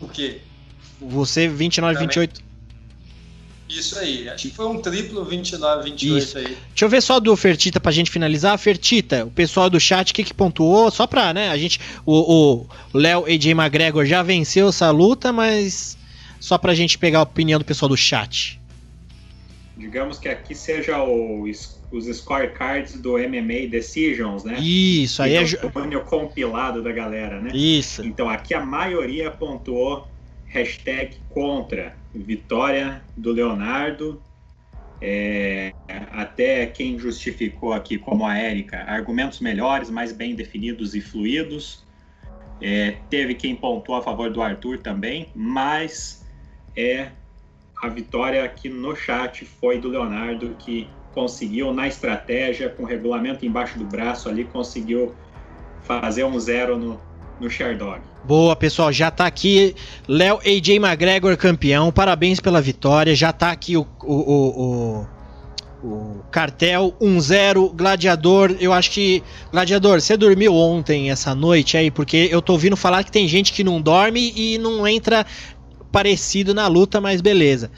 [0.00, 0.40] O quê?
[1.00, 2.51] Você 29 e 28.
[3.78, 6.38] Isso aí, acho que foi um triplo 29, 28 Isso.
[6.38, 6.44] aí.
[6.44, 8.58] Deixa eu ver só do Fertita pra gente finalizar.
[8.58, 10.90] Fertita, o pessoal do chat, o que, que pontuou?
[10.90, 11.48] Só pra, né?
[11.48, 11.80] A gente.
[12.04, 15.96] O Léo AJ McGregor já venceu essa luta, mas
[16.38, 18.60] só pra gente pegar a opinião do pessoal do chat.
[19.76, 24.58] Digamos que aqui seja o, os scorecards do MMA Decisions, né?
[24.60, 25.42] Isso, aí é.
[25.42, 27.50] O compilado da galera, né?
[27.54, 28.04] Isso.
[28.04, 30.06] Então aqui a maioria pontuou
[30.46, 34.22] hashtag contra vitória do Leonardo.
[35.00, 35.72] É,
[36.12, 41.84] até quem justificou aqui, como a Érica, argumentos melhores, mais bem definidos e fluidos.
[42.60, 46.24] É, teve quem pontuou a favor do Arthur também, mas
[46.76, 47.10] é
[47.82, 53.44] a vitória aqui no chat foi do Leonardo, que conseguiu na estratégia, com o regulamento
[53.44, 55.12] embaixo do braço ali, conseguiu
[55.82, 57.00] fazer um zero no,
[57.50, 58.00] Sherdog.
[58.24, 59.74] Boa, pessoal, já tá aqui
[60.06, 65.06] Léo AJ McGregor campeão, parabéns pela vitória, já tá aqui o, o,
[65.82, 71.90] o, o cartel 1-0, Gladiador, eu acho que, Gladiador, você dormiu ontem, essa noite aí,
[71.90, 75.26] porque eu tô ouvindo falar que tem gente que não dorme e não entra
[75.90, 77.70] parecido na luta, mas beleza.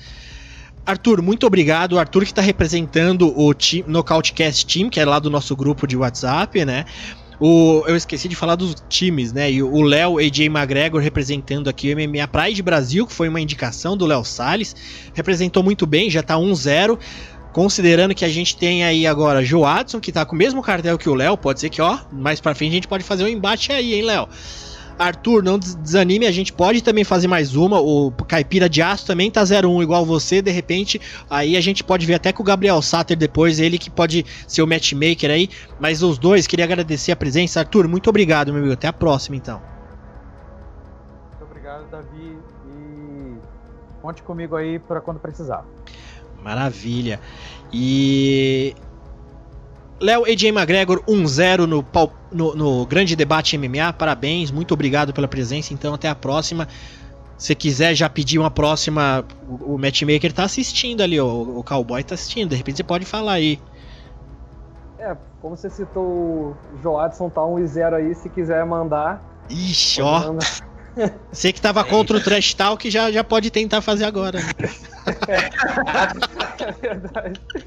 [0.86, 1.98] Arthur, muito obrigado.
[1.98, 5.96] Arthur que está representando o time, Nocautecast Team, que é lá do nosso grupo de
[5.96, 6.84] WhatsApp, né?
[7.40, 9.50] O, eu esqueci de falar dos times, né?
[9.50, 13.96] E o Léo AJ McGregor representando aqui o MMA Pride Brasil, que foi uma indicação
[13.96, 14.74] do Léo Salles.
[15.12, 16.98] Representou muito bem, já tá 1-0.
[17.52, 21.08] Considerando que a gente tem aí agora Joadson, que tá com o mesmo cartel que
[21.08, 23.70] o Léo, pode ser que, ó, mais pra frente a gente pode fazer um embate
[23.70, 24.28] aí, hein, Léo?
[24.98, 27.80] Arthur, não desanime, a gente pode também fazer mais uma.
[27.80, 31.00] O Caipira de Aço também tá 0-1 igual você, de repente.
[31.28, 34.62] Aí a gente pode ver até com o Gabriel Satter depois, ele que pode ser
[34.62, 35.48] o matchmaker aí.
[35.80, 37.60] Mas os dois, queria agradecer a presença.
[37.60, 38.74] Arthur, muito obrigado, meu amigo.
[38.74, 39.60] Até a próxima, então.
[41.30, 42.38] Muito obrigado, Davi.
[42.68, 43.36] E
[44.00, 45.64] conte comigo aí para quando precisar.
[46.42, 47.20] Maravilha.
[47.72, 48.74] E
[50.00, 51.84] Léo AJ McGregor 1-0 no,
[52.32, 53.92] no, no, grande debate MMA.
[53.92, 55.72] Parabéns, muito obrigado pela presença.
[55.72, 56.68] Então, até a próxima.
[57.36, 62.02] Se quiser já pedir uma próxima, o, o matchmaker tá assistindo ali, o, o cowboy
[62.02, 62.50] tá assistindo.
[62.50, 63.60] De repente você pode falar aí.
[64.98, 69.22] É, como você citou o Joadson tá 1 0 aí, se quiser mandar.
[69.50, 70.34] Ixi, ó.
[71.30, 74.38] Você que tava contra o Trash Talk já, já pode tentar fazer agora.
[76.60, 77.40] é verdade.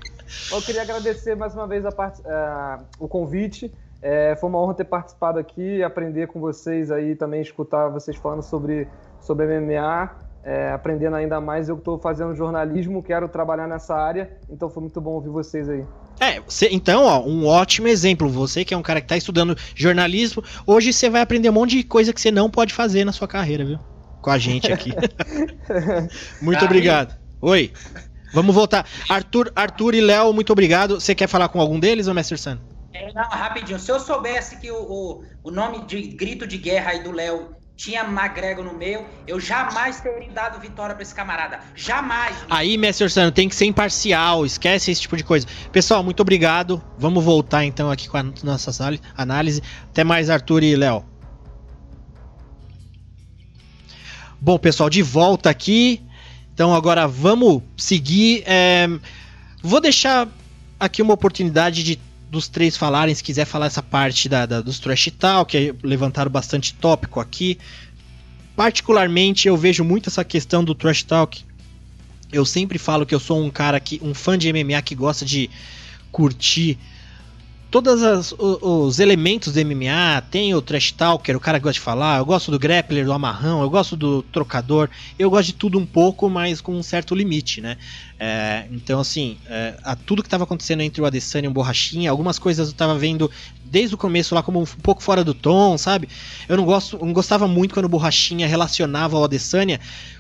[0.52, 2.20] Eu queria agradecer mais uma vez a part...
[2.22, 3.72] Uh, o convite.
[4.02, 8.44] É, foi uma honra ter participado aqui, aprender com vocês aí, também escutar vocês falando
[8.44, 8.88] sobre,
[9.20, 10.12] sobre MMA,
[10.48, 11.68] é, aprendendo ainda mais.
[11.68, 15.84] Eu estou fazendo jornalismo, quero trabalhar nessa área, então foi muito bom ouvir vocês aí.
[16.22, 18.30] É, você, então, ó, um ótimo exemplo.
[18.30, 21.72] Você que é um cara que está estudando jornalismo, hoje você vai aprender um monte
[21.72, 23.78] de coisa que você não pode fazer na sua carreira, viu?
[24.22, 24.94] Com a gente aqui.
[26.42, 27.14] muito obrigado.
[27.42, 27.74] Oi.
[28.34, 28.88] Vamos voltar.
[29.10, 31.00] Arthur, Arthur e Léo, muito obrigado.
[31.00, 32.58] Você quer falar com algum deles, ou Mestre San?
[32.94, 33.78] É, não, rapidinho.
[33.78, 37.57] Se eu soubesse que o, o, o nome de grito de guerra aí do Léo
[37.78, 41.60] tinha Magrego no meio, eu jamais teria dado vitória para esse camarada.
[41.76, 42.36] Jamais.
[42.50, 45.46] Aí, Mestre Sano, tem que ser imparcial, esquece esse tipo de coisa.
[45.72, 46.82] Pessoal, muito obrigado.
[46.98, 49.62] Vamos voltar então aqui com a nossa análise.
[49.92, 51.06] Até mais, Arthur e Léo.
[54.42, 56.02] Bom, pessoal, de volta aqui.
[56.54, 58.42] Então agora vamos seguir.
[58.48, 58.88] É,
[59.62, 60.28] vou deixar
[60.80, 64.80] aqui uma oportunidade de dos três falarem, se quiser falar essa parte da, da dos
[64.80, 67.58] trash tal, que levantaram bastante tópico aqui.
[68.56, 71.44] Particularmente eu vejo muito essa questão do trash talk.
[72.32, 75.24] Eu sempre falo que eu sou um cara que um fã de MMA que gosta
[75.24, 75.50] de
[76.12, 76.78] curtir
[77.70, 81.80] todos os, os, elementos do MMA, tem o trash talker, o cara que gosta de
[81.80, 84.90] falar, eu gosto do grappler, do amarrão, eu gosto do trocador,
[85.20, 87.78] eu gosto de tudo um pouco, mas com um certo limite, né?
[88.20, 92.10] É, então, assim, é, a, tudo que estava acontecendo entre o Adesanya e o Borrachinha,
[92.10, 93.30] algumas coisas eu estava vendo
[93.66, 96.08] desde o começo lá como um, um pouco fora do tom, sabe?
[96.48, 99.80] Eu não, gosto, não gostava muito quando o Borrachinha relacionava o Adesanya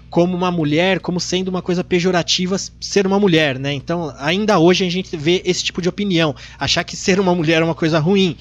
[0.09, 3.73] como uma mulher, como sendo uma coisa pejorativa ser uma mulher, né?
[3.73, 7.61] Então, ainda hoje a gente vê esse tipo de opinião, achar que ser uma mulher
[7.61, 8.37] é uma coisa ruim.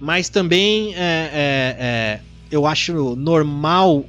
[0.00, 2.20] Mas também é, é, é,
[2.50, 4.04] eu acho normal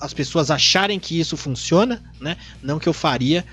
[0.00, 2.36] as pessoas acharem que isso funciona, né?
[2.60, 3.44] Não que eu faria.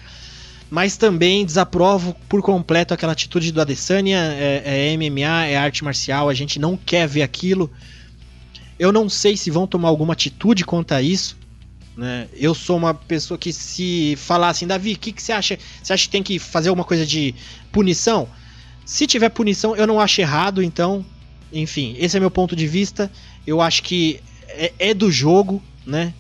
[0.72, 4.18] mas também desaprovo por completo aquela atitude do Adesanya.
[4.34, 7.72] É, é MMA, é arte marcial, a gente não quer ver aquilo.
[8.78, 11.39] Eu não sei se vão tomar alguma atitude quanto a isso.
[12.00, 12.30] Né?
[12.34, 15.60] Eu sou uma pessoa que se falar assim, Davi, o que, que você acha?
[15.84, 17.36] Você acha que tem que fazer alguma coisa de
[17.74, 18.30] punição?
[18.86, 21.06] Se tiver punição, eu não acho errado, então,
[21.52, 23.12] enfim, esse é meu ponto de vista.
[23.46, 26.14] Eu acho que é, é do jogo, né?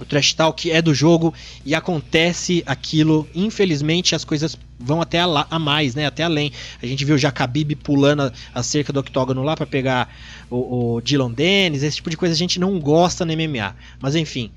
[0.00, 1.32] O trash talk é do jogo
[1.64, 3.28] e acontece aquilo.
[3.32, 6.06] Infelizmente, as coisas vão até a, a mais, né?
[6.06, 6.50] Até além.
[6.82, 10.12] A gente viu já Khabib pulando a, a cerca do octógono lá para pegar
[10.50, 11.84] o, o Dylan Dennis.
[11.84, 13.76] Esse tipo de coisa a gente não gosta no MMA.
[14.00, 14.50] Mas enfim.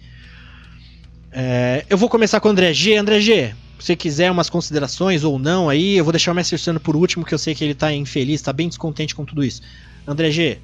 [1.31, 2.95] É, eu vou começar com o André G.
[2.97, 6.79] André G, se quiser umas considerações ou não aí, eu vou deixar o Mestre Sano
[6.79, 9.61] por último, que eu sei que ele tá infeliz, tá bem descontente com tudo isso.
[10.05, 10.59] André G,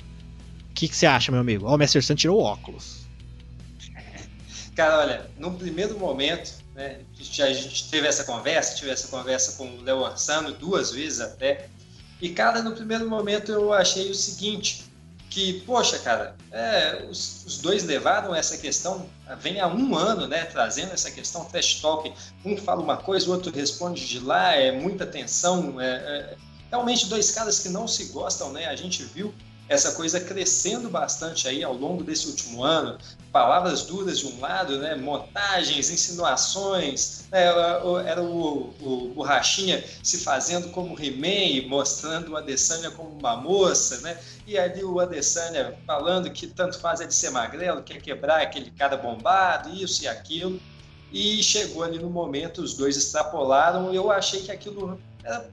[0.69, 1.65] o que, você acha, meu amigo?
[1.65, 3.07] Ó, o Mestre Sano tirou o óculos.
[4.75, 9.67] Cara, olha, num primeiro momento, né, a gente teve essa conversa, tive essa conversa com
[9.67, 11.67] o Léo Orsano duas vezes até,
[12.21, 14.85] e cara, no primeiro momento eu achei o seguinte,
[15.29, 19.09] que, poxa, cara, é, os, os, dois levaram essa questão,
[19.39, 22.11] vem há um ano, né, trazendo essa questão trash talk,
[22.45, 26.35] um fala uma coisa, o outro responde de lá, é muita tensão, é, é,
[26.69, 29.33] realmente dois caras que não se gostam, né, a gente viu
[29.69, 32.97] essa coisa crescendo bastante aí ao longo desse último ano,
[33.37, 37.45] palavras duras de um lado, né, montagens, insinuações, né,
[38.03, 44.01] era o, o, o Rachinha se fazendo como He-Man, mostrando o Adesanya como uma moça,
[44.01, 48.71] né, e ali o Adesanya falando que tanto faz ele ser magrelo, quer quebrar aquele
[48.71, 50.59] cara bombado, isso e aquilo,
[51.13, 54.99] e chegou ali no momento, os dois extrapolaram, eu achei que aquilo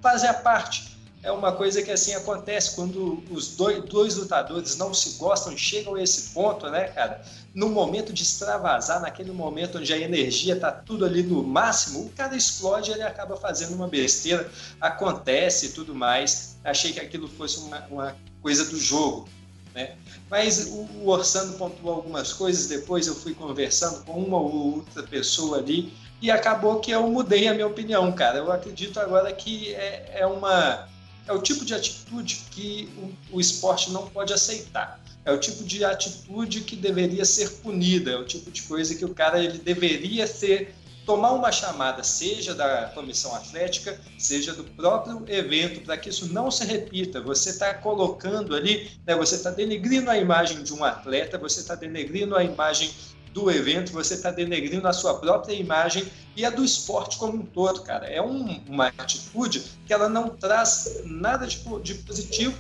[0.00, 0.93] fazia parte
[1.24, 5.94] é uma coisa que assim acontece quando os dois, dois lutadores não se gostam, chegam
[5.94, 7.24] a esse ponto, né, cara?
[7.54, 12.10] No momento de extravasar, naquele momento onde a energia tá tudo ali no máximo, o
[12.10, 16.58] cara explode ele acaba fazendo uma besteira, acontece e tudo mais.
[16.62, 19.26] Achei que aquilo fosse uma, uma coisa do jogo.
[19.74, 19.96] Né?
[20.28, 25.02] Mas o, o Orçando pontuou algumas coisas, depois eu fui conversando com uma ou outra
[25.02, 25.90] pessoa ali
[26.20, 28.38] e acabou que eu mudei a minha opinião, cara.
[28.38, 30.92] Eu acredito agora que é, é uma
[31.26, 35.00] é o tipo de atitude que o, o esporte não pode aceitar.
[35.24, 39.04] É o tipo de atitude que deveria ser punida, é o tipo de coisa que
[39.04, 40.74] o cara ele deveria ser
[41.06, 46.50] tomar uma chamada, seja da comissão atlética, seja do próprio evento, para que isso não
[46.50, 47.20] se repita.
[47.20, 51.74] Você está colocando ali, né, você está denegrindo a imagem de um atleta, você está
[51.74, 52.90] denegrindo a imagem
[53.34, 56.06] do evento, você está denegrindo a sua própria imagem
[56.36, 58.06] e a do esporte como um todo, cara.
[58.06, 62.56] É um, uma atitude que ela não traz nada de, de positivo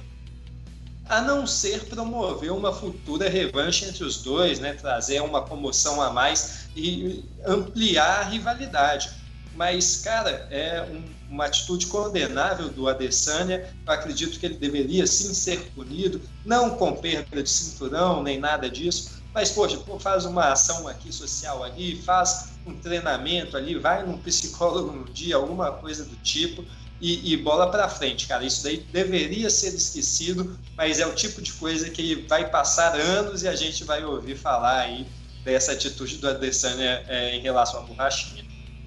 [1.08, 4.72] a não ser promover uma futura revanche entre os dois, né?
[4.72, 9.10] trazer uma comoção a mais e ampliar a rivalidade.
[9.54, 13.68] Mas, cara, é um, uma atitude condenável do Adesanya.
[13.86, 18.68] Eu acredito que ele deveria sim ser punido, não com perda de cinturão nem nada
[18.68, 24.16] disso, mas, poxa, faz uma ação aqui social ali, faz um treinamento ali, vai num
[24.16, 26.64] psicólogo no dia, alguma coisa do tipo,
[27.00, 28.44] e, e bola para frente, cara.
[28.44, 33.42] Isso daí deveria ser esquecido, mas é o tipo de coisa que vai passar anos
[33.42, 35.04] e a gente vai ouvir falar aí
[35.44, 38.44] dessa atitude do Adesanya é, em relação à borrachinha.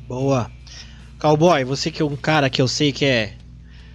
[0.08, 0.50] Boa.
[1.20, 3.36] Cowboy, você que é um cara que eu sei que é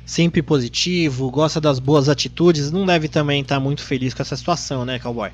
[0.05, 4.85] sempre positivo, gosta das boas atitudes, não deve também estar muito feliz com essa situação,
[4.85, 5.31] né, Cowboy?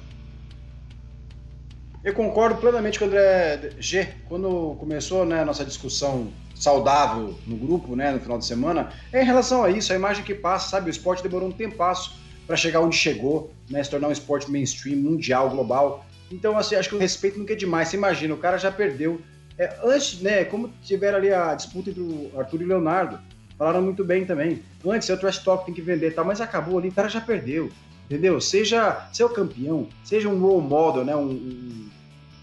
[2.09, 4.09] Eu concordo plenamente com o André G.
[4.31, 9.21] Quando começou né, a nossa discussão saudável no grupo, né, no final de semana, é
[9.21, 10.89] em relação a isso, a imagem que passa, sabe?
[10.89, 12.17] O esporte demorou um tempasso
[12.47, 16.07] para chegar onde chegou, né, se tornar um esporte mainstream, mundial, global.
[16.33, 17.89] Então, assim, acho que o respeito nunca é demais.
[17.89, 19.21] Você imagina, o cara já perdeu.
[19.59, 23.21] É, antes, né, como tiveram ali a disputa entre o Arthur e o Leonardo,
[23.59, 24.63] falaram muito bem também.
[24.83, 26.25] Antes, é o trash talk tem que vender, tá?
[26.25, 27.71] Mas acabou ali, o cara já perdeu
[28.09, 28.41] entendeu?
[28.41, 31.15] Seja, o campeão, seja um role model, né?
[31.15, 31.89] Um, um,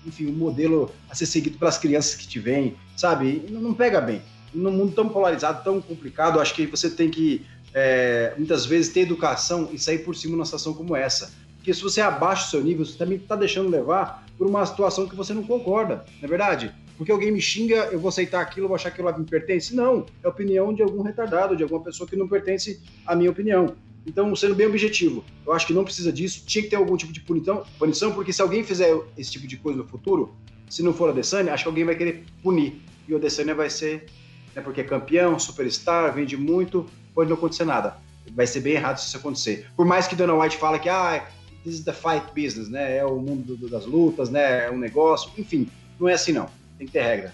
[0.06, 3.46] enfim, um modelo a ser seguido pelas crianças que te vêm, sabe?
[3.50, 4.22] Não, pega bem.
[4.54, 9.02] Num mundo tão polarizado, tão complicado, acho que você tem que, é, muitas vezes, ter
[9.02, 11.34] educação e sair por cima numa situação como essa.
[11.58, 15.08] Porque se você abaixa o seu nível, você também está deixando levar por uma situação
[15.08, 16.74] que você não concorda, não é verdade?
[16.98, 19.76] Porque alguém me xinga, eu vou aceitar aquilo, vou achar que aquilo me pertence?
[19.76, 23.76] Não, é opinião de algum retardado, de alguma pessoa que não pertence à minha opinião.
[24.06, 27.12] Então, sendo bem objetivo, eu acho que não precisa disso, tinha que ter algum tipo
[27.12, 30.36] de punição, porque se alguém fizer esse tipo de coisa no futuro,
[30.70, 32.82] se não for a Adesanya, acho que alguém vai querer punir.
[33.08, 34.06] E o Adesanya vai ser,
[34.56, 37.98] né, porque é campeão, superstar, vende muito, pode não acontecer nada.
[38.36, 39.68] Vai ser bem errado se isso acontecer.
[39.76, 41.26] Por mais que Dana White fala que, ah,
[41.64, 44.78] this is the fight business, né, é o mundo do, das lutas, né, é um
[44.78, 45.68] negócio, enfim,
[46.00, 47.34] não é assim não, tem que ter regra.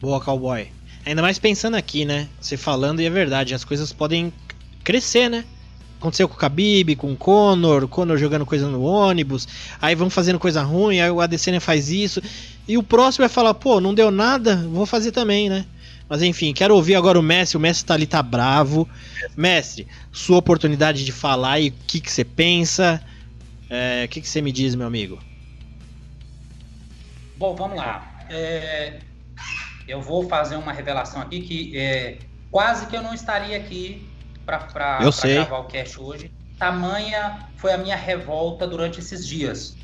[0.00, 0.68] Boa, cowboy.
[1.04, 2.28] Ainda mais pensando aqui, né?
[2.40, 4.32] Você falando e é verdade, as coisas podem
[4.88, 5.44] crescer, né?
[5.98, 9.46] Aconteceu com o Khabib, com o Conor, o Conor jogando coisa no ônibus,
[9.82, 12.22] aí vão fazendo coisa ruim, aí o Adesanya faz isso,
[12.66, 15.66] e o próximo vai falar, pô, não deu nada, vou fazer também, né?
[16.08, 18.88] Mas enfim, quero ouvir agora o Messi, o Messi tá ali, tá bravo.
[19.36, 22.98] Mestre, sua oportunidade de falar e o que, que você pensa,
[23.68, 25.18] é, o que, que você me diz, meu amigo?
[27.36, 28.24] Bom, vamos lá.
[28.30, 29.00] É,
[29.86, 32.16] eu vou fazer uma revelação aqui que é,
[32.50, 34.07] quase que eu não estaria aqui
[34.48, 34.98] para
[35.34, 36.32] gravar o cast hoje.
[36.58, 39.76] Tamanha foi a minha revolta durante esses dias.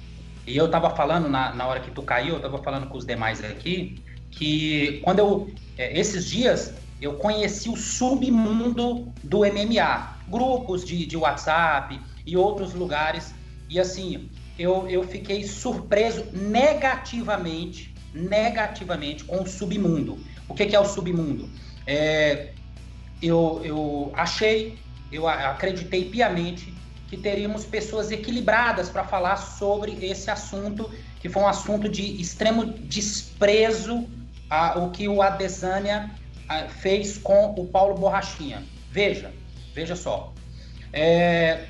[0.46, 3.04] E eu tava falando, na, na hora que tu caiu, eu tava falando com os
[3.04, 5.50] demais aqui, que quando eu.
[5.76, 10.14] É, esses dias eu conheci o submundo do MMA.
[10.28, 13.34] Grupos de, de WhatsApp e outros lugares.
[13.68, 20.18] E assim, eu, eu fiquei surpreso negativamente, negativamente com o submundo.
[20.48, 21.48] O que, que é o submundo?
[21.86, 22.53] É,
[23.26, 24.78] eu, eu achei,
[25.10, 26.74] eu acreditei piamente
[27.08, 30.90] que teríamos pessoas equilibradas para falar sobre esse assunto,
[31.20, 34.08] que foi um assunto de extremo desprezo
[34.50, 36.10] a, o que o Adesanya
[36.48, 38.62] a, fez com o Paulo Borrachinha.
[38.90, 39.32] Veja,
[39.74, 40.32] veja só.
[40.92, 41.64] É,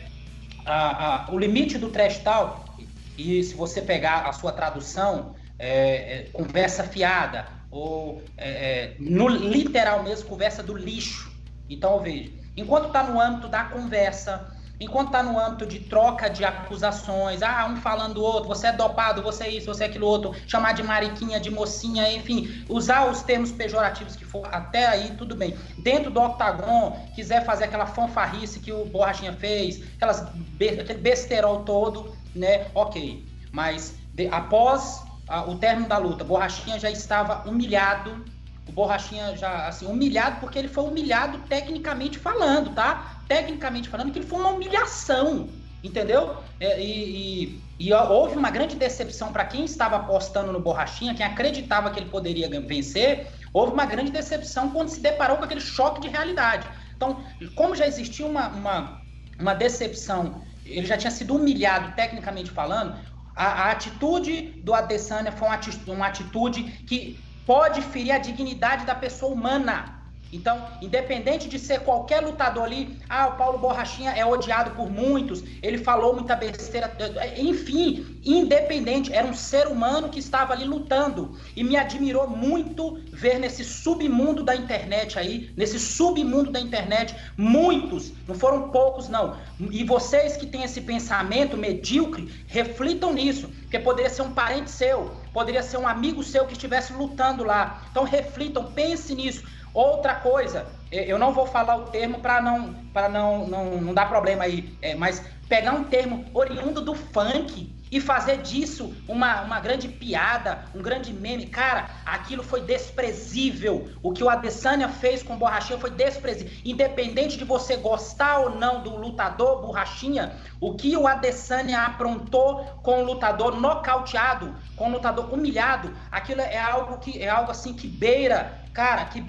[0.64, 2.86] a, o limite do trash talk,
[3.16, 9.28] e se você pegar a sua tradução, é, é, conversa fiada, ou é, é, no
[9.28, 11.33] literal mesmo, conversa do lixo.
[11.68, 16.44] Então, veja, enquanto está no âmbito da conversa, enquanto está no âmbito de troca de
[16.44, 20.06] acusações, ah, um falando do outro, você é dopado, você é isso, você é aquilo
[20.06, 25.14] outro, chamar de mariquinha, de mocinha, enfim, usar os termos pejorativos que for, até aí
[25.16, 25.56] tudo bem.
[25.78, 32.14] Dentro do octagon, quiser fazer aquela fanfarrice que o Borrachinha fez, aquelas aquele besterol todo,
[32.34, 33.24] né, ok.
[33.52, 35.02] Mas de, após
[35.46, 38.24] o término da luta, Borrachinha já estava humilhado,
[38.68, 43.18] o Borrachinha já, assim, humilhado porque ele foi humilhado tecnicamente falando, tá?
[43.28, 45.48] Tecnicamente falando, que ele foi uma humilhação,
[45.82, 46.36] entendeu?
[46.58, 51.26] É, e, e, e, houve uma grande decepção para quem estava apostando no Borrachinha, quem
[51.26, 56.00] acreditava que ele poderia vencer, houve uma grande decepção quando se deparou com aquele choque
[56.00, 56.66] de realidade.
[56.96, 57.22] Então,
[57.54, 59.02] como já existia uma, uma,
[59.38, 62.96] uma decepção, ele já tinha sido humilhado tecnicamente falando,
[63.36, 68.84] a, a atitude do Adesanya foi uma atitude, uma atitude que pode ferir a dignidade
[68.84, 70.04] da pessoa humana.
[70.34, 75.44] Então, independente de ser qualquer lutador ali, ah, o Paulo Borrachinha é odiado por muitos,
[75.62, 76.92] ele falou muita besteira,
[77.36, 81.38] enfim, independente, era um ser humano que estava ali lutando.
[81.54, 88.12] E me admirou muito ver nesse submundo da internet aí, nesse submundo da internet, muitos,
[88.26, 89.36] não foram poucos não.
[89.70, 95.12] E vocês que têm esse pensamento medíocre, reflitam nisso, porque poderia ser um parente seu,
[95.34, 97.82] poderia ser um amigo seu que estivesse lutando lá.
[97.90, 99.44] Então reflitam, pense nisso.
[99.74, 104.08] Outra coisa, eu não vou falar o termo para não, para não, não, não dar
[104.08, 109.60] problema aí, é, mas pegar um termo oriundo do funk e fazer disso uma, uma
[109.60, 111.46] grande piada, um grande meme.
[111.46, 113.88] Cara, aquilo foi desprezível.
[114.02, 116.52] O que o Adesanya fez com o Borrachinha foi desprezível.
[116.64, 123.00] Independente de você gostar ou não do lutador Borrachinha, o que o Adesanya aprontou com
[123.00, 127.86] o lutador nocauteado, com o lutador humilhado, aquilo é algo que é algo assim que
[127.86, 129.22] beira Cara, que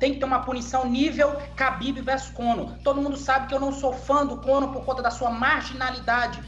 [0.00, 2.76] tem que ter uma punição nível Khabib versus Cono.
[2.82, 6.42] Todo mundo sabe que eu não sou fã do Cono por conta da sua marginalidade.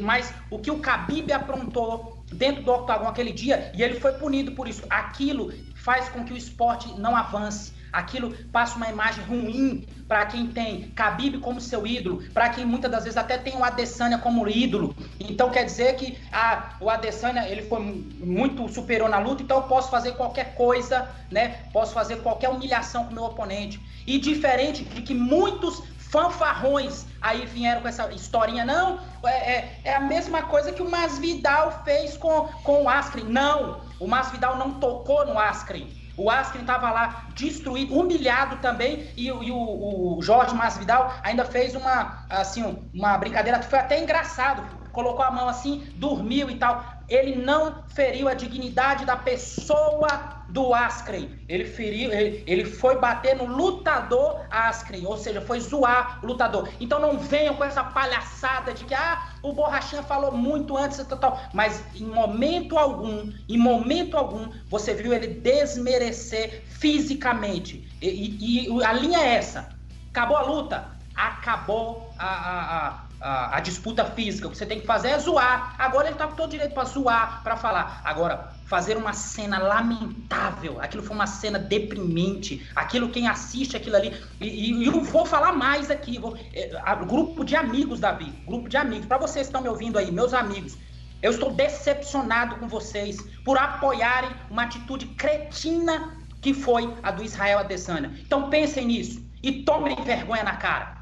[0.00, 4.52] Mas o que o Khabib aprontou dentro do octagon aquele dia, e ele foi punido
[4.52, 7.72] por isso, aquilo faz com que o esporte não avance.
[7.90, 12.90] Aquilo passa uma imagem ruim para quem tem Khabib como seu ídolo, para quem muitas
[12.90, 14.94] das vezes até tem o Adesanya como ídolo.
[15.18, 19.62] Então quer dizer que ah, o Adesanya ele foi muito superior na luta, então eu
[19.62, 21.60] posso fazer qualquer coisa, né?
[21.72, 23.80] Posso fazer qualquer humilhação com meu oponente.
[24.06, 29.94] E diferente de que muitos fanfarrões aí vieram com essa historinha, não, é, é, é,
[29.94, 33.24] a mesma coisa que o Masvidal fez com, com o Askren.
[33.24, 35.86] Não, o Masvidal não tocou no Askren.
[36.16, 41.74] O Askren estava lá destruído, humilhado também, e, e o, o, Jorge Masvidal ainda fez
[41.74, 44.62] uma, assim, uma brincadeira foi até engraçado.
[44.90, 46.84] Colocou a mão assim, dormiu e tal.
[47.08, 51.28] Ele não feriu a dignidade da pessoa do Askren.
[51.48, 56.68] Ele feriu, ele, ele foi bater no lutador Askren, ou seja, foi zoar o lutador.
[56.80, 61.18] Então não venham com essa palhaçada de que ah, o Borrachinha falou muito antes, tal,
[61.18, 61.40] tal.
[61.52, 67.86] mas em momento algum, em momento algum, você viu ele desmerecer fisicamente.
[68.00, 69.68] E, e, e a linha é essa.
[70.10, 74.86] Acabou a luta, acabou a, a a, a, disputa física, o que você tem que
[74.86, 75.74] fazer é zoar.
[75.78, 78.00] Agora ele tá com todo direito para zoar, para falar.
[78.04, 84.14] Agora, fazer uma cena lamentável, aquilo foi uma cena deprimente, aquilo quem assiste aquilo ali,
[84.40, 88.68] e, e eu vou falar mais aqui, vou, é, a, grupo de amigos, Davi, grupo
[88.68, 90.76] de amigos, para vocês que estão me ouvindo aí, meus amigos,
[91.22, 97.58] eu estou decepcionado com vocês por apoiarem uma atitude cretina que foi a do Israel
[97.58, 98.12] Adesanya.
[98.20, 100.97] Então pensem nisso e tomem vergonha na cara.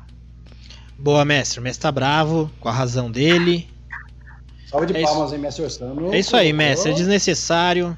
[0.98, 1.60] Boa, mestre.
[1.60, 3.68] O mestre tá bravo, com a razão dele.
[4.66, 5.34] Salve de é palmas, isso.
[5.34, 6.14] hein, mestre Orsano.
[6.14, 6.90] É isso aí, mestre.
[6.90, 7.96] É desnecessário.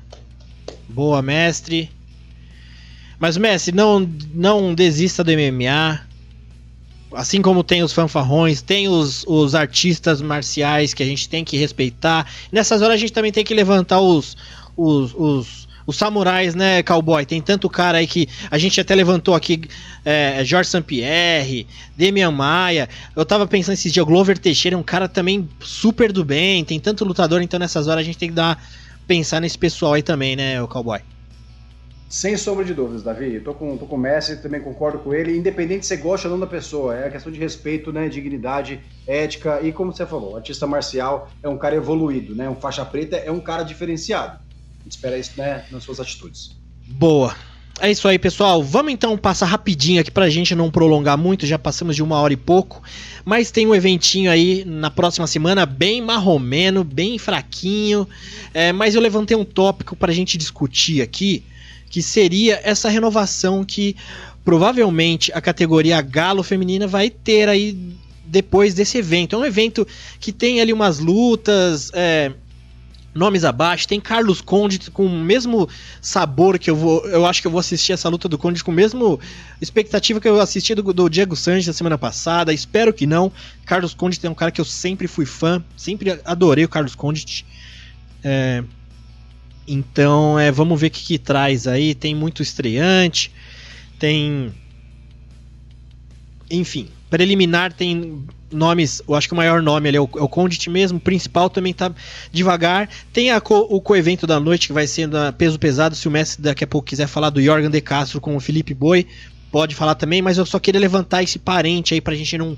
[0.88, 1.90] Boa, mestre.
[3.18, 4.00] Mas, mestre, não,
[4.34, 6.06] não desista do MMA.
[7.12, 11.56] Assim como tem os fanfarrões, tem os, os artistas marciais que a gente tem que
[11.56, 12.30] respeitar.
[12.52, 14.36] Nessas horas a gente também tem que levantar os,
[14.76, 17.24] os, os os samurais, né, cowboy?
[17.24, 19.62] Tem tanto cara aí que a gente até levantou aqui,
[20.04, 21.66] é, Jorge Sampierre,
[21.96, 22.90] Demian Maia.
[23.16, 26.78] Eu tava pensando esses dias, Glover Teixeira é um cara também super do bem, tem
[26.78, 28.62] tanto lutador, então nessas horas a gente tem que dar
[29.06, 31.00] pensar nesse pessoal aí também, né, o cowboy?
[32.06, 33.36] Sem sombra de dúvidas, Davi.
[33.36, 35.36] Eu tô com, tô com o Messi, também concordo com ele.
[35.36, 38.80] Independente se você gosta ou não da pessoa, é a questão de respeito, né, dignidade,
[39.06, 42.48] ética e, como você falou, artista marcial é um cara evoluído, né?
[42.48, 44.47] Um faixa preta é um cara diferenciado
[44.94, 46.56] espera isso né, nas suas atitudes.
[46.86, 47.34] Boa.
[47.80, 48.62] É isso aí, pessoal.
[48.62, 52.32] Vamos então passar rapidinho aqui pra gente não prolongar muito, já passamos de uma hora
[52.32, 52.82] e pouco.
[53.24, 58.08] Mas tem um eventinho aí na próxima semana, bem marromeno, bem fraquinho.
[58.52, 61.44] É, mas eu levantei um tópico pra gente discutir aqui,
[61.88, 63.94] que seria essa renovação que
[64.44, 67.78] provavelmente a categoria galo feminina vai ter aí
[68.24, 69.36] depois desse evento.
[69.36, 69.86] É um evento
[70.18, 71.90] que tem ali umas lutas.
[71.94, 72.32] É,
[73.14, 73.88] nomes abaixo.
[73.88, 75.68] Tem Carlos Conde com o mesmo
[76.00, 77.04] sabor que eu vou.
[77.06, 79.18] Eu acho que eu vou assistir essa luta do Conde com o mesmo
[79.60, 82.52] expectativa que eu assisti do, do Diego Sanches na semana passada.
[82.52, 83.32] Espero que não.
[83.64, 87.44] Carlos Conde é um cara que eu sempre fui fã, sempre adorei o Carlos Conde.
[88.22, 88.62] É,
[89.66, 91.94] então, é, vamos ver o que, que traz aí.
[91.94, 93.30] Tem muito estreante,
[93.98, 94.52] tem.
[96.50, 100.28] Enfim, preliminar tem nomes, eu acho que o maior nome ali é o, é o
[100.28, 101.92] Condit mesmo, o principal também tá
[102.32, 102.88] devagar.
[103.12, 106.40] Tem a, o coevento da noite que vai ser da peso pesado, se o Messi
[106.40, 109.06] daqui a pouco quiser falar do Jorgen De Castro com o Felipe Boi,
[109.50, 112.56] pode falar também, mas eu só queria levantar esse parente aí pra gente não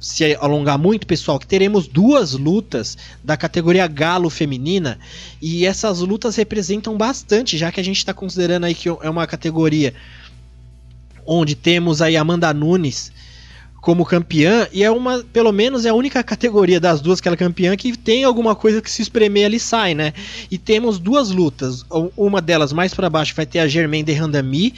[0.00, 4.98] se alongar muito, pessoal, que teremos duas lutas da categoria galo feminina
[5.42, 9.26] e essas lutas representam bastante, já que a gente está considerando aí que é uma
[9.26, 9.92] categoria
[11.26, 13.12] onde temos aí Amanda Nunes
[13.80, 17.34] como campeã e é uma, pelo menos é a única categoria das duas que ela
[17.34, 20.12] é campeã que tem alguma coisa que se espremer ali sai, né?
[20.50, 21.84] E temos duas lutas,
[22.16, 24.74] uma delas mais para baixo vai ter a Germaine de Randami,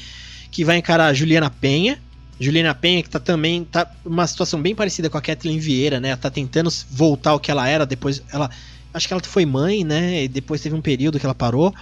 [0.50, 1.98] que vai encarar a Juliana Penha.
[2.38, 6.08] Juliana Penha que tá também tá uma situação bem parecida com a Kathleen Vieira, né?
[6.08, 8.50] Ela tá tentando voltar ao que ela era, depois ela
[8.92, 10.24] acho que ela foi mãe, né?
[10.24, 11.74] E depois teve um período que ela parou.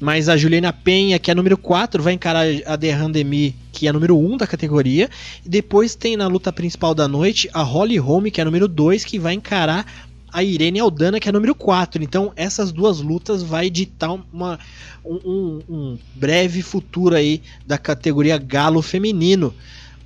[0.00, 4.16] Mas a Juliana Penha, que é número 4, vai encarar a Derrandemi, que é número
[4.16, 5.10] 1 da categoria.
[5.44, 9.04] E depois tem na luta principal da noite a Holly Holm, que é número 2,
[9.04, 9.84] que vai encarar
[10.32, 12.02] a Irene Aldana, que é número 4.
[12.02, 14.58] Então, essas duas lutas vai ditar uma,
[15.04, 19.52] um, um, breve futuro aí da categoria galo feminino,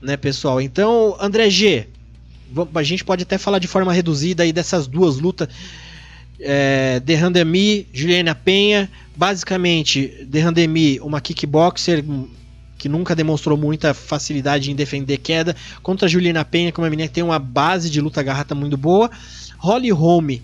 [0.01, 0.60] né, pessoal?
[0.60, 1.86] Então, André G,
[2.74, 5.48] a gente pode até falar de forma reduzida aí dessas duas lutas
[6.43, 12.05] é, Derrandemi, Juliana Penha, basicamente Derrandemi, uma kickboxer
[12.77, 15.55] que nunca demonstrou muita facilidade em defender queda,
[15.85, 18.77] contra Juliana Penha, que é uma menina que tem uma base de luta garrata muito
[18.77, 19.09] boa,
[19.56, 20.40] Holly Holm,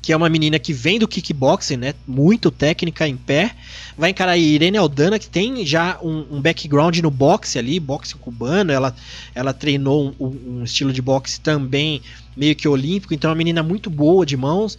[0.00, 3.54] que é uma menina que vem do kickboxing, né, muito técnica em pé,
[3.96, 8.14] vai encarar a Irene Aldana, que tem já um, um background no boxe ali, boxe
[8.14, 8.96] cubano, ela,
[9.34, 12.00] ela treinou um, um estilo de boxe também
[12.34, 14.78] meio que olímpico, então é uma menina muito boa de mãos,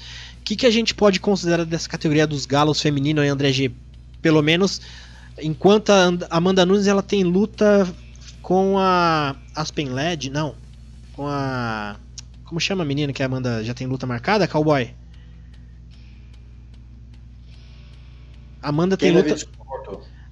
[0.51, 3.71] que, que a gente pode considerar dessa categoria dos galos feminino André G?
[4.21, 4.81] Pelo menos
[5.41, 7.87] enquanto a Amanda Nunes ela tem luta
[8.41, 10.55] com a Aspen Led, não,
[11.13, 11.95] com a
[12.43, 14.93] como chama a menina que a Amanda já tem luta marcada, Cowboy?
[18.61, 19.47] Amanda Quem tem luta.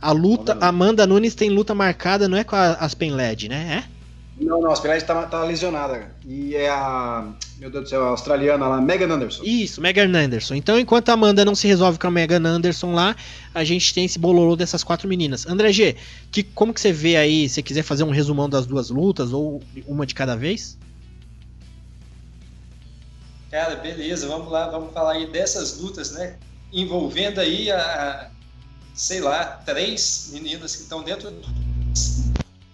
[0.02, 3.86] A luta, Amanda Nunes tem luta marcada, não é com a Aspen Led, né?
[3.86, 3.99] É?
[4.40, 6.16] Não, não, a Spinelli tá, tá lesionada.
[6.26, 7.34] E é a.
[7.58, 9.44] Meu Deus do céu, a australiana lá, Megan Anderson.
[9.44, 10.56] Isso, Megan Anderson.
[10.56, 13.16] Então, enquanto a Amanda não se resolve com a Megan Anderson lá,
[13.54, 15.46] a gente tem esse bololô dessas quatro meninas.
[15.46, 15.96] André G,
[16.32, 19.62] que, como que você vê aí, se quiser fazer um resumão das duas lutas, ou
[19.86, 20.78] uma de cada vez?
[23.52, 26.38] Cara, beleza, vamos lá, vamos falar aí dessas lutas, né?
[26.72, 28.30] Envolvendo aí a,
[28.94, 31.42] sei lá, três meninas que estão dentro do.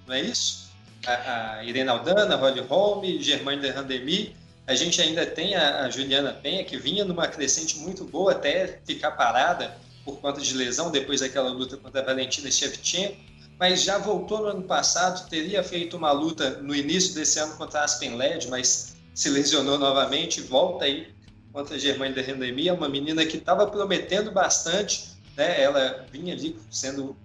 [0.05, 0.64] Não é isso?
[1.05, 4.35] A, a Irene Aldana, Holly Holm, Germaine de Randemi.
[4.67, 8.79] A gente ainda tem a, a, Juliana Penha, que vinha numa crescente muito boa até
[8.85, 13.15] ficar parada por conta de lesão, depois daquela luta contra a Valentina Shevchenko,
[13.59, 17.81] mas já voltou no ano passado, teria feito uma luta no início desse ano contra
[17.81, 21.07] a Aspen Led, mas se lesionou novamente, volta aí
[21.53, 25.61] contra a Germaine de Randemi, é uma menina que estava prometendo bastante, né?
[25.61, 27.15] ela vinha ali sendo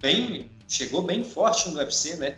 [0.00, 2.36] bem, chegou bem forte no UFC, né?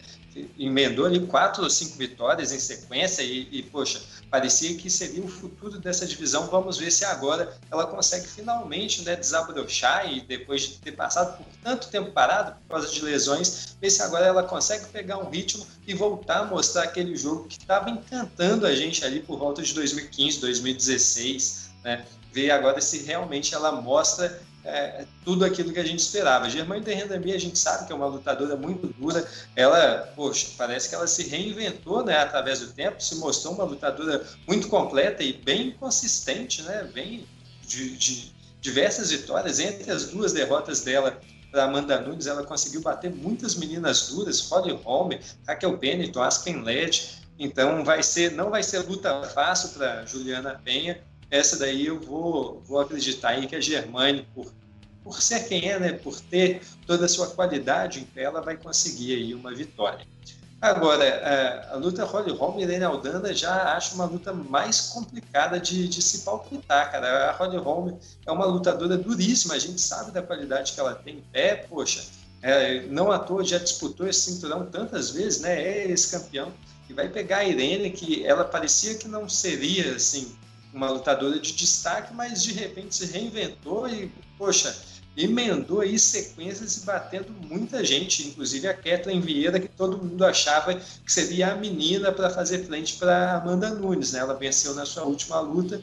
[0.58, 4.00] Emendou ali quatro ou cinco vitórias em sequência e, e, poxa,
[4.30, 6.46] parecia que seria o futuro dessa divisão.
[6.46, 11.46] Vamos ver se agora ela consegue finalmente né, desabrochar e depois de ter passado por
[11.62, 15.66] tanto tempo parado por causa de lesões, ver se agora ela consegue pegar um ritmo
[15.86, 19.74] e voltar a mostrar aquele jogo que estava encantando a gente ali por volta de
[19.74, 22.06] 2015, 2016, né?
[22.32, 26.50] Ver agora se realmente ela mostra é, tudo aquilo que a gente esperava.
[26.50, 29.26] Germaine Terrendami, a gente sabe que é uma lutadora muito dura.
[29.56, 34.24] Ela, poxa, parece que ela se reinventou né, através do tempo, se mostrou uma lutadora
[34.46, 37.26] muito completa e bem consistente, né, bem
[37.66, 39.58] de, de diversas vitórias.
[39.58, 41.18] Entre as duas derrotas dela
[41.50, 45.12] para Amanda Nunes, ela conseguiu bater muitas meninas duras, Holly Holm,
[45.46, 47.18] Raquel Bennett, Aspen Led.
[47.38, 51.00] Então vai ser, não vai ser luta fácil para Juliana Penha
[51.30, 54.52] essa daí eu vou, vou acreditar em que a Germane, por,
[55.04, 58.56] por ser quem é, né, por ter toda a sua qualidade em pé, ela vai
[58.56, 60.06] conseguir aí uma vitória.
[60.60, 61.04] Agora,
[61.72, 65.88] a, a luta Holly Holm e Irene Aldana já acho uma luta mais complicada de,
[65.88, 67.30] de se palpitar, cara.
[67.30, 67.96] A Holly Holm
[68.26, 72.04] é uma lutadora duríssima, a gente sabe da qualidade que ela tem em pé, poxa,
[72.42, 75.62] é, não à toa já disputou esse cinturão tantas vezes, né?
[75.62, 76.52] É ex-campeão.
[76.90, 80.36] E vai pegar a Irene, que ela parecia que não seria, assim,
[80.72, 84.74] uma lutadora de destaque, mas de repente se reinventou e, poxa,
[85.16, 90.74] emendou aí sequências e batendo muita gente, inclusive a Kathleen Vieira, que todo mundo achava
[90.74, 94.20] que seria a menina para fazer frente para Amanda Nunes, né?
[94.20, 95.82] Ela venceu na sua última luta.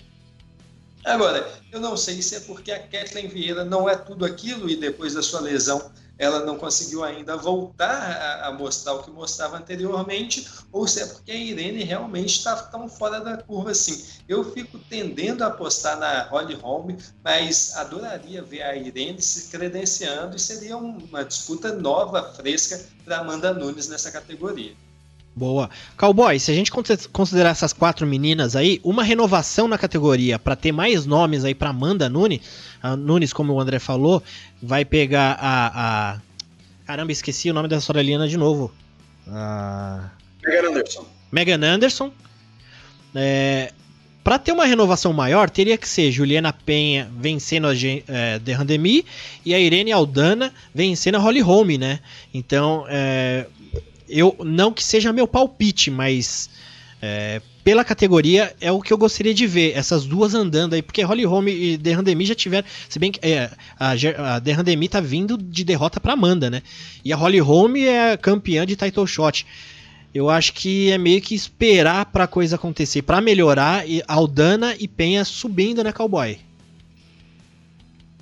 [1.04, 4.76] Agora, eu não sei se é porque a Kathleen Vieira não é tudo aquilo e
[4.76, 10.48] depois da sua lesão ela não conseguiu ainda voltar a, mostrar o que mostrava anteriormente,
[10.72, 14.04] ou se é porque a Irene realmente está tão fora da curva assim.
[14.28, 20.36] Eu fico tendendo a apostar na Holly Holm, mas adoraria ver a Irene se credenciando
[20.36, 24.76] e seria uma disputa nova, fresca para Amanda Nunes nessa categoria.
[25.38, 25.70] Boa.
[25.96, 26.72] Cowboy, se a gente
[27.12, 31.70] considerar essas quatro meninas aí, uma renovação na categoria para ter mais nomes aí para
[31.70, 32.42] Amanda Nunes,
[32.82, 34.22] a Nunes, como o André falou,
[34.62, 36.22] vai pegar a, a...
[36.86, 38.72] Caramba, esqueci o nome da australiana de novo.
[39.28, 40.10] A...
[40.46, 41.06] Megan Anderson.
[41.32, 42.12] Megan Anderson.
[43.16, 43.74] É,
[44.24, 49.06] para ter uma renovação maior, teria que ser Juliana Penha vencendo a é, Derrandemi
[49.46, 52.00] e a Irene Aldana vencendo a Holly Holm, né?
[52.34, 53.46] Então, é,
[54.10, 56.50] eu não que seja meu palpite, mas
[57.02, 61.02] é, pela categoria é o que eu gostaria de ver, essas duas andando aí, porque
[61.02, 63.92] Holly Holm e Derrandemi já tiveram, se bem que é, a,
[64.36, 66.64] a Derrandemi tá vindo de derrota para Amanda, né?
[67.04, 69.46] E a Holly Holm é campeã de title shot.
[70.16, 74.74] Eu acho que é meio que esperar para a coisa acontecer, para melhorar e Aldana
[74.80, 76.40] e Penha subindo, né, Cowboy?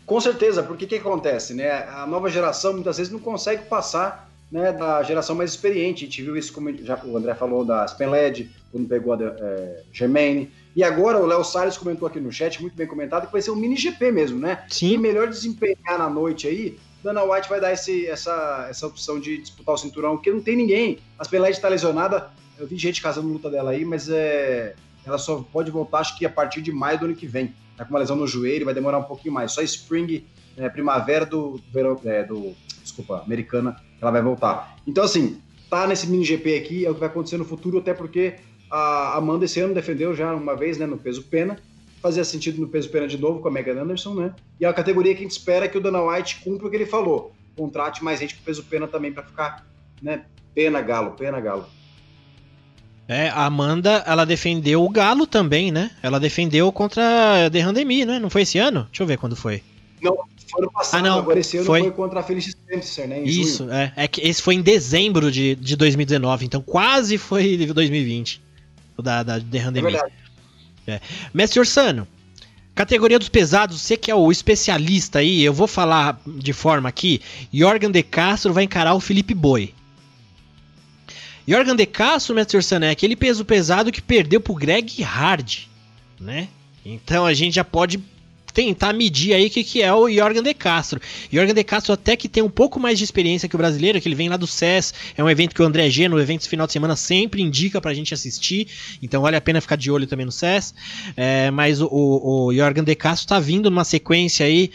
[0.07, 1.87] Com certeza, porque o que acontece, né?
[1.89, 6.03] A nova geração muitas vezes não consegue passar né, da geração mais experiente.
[6.03, 9.83] A gente viu isso, como já o André falou, da Spenled, quando pegou a é,
[9.93, 10.51] Germaine.
[10.75, 13.51] E agora o Léo Salles comentou aqui no chat, muito bem comentado, que vai ser
[13.51, 14.65] um mini GP mesmo, né?
[14.67, 14.91] Sim.
[14.91, 19.37] E melhor desempenhar na noite aí, Dana White vai dar esse, essa, essa opção de
[19.37, 20.97] disputar o cinturão, porque não tem ninguém.
[21.17, 22.29] A Spenled tá lesionada,
[22.59, 24.75] eu vi gente casando luta dela aí, mas é,
[25.05, 27.55] ela só pode voltar, acho que a partir de maio do ano que vem.
[27.77, 29.53] Tá com uma lesão no joelho, vai demorar um pouquinho mais.
[29.53, 30.25] Só Spring,
[30.57, 32.53] é, primavera do, do, é, do
[32.83, 34.77] desculpa, americana, ela vai voltar.
[34.85, 37.93] Então, assim, tá nesse mini GP aqui, é o que vai acontecer no futuro, até
[37.93, 38.35] porque
[38.69, 41.57] a Amanda esse ano defendeu já uma vez, né, no peso pena,
[42.01, 44.33] fazia sentido no peso pena de novo com a Megan Anderson, né?
[44.59, 46.75] E é a categoria que a gente espera que o Dana White cumpra o que
[46.75, 47.33] ele falou.
[47.55, 49.65] Contrate mais gente com peso pena também para ficar,
[50.01, 51.65] né, pena galo, pena galo.
[53.07, 55.91] É, a Amanda, ela defendeu o Galo também, né?
[56.01, 58.17] Ela defendeu contra a Derrandemi, né?
[58.17, 58.85] Não foi esse ano?
[58.85, 59.61] Deixa eu ver quando foi.
[60.01, 60.15] Não,
[60.49, 63.21] foi ano passado, ah, não, agora esse ano foi, foi contra a Felice Spencer, né?
[63.21, 63.71] Isso, junho.
[63.71, 63.93] é.
[63.95, 68.41] É que esse foi em dezembro de, de 2019, então quase foi 2020.
[69.01, 69.95] Da, da Derrandemi.
[69.95, 70.01] É.
[70.87, 71.01] É.
[71.33, 72.07] Mestre Orsano,
[72.75, 77.21] categoria dos pesados, você que é o especialista aí, eu vou falar de forma aqui.
[77.51, 79.73] Jorgen de Castro vai encarar o Felipe Boi.
[81.47, 85.67] Jorgen de Castro, Mestre Orsano, é aquele peso pesado que perdeu pro Greg Hard,
[86.19, 86.47] né?
[86.83, 87.99] Então a gente já pode
[88.55, 91.01] tentar medir aí o que, que é o Jorgen De Castro.
[91.29, 94.07] Jorgen De Castro até que tem um pouco mais de experiência que o brasileiro, que
[94.07, 96.49] ele vem lá do SES, é um evento que o André G, no evento de
[96.49, 98.67] final de semana, sempre indica pra gente assistir,
[99.03, 100.73] então vale a pena ficar de olho também no SES.
[101.17, 104.71] É, mas o, o, o Jorgen De Castro tá vindo numa sequência aí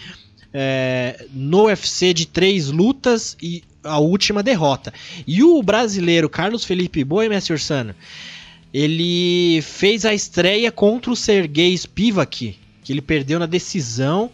[0.52, 4.92] é, no UFC de três lutas e a última derrota.
[5.26, 7.94] E o brasileiro Carlos Felipe Boi, Mestre Ursano,
[8.74, 12.59] ele fez a estreia contra o Sergei Spivak,
[12.90, 14.28] que ele perdeu na decisão.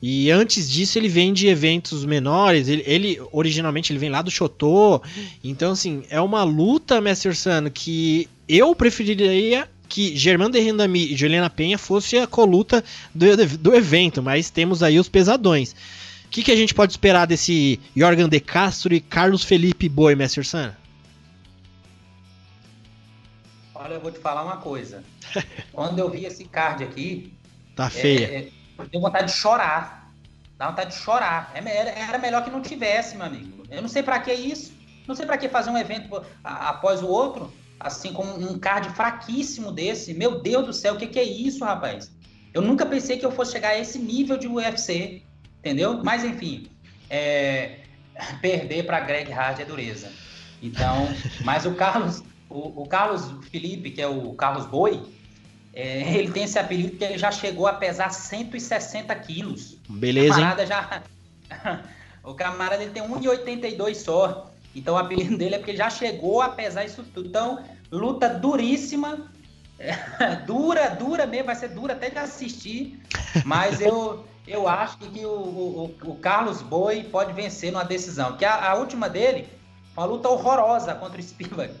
[0.00, 2.66] E antes disso ele vem de eventos menores.
[2.66, 5.02] Ele, ele originalmente ele vem lá do Chotô.
[5.44, 11.16] Então assim é uma luta, Mestre Ursano, que eu preferiria que Germano de Rendami e
[11.16, 12.82] Juliana Penha fosse a coluta
[13.14, 13.26] do,
[13.58, 15.72] do evento, mas temos aí os pesadões.
[16.24, 20.14] O que, que a gente pode esperar desse Jorgan de Castro e Carlos Felipe Boi,
[20.14, 20.74] Mestre San?
[23.74, 25.04] Olha, eu vou te falar uma coisa.
[25.70, 27.30] Quando eu vi esse card aqui.
[27.74, 28.26] Tá feia.
[28.26, 30.12] É, é, eu tenho vontade de chorar.
[30.58, 31.52] Dá vontade de chorar.
[31.54, 33.64] É era, era melhor que não tivesse, meu amigo.
[33.70, 34.72] Eu não sei para que isso.
[35.06, 39.72] Não sei para que fazer um evento após o outro assim como um card fraquíssimo
[39.72, 40.14] desse.
[40.14, 42.10] Meu Deus do céu, o que, que é isso, rapaz?
[42.54, 45.22] Eu nunca pensei que eu fosse chegar a esse nível de UFC,
[45.58, 46.02] entendeu?
[46.04, 46.68] Mas enfim,
[47.10, 47.80] é...
[48.40, 50.12] perder para Greg Hard é dureza.
[50.62, 51.08] Então,
[51.44, 55.02] mas o Carlos, o, o, Carlos Felipe, que é o Carlos Boi,
[55.72, 59.76] é, ele tem esse apelido porque ele já chegou a pesar 160 quilos.
[59.88, 60.34] Beleza.
[60.34, 61.02] O camarada já.
[62.22, 64.50] o camarada ele tem 1,82 só.
[64.74, 67.28] Então o apelido dele é porque ele já chegou a pesar isso tudo.
[67.28, 69.30] Então, luta duríssima.
[70.46, 73.02] dura, dura mesmo, vai ser dura até de assistir.
[73.44, 78.36] Mas eu, eu acho que o, o, o Carlos Boi pode vencer numa decisão.
[78.36, 79.48] Que a, a última dele
[79.94, 81.74] foi uma luta horrorosa contra o Spielberg.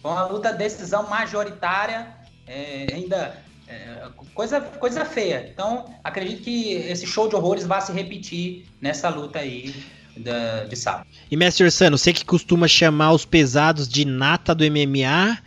[0.00, 2.14] Foi uma luta decisão majoritária,
[2.46, 5.48] é, ainda é, coisa, coisa feia.
[5.52, 9.74] Então, acredito que esse show de horrores vai se repetir nessa luta aí
[10.16, 11.06] da, de sábado.
[11.30, 15.38] E Mestre Sano, você que costuma chamar os pesados de nata do MMA,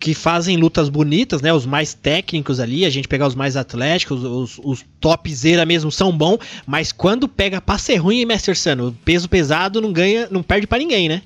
[0.00, 1.52] que fazem lutas bonitas, né?
[1.52, 6.16] Os mais técnicos ali, a gente pegar os mais atléticos, os, os topzera mesmo são
[6.16, 10.66] bons, mas quando pega pra ser ruim, Mestre Sano, peso pesado não ganha, não perde
[10.66, 11.22] para ninguém, né?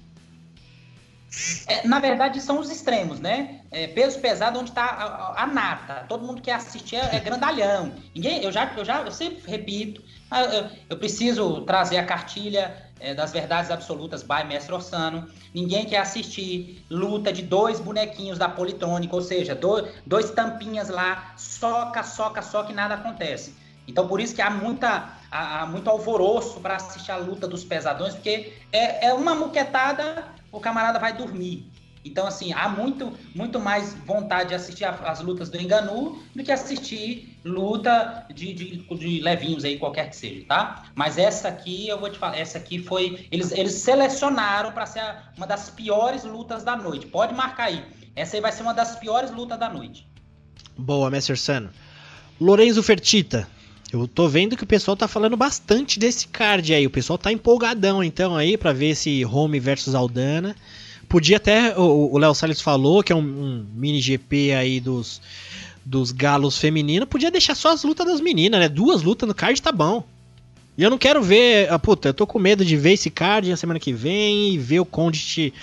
[1.66, 3.60] É, na verdade, são os extremos, né?
[3.70, 6.04] É, peso pesado onde está a, a, nata.
[6.08, 7.92] Todo mundo que assistir é, é grandalhão.
[8.14, 12.74] Ninguém, eu já, eu já, eu sempre repito, ah, eu, eu preciso trazer a cartilha
[13.00, 15.26] é, das verdades absolutas by Mestre Orsano.
[15.52, 21.34] Ninguém quer assistir luta de dois bonequinhos da Politrônica, ou seja, dois, dois tampinhas lá,
[21.36, 23.54] soca, soca, soca e nada acontece.
[23.86, 27.64] Então, por isso que há, muita, há, há muito alvoroço para assistir a luta dos
[27.64, 30.24] pesadões, porque é, é uma muquetada
[30.56, 31.70] o camarada vai dormir.
[32.04, 36.52] Então, assim, há muito, muito mais vontade de assistir as lutas do Enganu do que
[36.52, 40.84] assistir luta de, de, de, levinhos aí, qualquer que seja, tá?
[40.94, 43.26] Mas essa aqui, eu vou te falar, essa aqui foi.
[43.30, 45.02] Eles, eles selecionaram para ser
[45.34, 47.06] uma das piores lutas da noite.
[47.06, 47.82] Pode marcar aí.
[48.14, 50.06] Essa aí vai ser uma das piores lutas da noite.
[50.76, 51.70] Boa, Messer Sano.
[52.38, 53.48] Lorenzo Fertita.
[53.94, 56.84] Eu tô vendo que o pessoal tá falando bastante desse card aí.
[56.84, 60.56] O pessoal tá empolgadão então aí para ver esse Home versus Aldana.
[61.08, 65.22] Podia até, o Léo Salles falou que é um, um, mini GP aí dos,
[65.84, 67.08] dos galos femininos.
[67.08, 68.68] Podia deixar só as lutas das meninas, né?
[68.68, 70.02] Duas lutas no card tá bom.
[70.76, 71.70] E eu não quero ver.
[71.70, 74.58] Ah, puta, eu tô com medo de ver esse card na semana que vem e
[74.58, 75.54] ver o Condit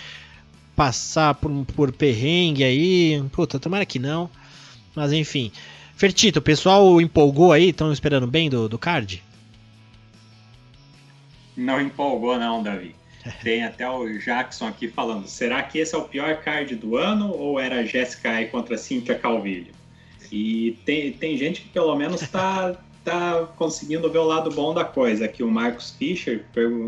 [0.73, 3.21] passar por, por perrengue aí.
[3.33, 4.29] Puta, tomara que não.
[4.95, 5.51] Mas enfim.
[6.01, 7.69] Fertito, o pessoal empolgou aí?
[7.69, 9.21] Estão esperando bem do, do card?
[11.55, 12.95] Não empolgou não, Davi.
[13.43, 17.31] Tem até o Jackson aqui falando, será que esse é o pior card do ano
[17.31, 19.67] ou era Jessica aí contra Cynthia Calvillo?
[20.31, 22.75] E tem, tem gente que pelo menos está
[23.05, 25.25] tá conseguindo ver o lado bom da coisa.
[25.25, 26.43] Aqui o Marcos Fischer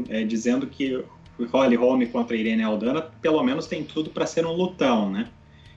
[0.10, 0.96] é, dizendo que
[1.38, 5.30] o Holly Holm contra Irene Aldana pelo menos tem tudo para ser um lutão, né?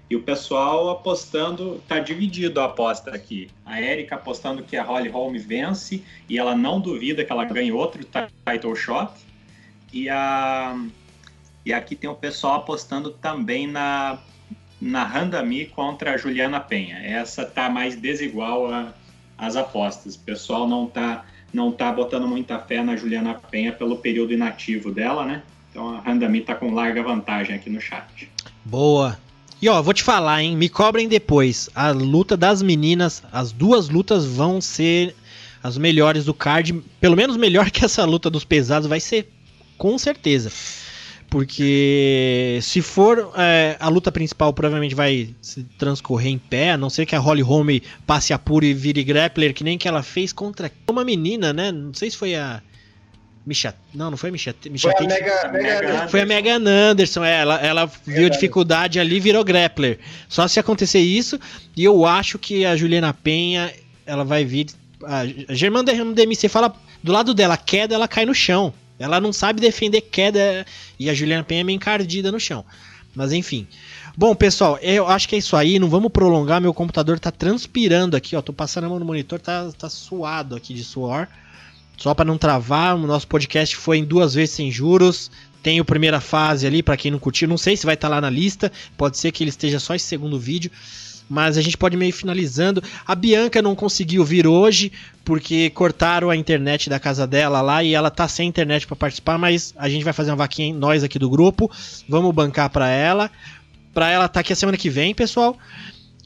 [0.09, 3.51] E o pessoal apostando, tá dividido a aposta aqui.
[3.65, 7.73] A Erika apostando que a Holly Holm vence e ela não duvida que ela ganhe
[7.73, 9.13] outro title shot.
[9.93, 10.79] E, a,
[11.65, 14.19] e aqui tem o pessoal apostando também na,
[14.81, 16.99] na Randami contra a Juliana Penha.
[16.99, 18.95] Essa tá mais desigual a,
[19.37, 20.15] as apostas.
[20.15, 24.93] O pessoal não tá, não tá botando muita fé na Juliana Penha pelo período inativo
[24.93, 25.43] dela, né?
[25.73, 28.31] Então a Randami tá com larga vantagem aqui no chat.
[28.65, 29.19] Boa.
[29.67, 30.57] E ó, vou te falar, hein?
[30.57, 31.69] Me cobrem depois.
[31.75, 35.13] A luta das meninas, as duas lutas vão ser
[35.61, 36.85] as melhores do card.
[37.01, 39.29] Pelo menos melhor que essa luta dos pesados vai ser,
[39.77, 40.53] com certeza.
[41.29, 46.89] Porque se for é, a luta principal, provavelmente vai se transcorrer em pé, a não
[46.89, 50.33] ser que a Holly Holm passe apuro e vire grappler, que nem que ela fez
[50.33, 51.73] contra uma menina, né?
[51.73, 52.63] Não sei se foi a.
[53.47, 53.75] Misha...
[53.95, 54.55] Não, não foi a Misha...
[54.69, 59.17] Misha Foi a Mega, Mega, foi a Megan Anderson, é, ela, ela viu dificuldade ali
[59.17, 60.01] e virou grappler.
[60.29, 61.39] Só se acontecer isso,
[61.77, 63.73] e eu acho que a Juliana Penha,
[64.05, 64.67] ela vai vir.
[65.05, 65.25] A
[65.55, 68.75] Germana Demi, você fala do lado dela, queda, ela cai no chão.
[68.99, 70.67] Ela não sabe defender queda
[70.99, 72.65] e a Juliana Penha é meio encardida no chão.
[73.15, 73.67] Mas enfim.
[74.17, 75.79] Bom, pessoal, eu acho que é isso aí.
[75.79, 76.61] Não vamos prolongar.
[76.61, 78.43] Meu computador tá transpirando aqui, ó.
[78.43, 81.29] Tô passando a mão no monitor, tá, tá suado aqui de suor.
[81.97, 85.31] Só para não travar, o nosso podcast foi em duas vezes sem juros.
[85.63, 87.49] Tem o primeira fase ali, para quem não curtiu.
[87.49, 88.71] Não sei se vai estar lá na lista.
[88.97, 90.71] Pode ser que ele esteja só esse segundo vídeo.
[91.29, 92.81] Mas a gente pode meio finalizando.
[93.05, 94.93] A Bianca não conseguiu vir hoje,
[95.25, 99.39] porque cortaram a internet da casa dela lá e ela tá sem internet para participar.
[99.39, 101.69] Mas a gente vai fazer uma vaquinha, nós aqui do grupo.
[102.09, 103.29] Vamos bancar para ela.
[103.93, 105.59] Para ela tá aqui a semana que vem, pessoal.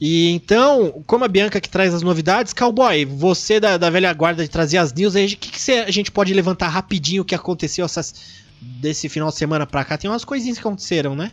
[0.01, 4.41] E então, como a Bianca que traz as novidades, Cowboy, você da, da velha guarda
[4.41, 7.85] de trazer as news, o que, que a gente pode levantar rapidinho o que aconteceu
[7.85, 8.15] essas,
[8.59, 9.99] desse final de semana pra cá?
[9.99, 11.31] Tem umas coisinhas que aconteceram, né?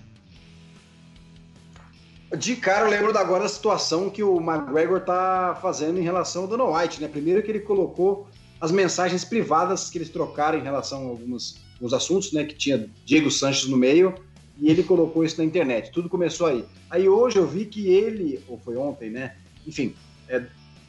[2.37, 6.49] De cara, eu lembro agora da situação que o McGregor tá fazendo em relação ao
[6.49, 7.09] Dana White, né?
[7.09, 8.29] Primeiro que ele colocou
[8.61, 12.45] as mensagens privadas que eles trocaram em relação a alguns, alguns assuntos, né?
[12.45, 14.15] Que tinha Diego Sanches no meio,
[14.61, 15.93] e ele colocou isso na internet.
[15.93, 16.65] Tudo começou aí.
[16.91, 19.37] Aí hoje eu vi que ele, ou foi ontem, né?
[19.67, 19.95] Enfim,
[20.29, 20.43] é,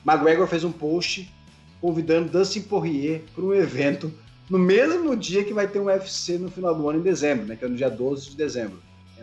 [0.05, 1.31] McGregor fez um post
[1.79, 4.11] convidando Dustin Poirier para um evento
[4.49, 7.55] no mesmo dia que vai ter um UFC no final do ano, em dezembro, né?
[7.55, 8.79] Que é no dia 12 de dezembro.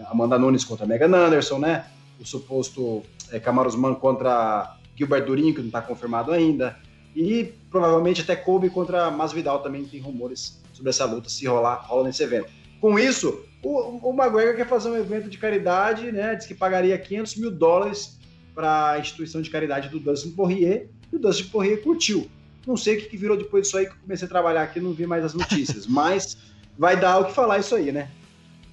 [0.06, 1.86] Amanda Nunes contra Megan Anderson, né?
[2.20, 3.02] O suposto
[3.32, 6.78] é, Camaro Usman contra Gilbert Durinho, que não está confirmado ainda.
[7.14, 12.04] E provavelmente até Kobe contra Masvidal também tem rumores sobre essa luta, se rolar, rola
[12.04, 12.48] nesse evento.
[12.80, 16.34] Com isso, o, o McGregor quer fazer um evento de caridade, né?
[16.36, 18.16] Diz que pagaria 500 mil dólares
[18.54, 22.30] para a instituição de caridade do Dustin Poirier, e o Dustin Poirier curtiu.
[22.66, 24.80] Não sei o que, que virou depois disso aí que eu comecei a trabalhar aqui,
[24.80, 26.38] não vi mais as notícias, mas
[26.78, 28.08] vai dar o que falar isso aí, né?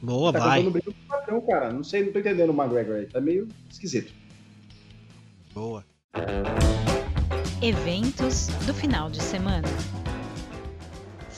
[0.02, 0.65] Boa, tá vai.
[0.65, 1.72] o patrão, cara.
[1.72, 3.06] Não sei, não tô entendendo o McGregor aí.
[3.06, 4.11] Tá meio esquisito.
[5.53, 5.86] Boa.
[7.61, 9.68] Eventos do final de semana.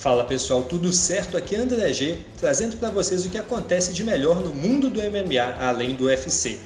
[0.05, 1.35] Fala pessoal, tudo certo?
[1.35, 4.99] Aqui é André G, trazendo para vocês o que acontece de melhor no mundo do
[4.99, 6.59] MMA, além do UFC.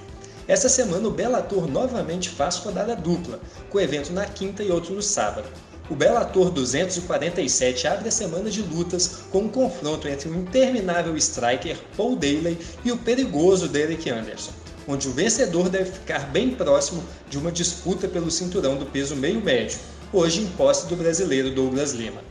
[0.45, 3.39] Essa semana o Bellator novamente faz rodada dupla,
[3.69, 5.47] com evento na quinta e outro no sábado.
[5.89, 11.77] O Bellator 247 abre a semana de lutas com um confronto entre o interminável striker
[11.95, 14.51] Paul Daley e o perigoso Derek Anderson,
[14.85, 19.79] onde o vencedor deve ficar bem próximo de uma disputa pelo cinturão do peso meio-médio,
[20.11, 22.28] hoje em posse do brasileiro Douglas Lima.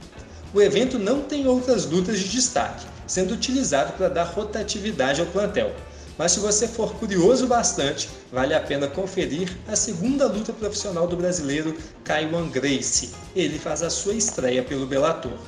[0.54, 5.74] O evento não tem outras lutas de destaque, sendo utilizado para dar rotatividade ao plantel.
[6.16, 11.16] Mas se você for curioso bastante, vale a pena conferir a segunda luta profissional do
[11.16, 13.10] brasileiro Kaiwan Gracie.
[13.36, 15.38] Ele faz a sua estreia pelo Bellator.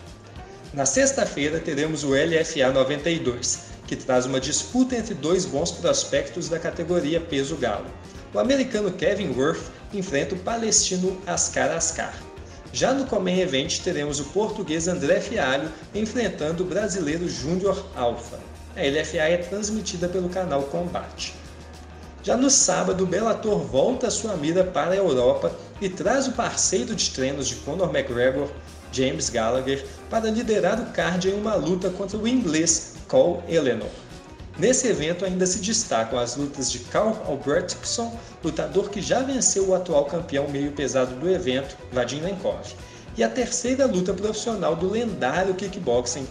[0.72, 6.58] Na sexta-feira teremos o LFA 92, que traz uma disputa entre dois bons prospectos da
[6.58, 7.86] categoria peso galo.
[8.32, 12.29] O americano Kevin Worth enfrenta o palestino Askar Askar.
[12.72, 18.38] Já no Comen Event teremos o português André Fialho enfrentando o brasileiro Júnior Alfa.
[18.76, 21.34] A LFA é transmitida pelo canal Combate.
[22.22, 26.94] Já no sábado, o Bellator volta sua mira para a Europa e traz o parceiro
[26.94, 28.48] de treinos de Conor McGregor,
[28.92, 33.90] James Gallagher, para liderar o card em uma luta contra o inglês Cole Eleanor.
[34.60, 38.14] Nesse evento ainda se destacam as lutas de Carl Albertson,
[38.44, 42.74] lutador que já venceu o atual campeão meio pesado do evento, Vadim Lenkov,
[43.16, 46.28] e a terceira luta profissional do lendário kickboxing,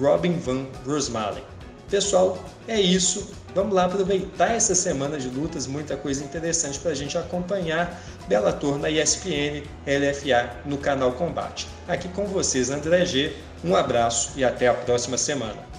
[0.00, 1.42] Robin Van Roosmalen.
[1.90, 3.30] Pessoal, é isso.
[3.54, 8.78] Vamos lá aproveitar essa semana de lutas, muita coisa interessante para a gente acompanhar Bellator
[8.78, 11.68] na ESPN, LFA no canal Combate.
[11.86, 13.36] Aqui com vocês, André G.
[13.62, 15.75] Um abraço e até a próxima semana.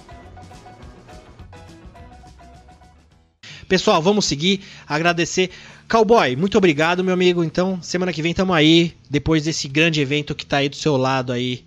[3.68, 4.62] Pessoal, vamos seguir.
[4.86, 5.50] Agradecer.
[5.88, 7.44] Cowboy, muito obrigado, meu amigo.
[7.44, 8.94] Então, semana que vem tamo aí.
[9.10, 11.64] Depois desse grande evento que tá aí do seu lado aí.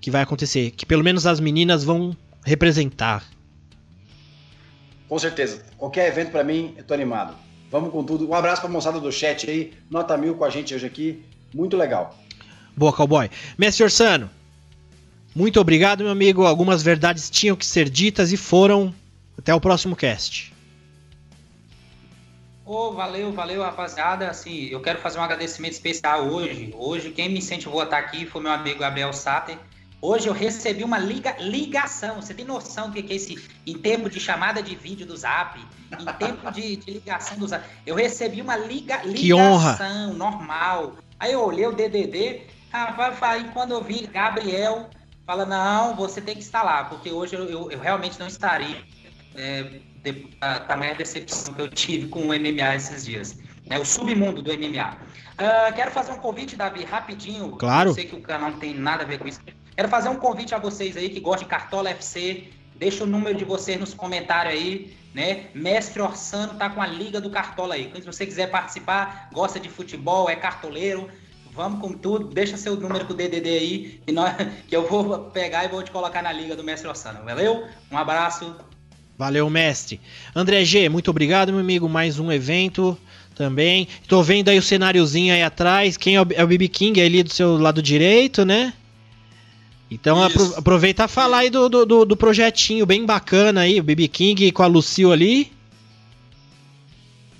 [0.00, 0.72] Que vai acontecer.
[0.72, 3.24] Que pelo menos as meninas vão representar.
[5.08, 5.64] Com certeza.
[5.76, 7.34] Qualquer evento pra mim, eu tô animado.
[7.70, 8.28] Vamos com tudo.
[8.28, 9.72] Um abraço pra moçada do chat aí.
[9.88, 11.22] Nota mil com a gente hoje aqui.
[11.54, 12.18] Muito legal.
[12.76, 13.30] Boa, cowboy.
[13.58, 14.30] Mestre Orsano,
[15.34, 16.44] muito obrigado, meu amigo.
[16.44, 18.92] Algumas verdades tinham que ser ditas e foram.
[19.38, 20.49] Até o próximo cast.
[22.70, 24.30] Ô, valeu, valeu, rapaziada.
[24.30, 26.72] Assim, eu quero fazer um agradecimento especial hoje.
[26.78, 29.58] Hoje, quem me incentivou a estar aqui foi meu amigo Gabriel Sater.
[30.00, 32.22] Hoje eu recebi uma liga, ligação.
[32.22, 35.58] Você tem noção do que é esse em tempo de chamada de vídeo do Zap?
[35.98, 37.68] Em tempo de, de ligação do Zap.
[37.84, 40.12] Eu recebi uma liga, ligação Que honra.
[40.14, 40.94] normal.
[41.18, 44.88] Aí eu olhei o DDD, rapaz, falei, quando eu vi Gabriel,
[45.26, 48.80] fala, não, você tem que estar lá, porque hoje eu, eu, eu realmente não estaria.
[49.34, 53.38] É, de, a tamanha decepção que eu tive com o MMA esses dias.
[53.66, 54.96] Né, o submundo do MMA.
[55.38, 57.52] Ah, quero fazer um convite, Davi, rapidinho.
[57.52, 57.90] Claro.
[57.90, 59.40] Eu sei que o canal não tem nada a ver com isso.
[59.76, 62.48] Quero fazer um convite a vocês aí que gostam de Cartola FC.
[62.76, 65.46] Deixa o número de vocês nos comentários aí, né?
[65.54, 67.86] Mestre Orsano tá com a Liga do Cartola aí.
[67.86, 71.08] Então, se você quiser participar, gosta de futebol, é cartoleiro,
[71.52, 72.28] vamos com tudo.
[72.28, 74.34] Deixa seu número com o DDD aí que, nós,
[74.66, 77.24] que eu vou pegar e vou te colocar na Liga do Mestre Orsano.
[77.24, 77.66] Valeu?
[77.90, 78.56] Um abraço.
[79.20, 80.00] Valeu, mestre.
[80.34, 81.86] André G, muito obrigado, meu amigo.
[81.90, 82.96] Mais um evento
[83.34, 83.86] também.
[84.08, 85.98] Tô vendo aí o cenáriozinho aí atrás.
[85.98, 88.72] Quem é o, é o BB King é ali do seu lado direito, né?
[89.90, 90.40] Então Isso.
[90.40, 94.52] apro aproveita a falar aí do, do, do- projetinho bem bacana aí, o BB King
[94.52, 95.52] com a Lucil ali.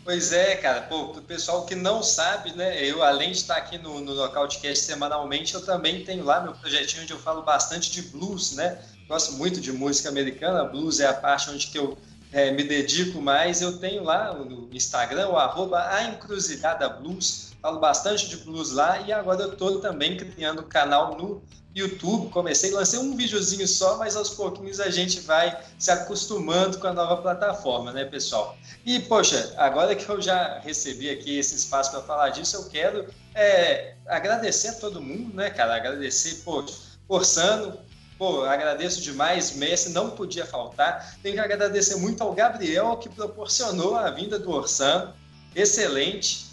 [0.05, 0.82] Pois é, cara.
[0.82, 2.85] Pô, pro pessoal que não sabe, né?
[2.85, 7.05] Eu, além de estar aqui no, no Nocautecast semanalmente, eu também tenho lá meu projetinho
[7.05, 8.78] onde eu falo bastante de blues, né?
[9.11, 10.62] Gosto muito de música americana.
[10.62, 11.99] Blues é a parte onde que eu
[12.32, 13.61] é, me dedico mais.
[13.61, 17.51] Eu tenho lá no Instagram, o arroba a Encruzilhada Blues.
[17.61, 21.43] Falo bastante de blues lá e agora eu estou também criando canal no
[21.74, 22.31] YouTube.
[22.31, 26.93] Comecei, lancei um videozinho só, mas aos pouquinhos a gente vai se acostumando com a
[26.93, 28.57] nova plataforma, né, pessoal?
[28.87, 33.07] E, poxa, agora que eu já recebi aqui esse espaço para falar disso, eu quero
[33.35, 35.74] é, agradecer a todo mundo, né, cara?
[35.74, 36.77] Agradecer, poxa,
[37.09, 37.77] Orsano,
[38.20, 41.16] pô, agradeço demais, Messi não podia faltar.
[41.22, 45.14] Tenho que agradecer muito ao Gabriel, que proporcionou a vinda do Orsano,
[45.56, 46.51] excelente.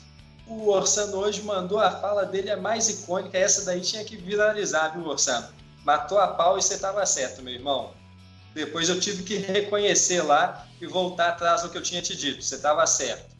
[0.47, 4.93] O Orsano hoje mandou a fala dele, a mais icônica, essa daí tinha que viralizar,
[4.93, 5.49] viu, Orsano?
[5.83, 7.91] Matou a pau e você estava certo, meu irmão.
[8.53, 12.41] Depois eu tive que reconhecer lá e voltar atrás do que eu tinha te dito.
[12.41, 13.35] Você estava certo.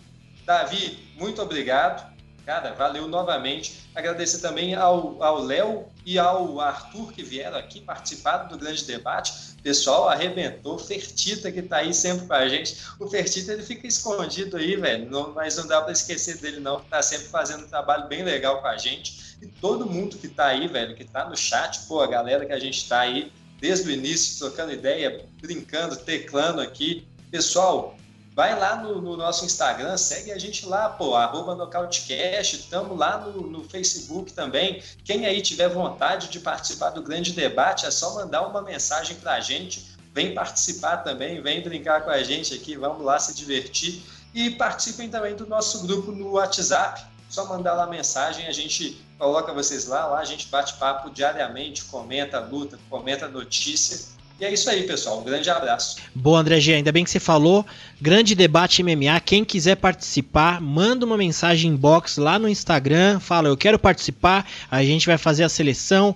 [0.46, 2.14] Davi, muito obrigado.
[2.48, 3.90] Cara, valeu novamente.
[3.94, 9.34] Agradecer também ao Léo e ao Arthur que vieram aqui participar do grande debate.
[9.62, 10.80] Pessoal, arrebentou.
[10.80, 12.78] Fertita que tá aí sempre com a gente.
[13.02, 15.10] O Fertita ele fica escondido aí, velho.
[15.36, 16.80] Mas não dá para esquecer dele, não.
[16.80, 19.36] que Tá sempre fazendo um trabalho bem legal com a gente.
[19.42, 22.54] E todo mundo que tá aí, velho, que tá no chat, pô, a galera que
[22.54, 23.30] a gente tá aí
[23.60, 27.06] desde o início, trocando ideia, brincando, teclando aqui.
[27.30, 27.98] Pessoal,
[28.38, 33.18] vai lá no, no nosso Instagram, segue a gente lá, pô, arroba Nocautecast, estamos lá
[33.18, 34.80] no, no Facebook também.
[35.04, 39.34] Quem aí tiver vontade de participar do grande debate, é só mandar uma mensagem para
[39.34, 39.98] a gente.
[40.14, 44.04] Vem participar também, vem brincar com a gente aqui, vamos lá se divertir.
[44.36, 47.04] E participem também do nosso grupo no WhatsApp.
[47.28, 51.86] Só mandar lá mensagem, a gente coloca vocês lá, lá a gente bate papo diariamente,
[51.86, 54.16] comenta luta, comenta notícia.
[54.40, 55.20] E é isso aí, pessoal.
[55.20, 55.98] Um grande abraço.
[56.14, 57.66] Boa, André G, ainda bem que você falou.
[58.00, 59.20] Grande debate MMA.
[59.26, 63.20] Quem quiser participar, manda uma mensagem inbox lá no Instagram.
[63.20, 64.48] Fala, eu quero participar.
[64.70, 66.16] A gente vai fazer a seleção.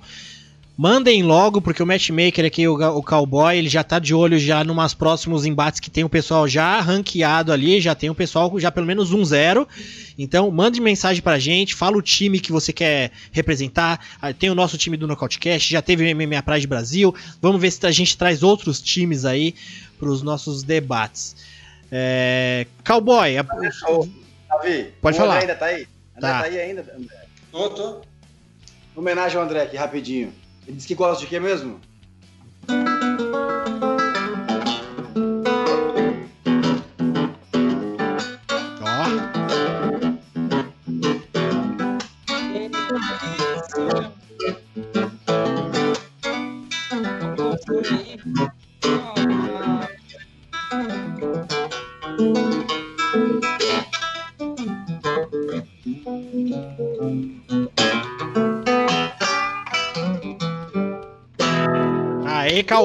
[0.81, 4.63] Mandem logo, porque o matchmaker aqui, o, o cowboy, ele já tá de olho já
[4.63, 8.71] numas próximos embates que tem o pessoal já ranqueado ali, já tem o pessoal já
[8.71, 9.67] pelo menos um zero.
[10.17, 13.99] Então, mande mensagem pra gente, fala o time que você quer representar.
[14.19, 17.13] Ah, Tem o nosso time do Nocautecast, já teve o MMA Pride Brasil.
[17.39, 19.53] Vamos ver se a gente traz outros times aí
[19.99, 21.35] pros nossos debates.
[21.91, 22.65] É...
[22.83, 25.41] Cowboy, a- Davi, Pode falar.
[25.41, 25.85] Ainda tá aí?
[26.17, 26.39] André Tá.
[26.39, 27.15] tá, aí ainda, André?
[27.51, 28.01] Tô, tô.
[28.95, 30.40] Homenagem ao André aqui, rapidinho.
[30.67, 31.79] Ele disse que gosta de quê mesmo?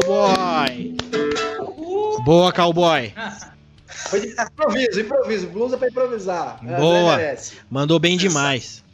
[0.01, 0.97] Cowboy!
[2.25, 3.13] Boa, cowboy!
[4.13, 5.47] Improviso, improviso.
[5.49, 6.61] Blues é pra improvisar.
[6.63, 7.19] André Boa.
[7.71, 8.85] Mandou bem demais.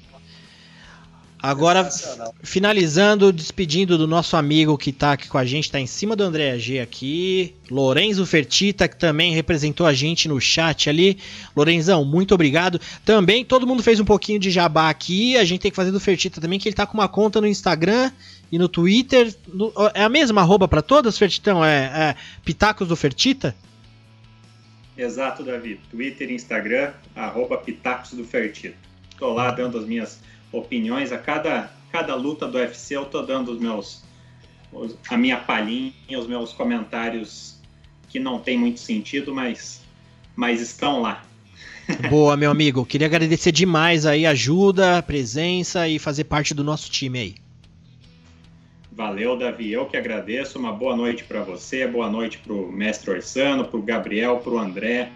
[1.42, 1.88] Agora,
[2.44, 6.22] finalizando, despedindo do nosso amigo que tá aqui com a gente, tá em cima do
[6.22, 11.18] André G aqui, Lorenzo Fertita, que também representou a gente no chat ali.
[11.56, 12.80] Lorenzão, muito obrigado.
[13.04, 15.98] Também todo mundo fez um pouquinho de jabá aqui, a gente tem que fazer do
[15.98, 18.12] Fertita também, que ele tá com uma conta no Instagram
[18.52, 19.34] e no Twitter.
[19.52, 21.64] No- é a mesma arroba pra todas, Fertitão?
[21.64, 23.56] É, é Pitacos do Fertita?
[24.96, 25.80] Exato, Davi.
[25.90, 28.76] Twitter e Instagram, arroba Pitacos do Fertito.
[29.18, 30.20] Tô lá dando as minhas
[30.52, 31.10] opiniões.
[31.12, 34.02] A cada, cada luta do UFC eu tô dando os meus,
[35.08, 37.56] a minha palhinha, os meus comentários
[38.10, 39.80] que não tem muito sentido, mas,
[40.36, 41.24] mas estão lá.
[42.10, 42.84] Boa, meu amigo.
[42.84, 47.34] Queria agradecer demais aí a ajuda, a presença e fazer parte do nosso time aí.
[48.94, 49.72] Valeu, Davi.
[49.72, 50.58] Eu que agradeço.
[50.58, 54.52] Uma boa noite para você, boa noite para o mestre Orsano, para o Gabriel, para
[54.52, 55.10] o André,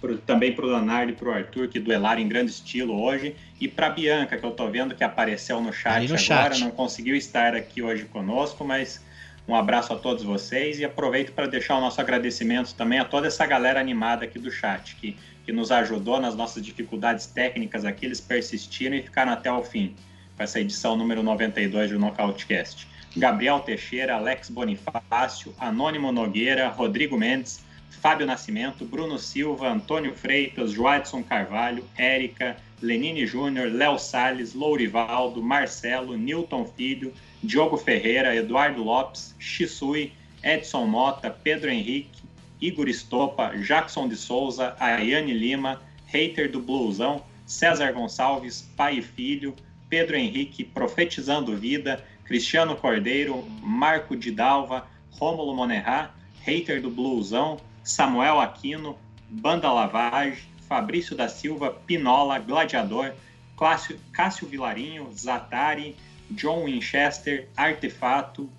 [0.00, 3.34] pro, também para o Leonardo e para o Arthur, que duelaram em grande estilo hoje,
[3.60, 6.60] e para a Bianca, que eu estou vendo que apareceu no chat no agora, chat.
[6.60, 9.04] não conseguiu estar aqui hoje conosco, mas
[9.48, 13.26] um abraço a todos vocês e aproveito para deixar o nosso agradecimento também a toda
[13.26, 18.06] essa galera animada aqui do chat, que, que nos ajudou nas nossas dificuldades técnicas aqui,
[18.06, 19.96] eles persistiram e ficaram até o fim,
[20.36, 22.86] com essa edição número 92 do Nocautecast.
[23.16, 31.22] Gabriel Teixeira, Alex Bonifácio, Anônimo Nogueira, Rodrigo Mendes, Fábio Nascimento, Bruno Silva, Antônio Freitas, Joadson
[31.22, 37.12] Carvalho, Érica, Lenine Júnior, Léo Salles, Lourivaldo, Marcelo, Newton Filho,
[37.42, 40.12] Diogo Ferreira, Eduardo Lopes, Chisui,
[40.42, 42.22] Edson Mota, Pedro Henrique,
[42.60, 49.54] Igor Estopa, Jackson de Souza, Ayane Lima, Hater do Bluesão, César Gonçalves, pai e filho,
[49.88, 56.10] Pedro Henrique, Profetizando Vida, Cristiano Cordeiro, Marco de Dalva, Rômulo Monerá,
[56.44, 58.98] Hater do Bluesão, Samuel Aquino,
[59.28, 63.14] Banda Lavage, Fabrício da Silva, Pinola, Gladiador,
[63.56, 65.96] Cássio, Cássio Vilarinho, Zatari,
[66.30, 68.50] John Winchester, Artefato,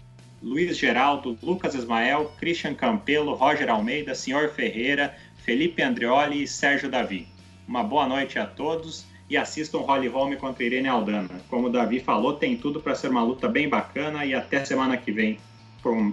[0.42, 7.28] Luiz Geraldo, Lucas Ismael, Christian Campelo, Roger Almeida, Senhor Ferreira, Felipe Andreoli e Sérgio Davi.
[7.68, 11.42] Uma boa noite a todos e assistam Holly Holm contra Irene Aldana.
[11.50, 14.98] Como o Davi falou, tem tudo para ser uma luta bem bacana e até semana
[14.98, 15.38] que vem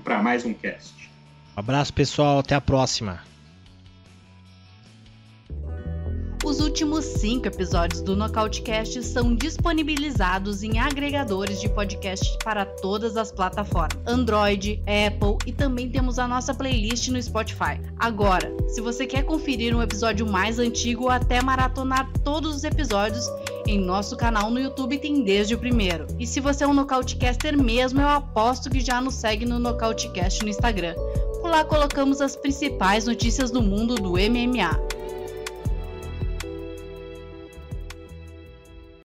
[0.03, 1.11] para mais um cast.
[1.57, 2.41] Um abraço, pessoal.
[2.41, 3.23] Até a próxima.
[6.44, 13.32] Os últimos cinco episódios do Nocautecast são disponibilizados em agregadores de podcast para todas as
[13.32, 17.80] plataformas: Android, Apple e também temos a nossa playlist no Spotify.
[17.98, 23.26] Agora, se você quer conferir um episódio mais antigo ou até maratonar todos os episódios,
[23.66, 26.06] em nosso canal no YouTube tem desde o primeiro.
[26.18, 30.42] E se você é um Nocautecaster mesmo, eu aposto que já nos segue no Nocautecast
[30.42, 30.94] no Instagram.
[31.40, 35.03] Por lá colocamos as principais notícias do mundo do MMA.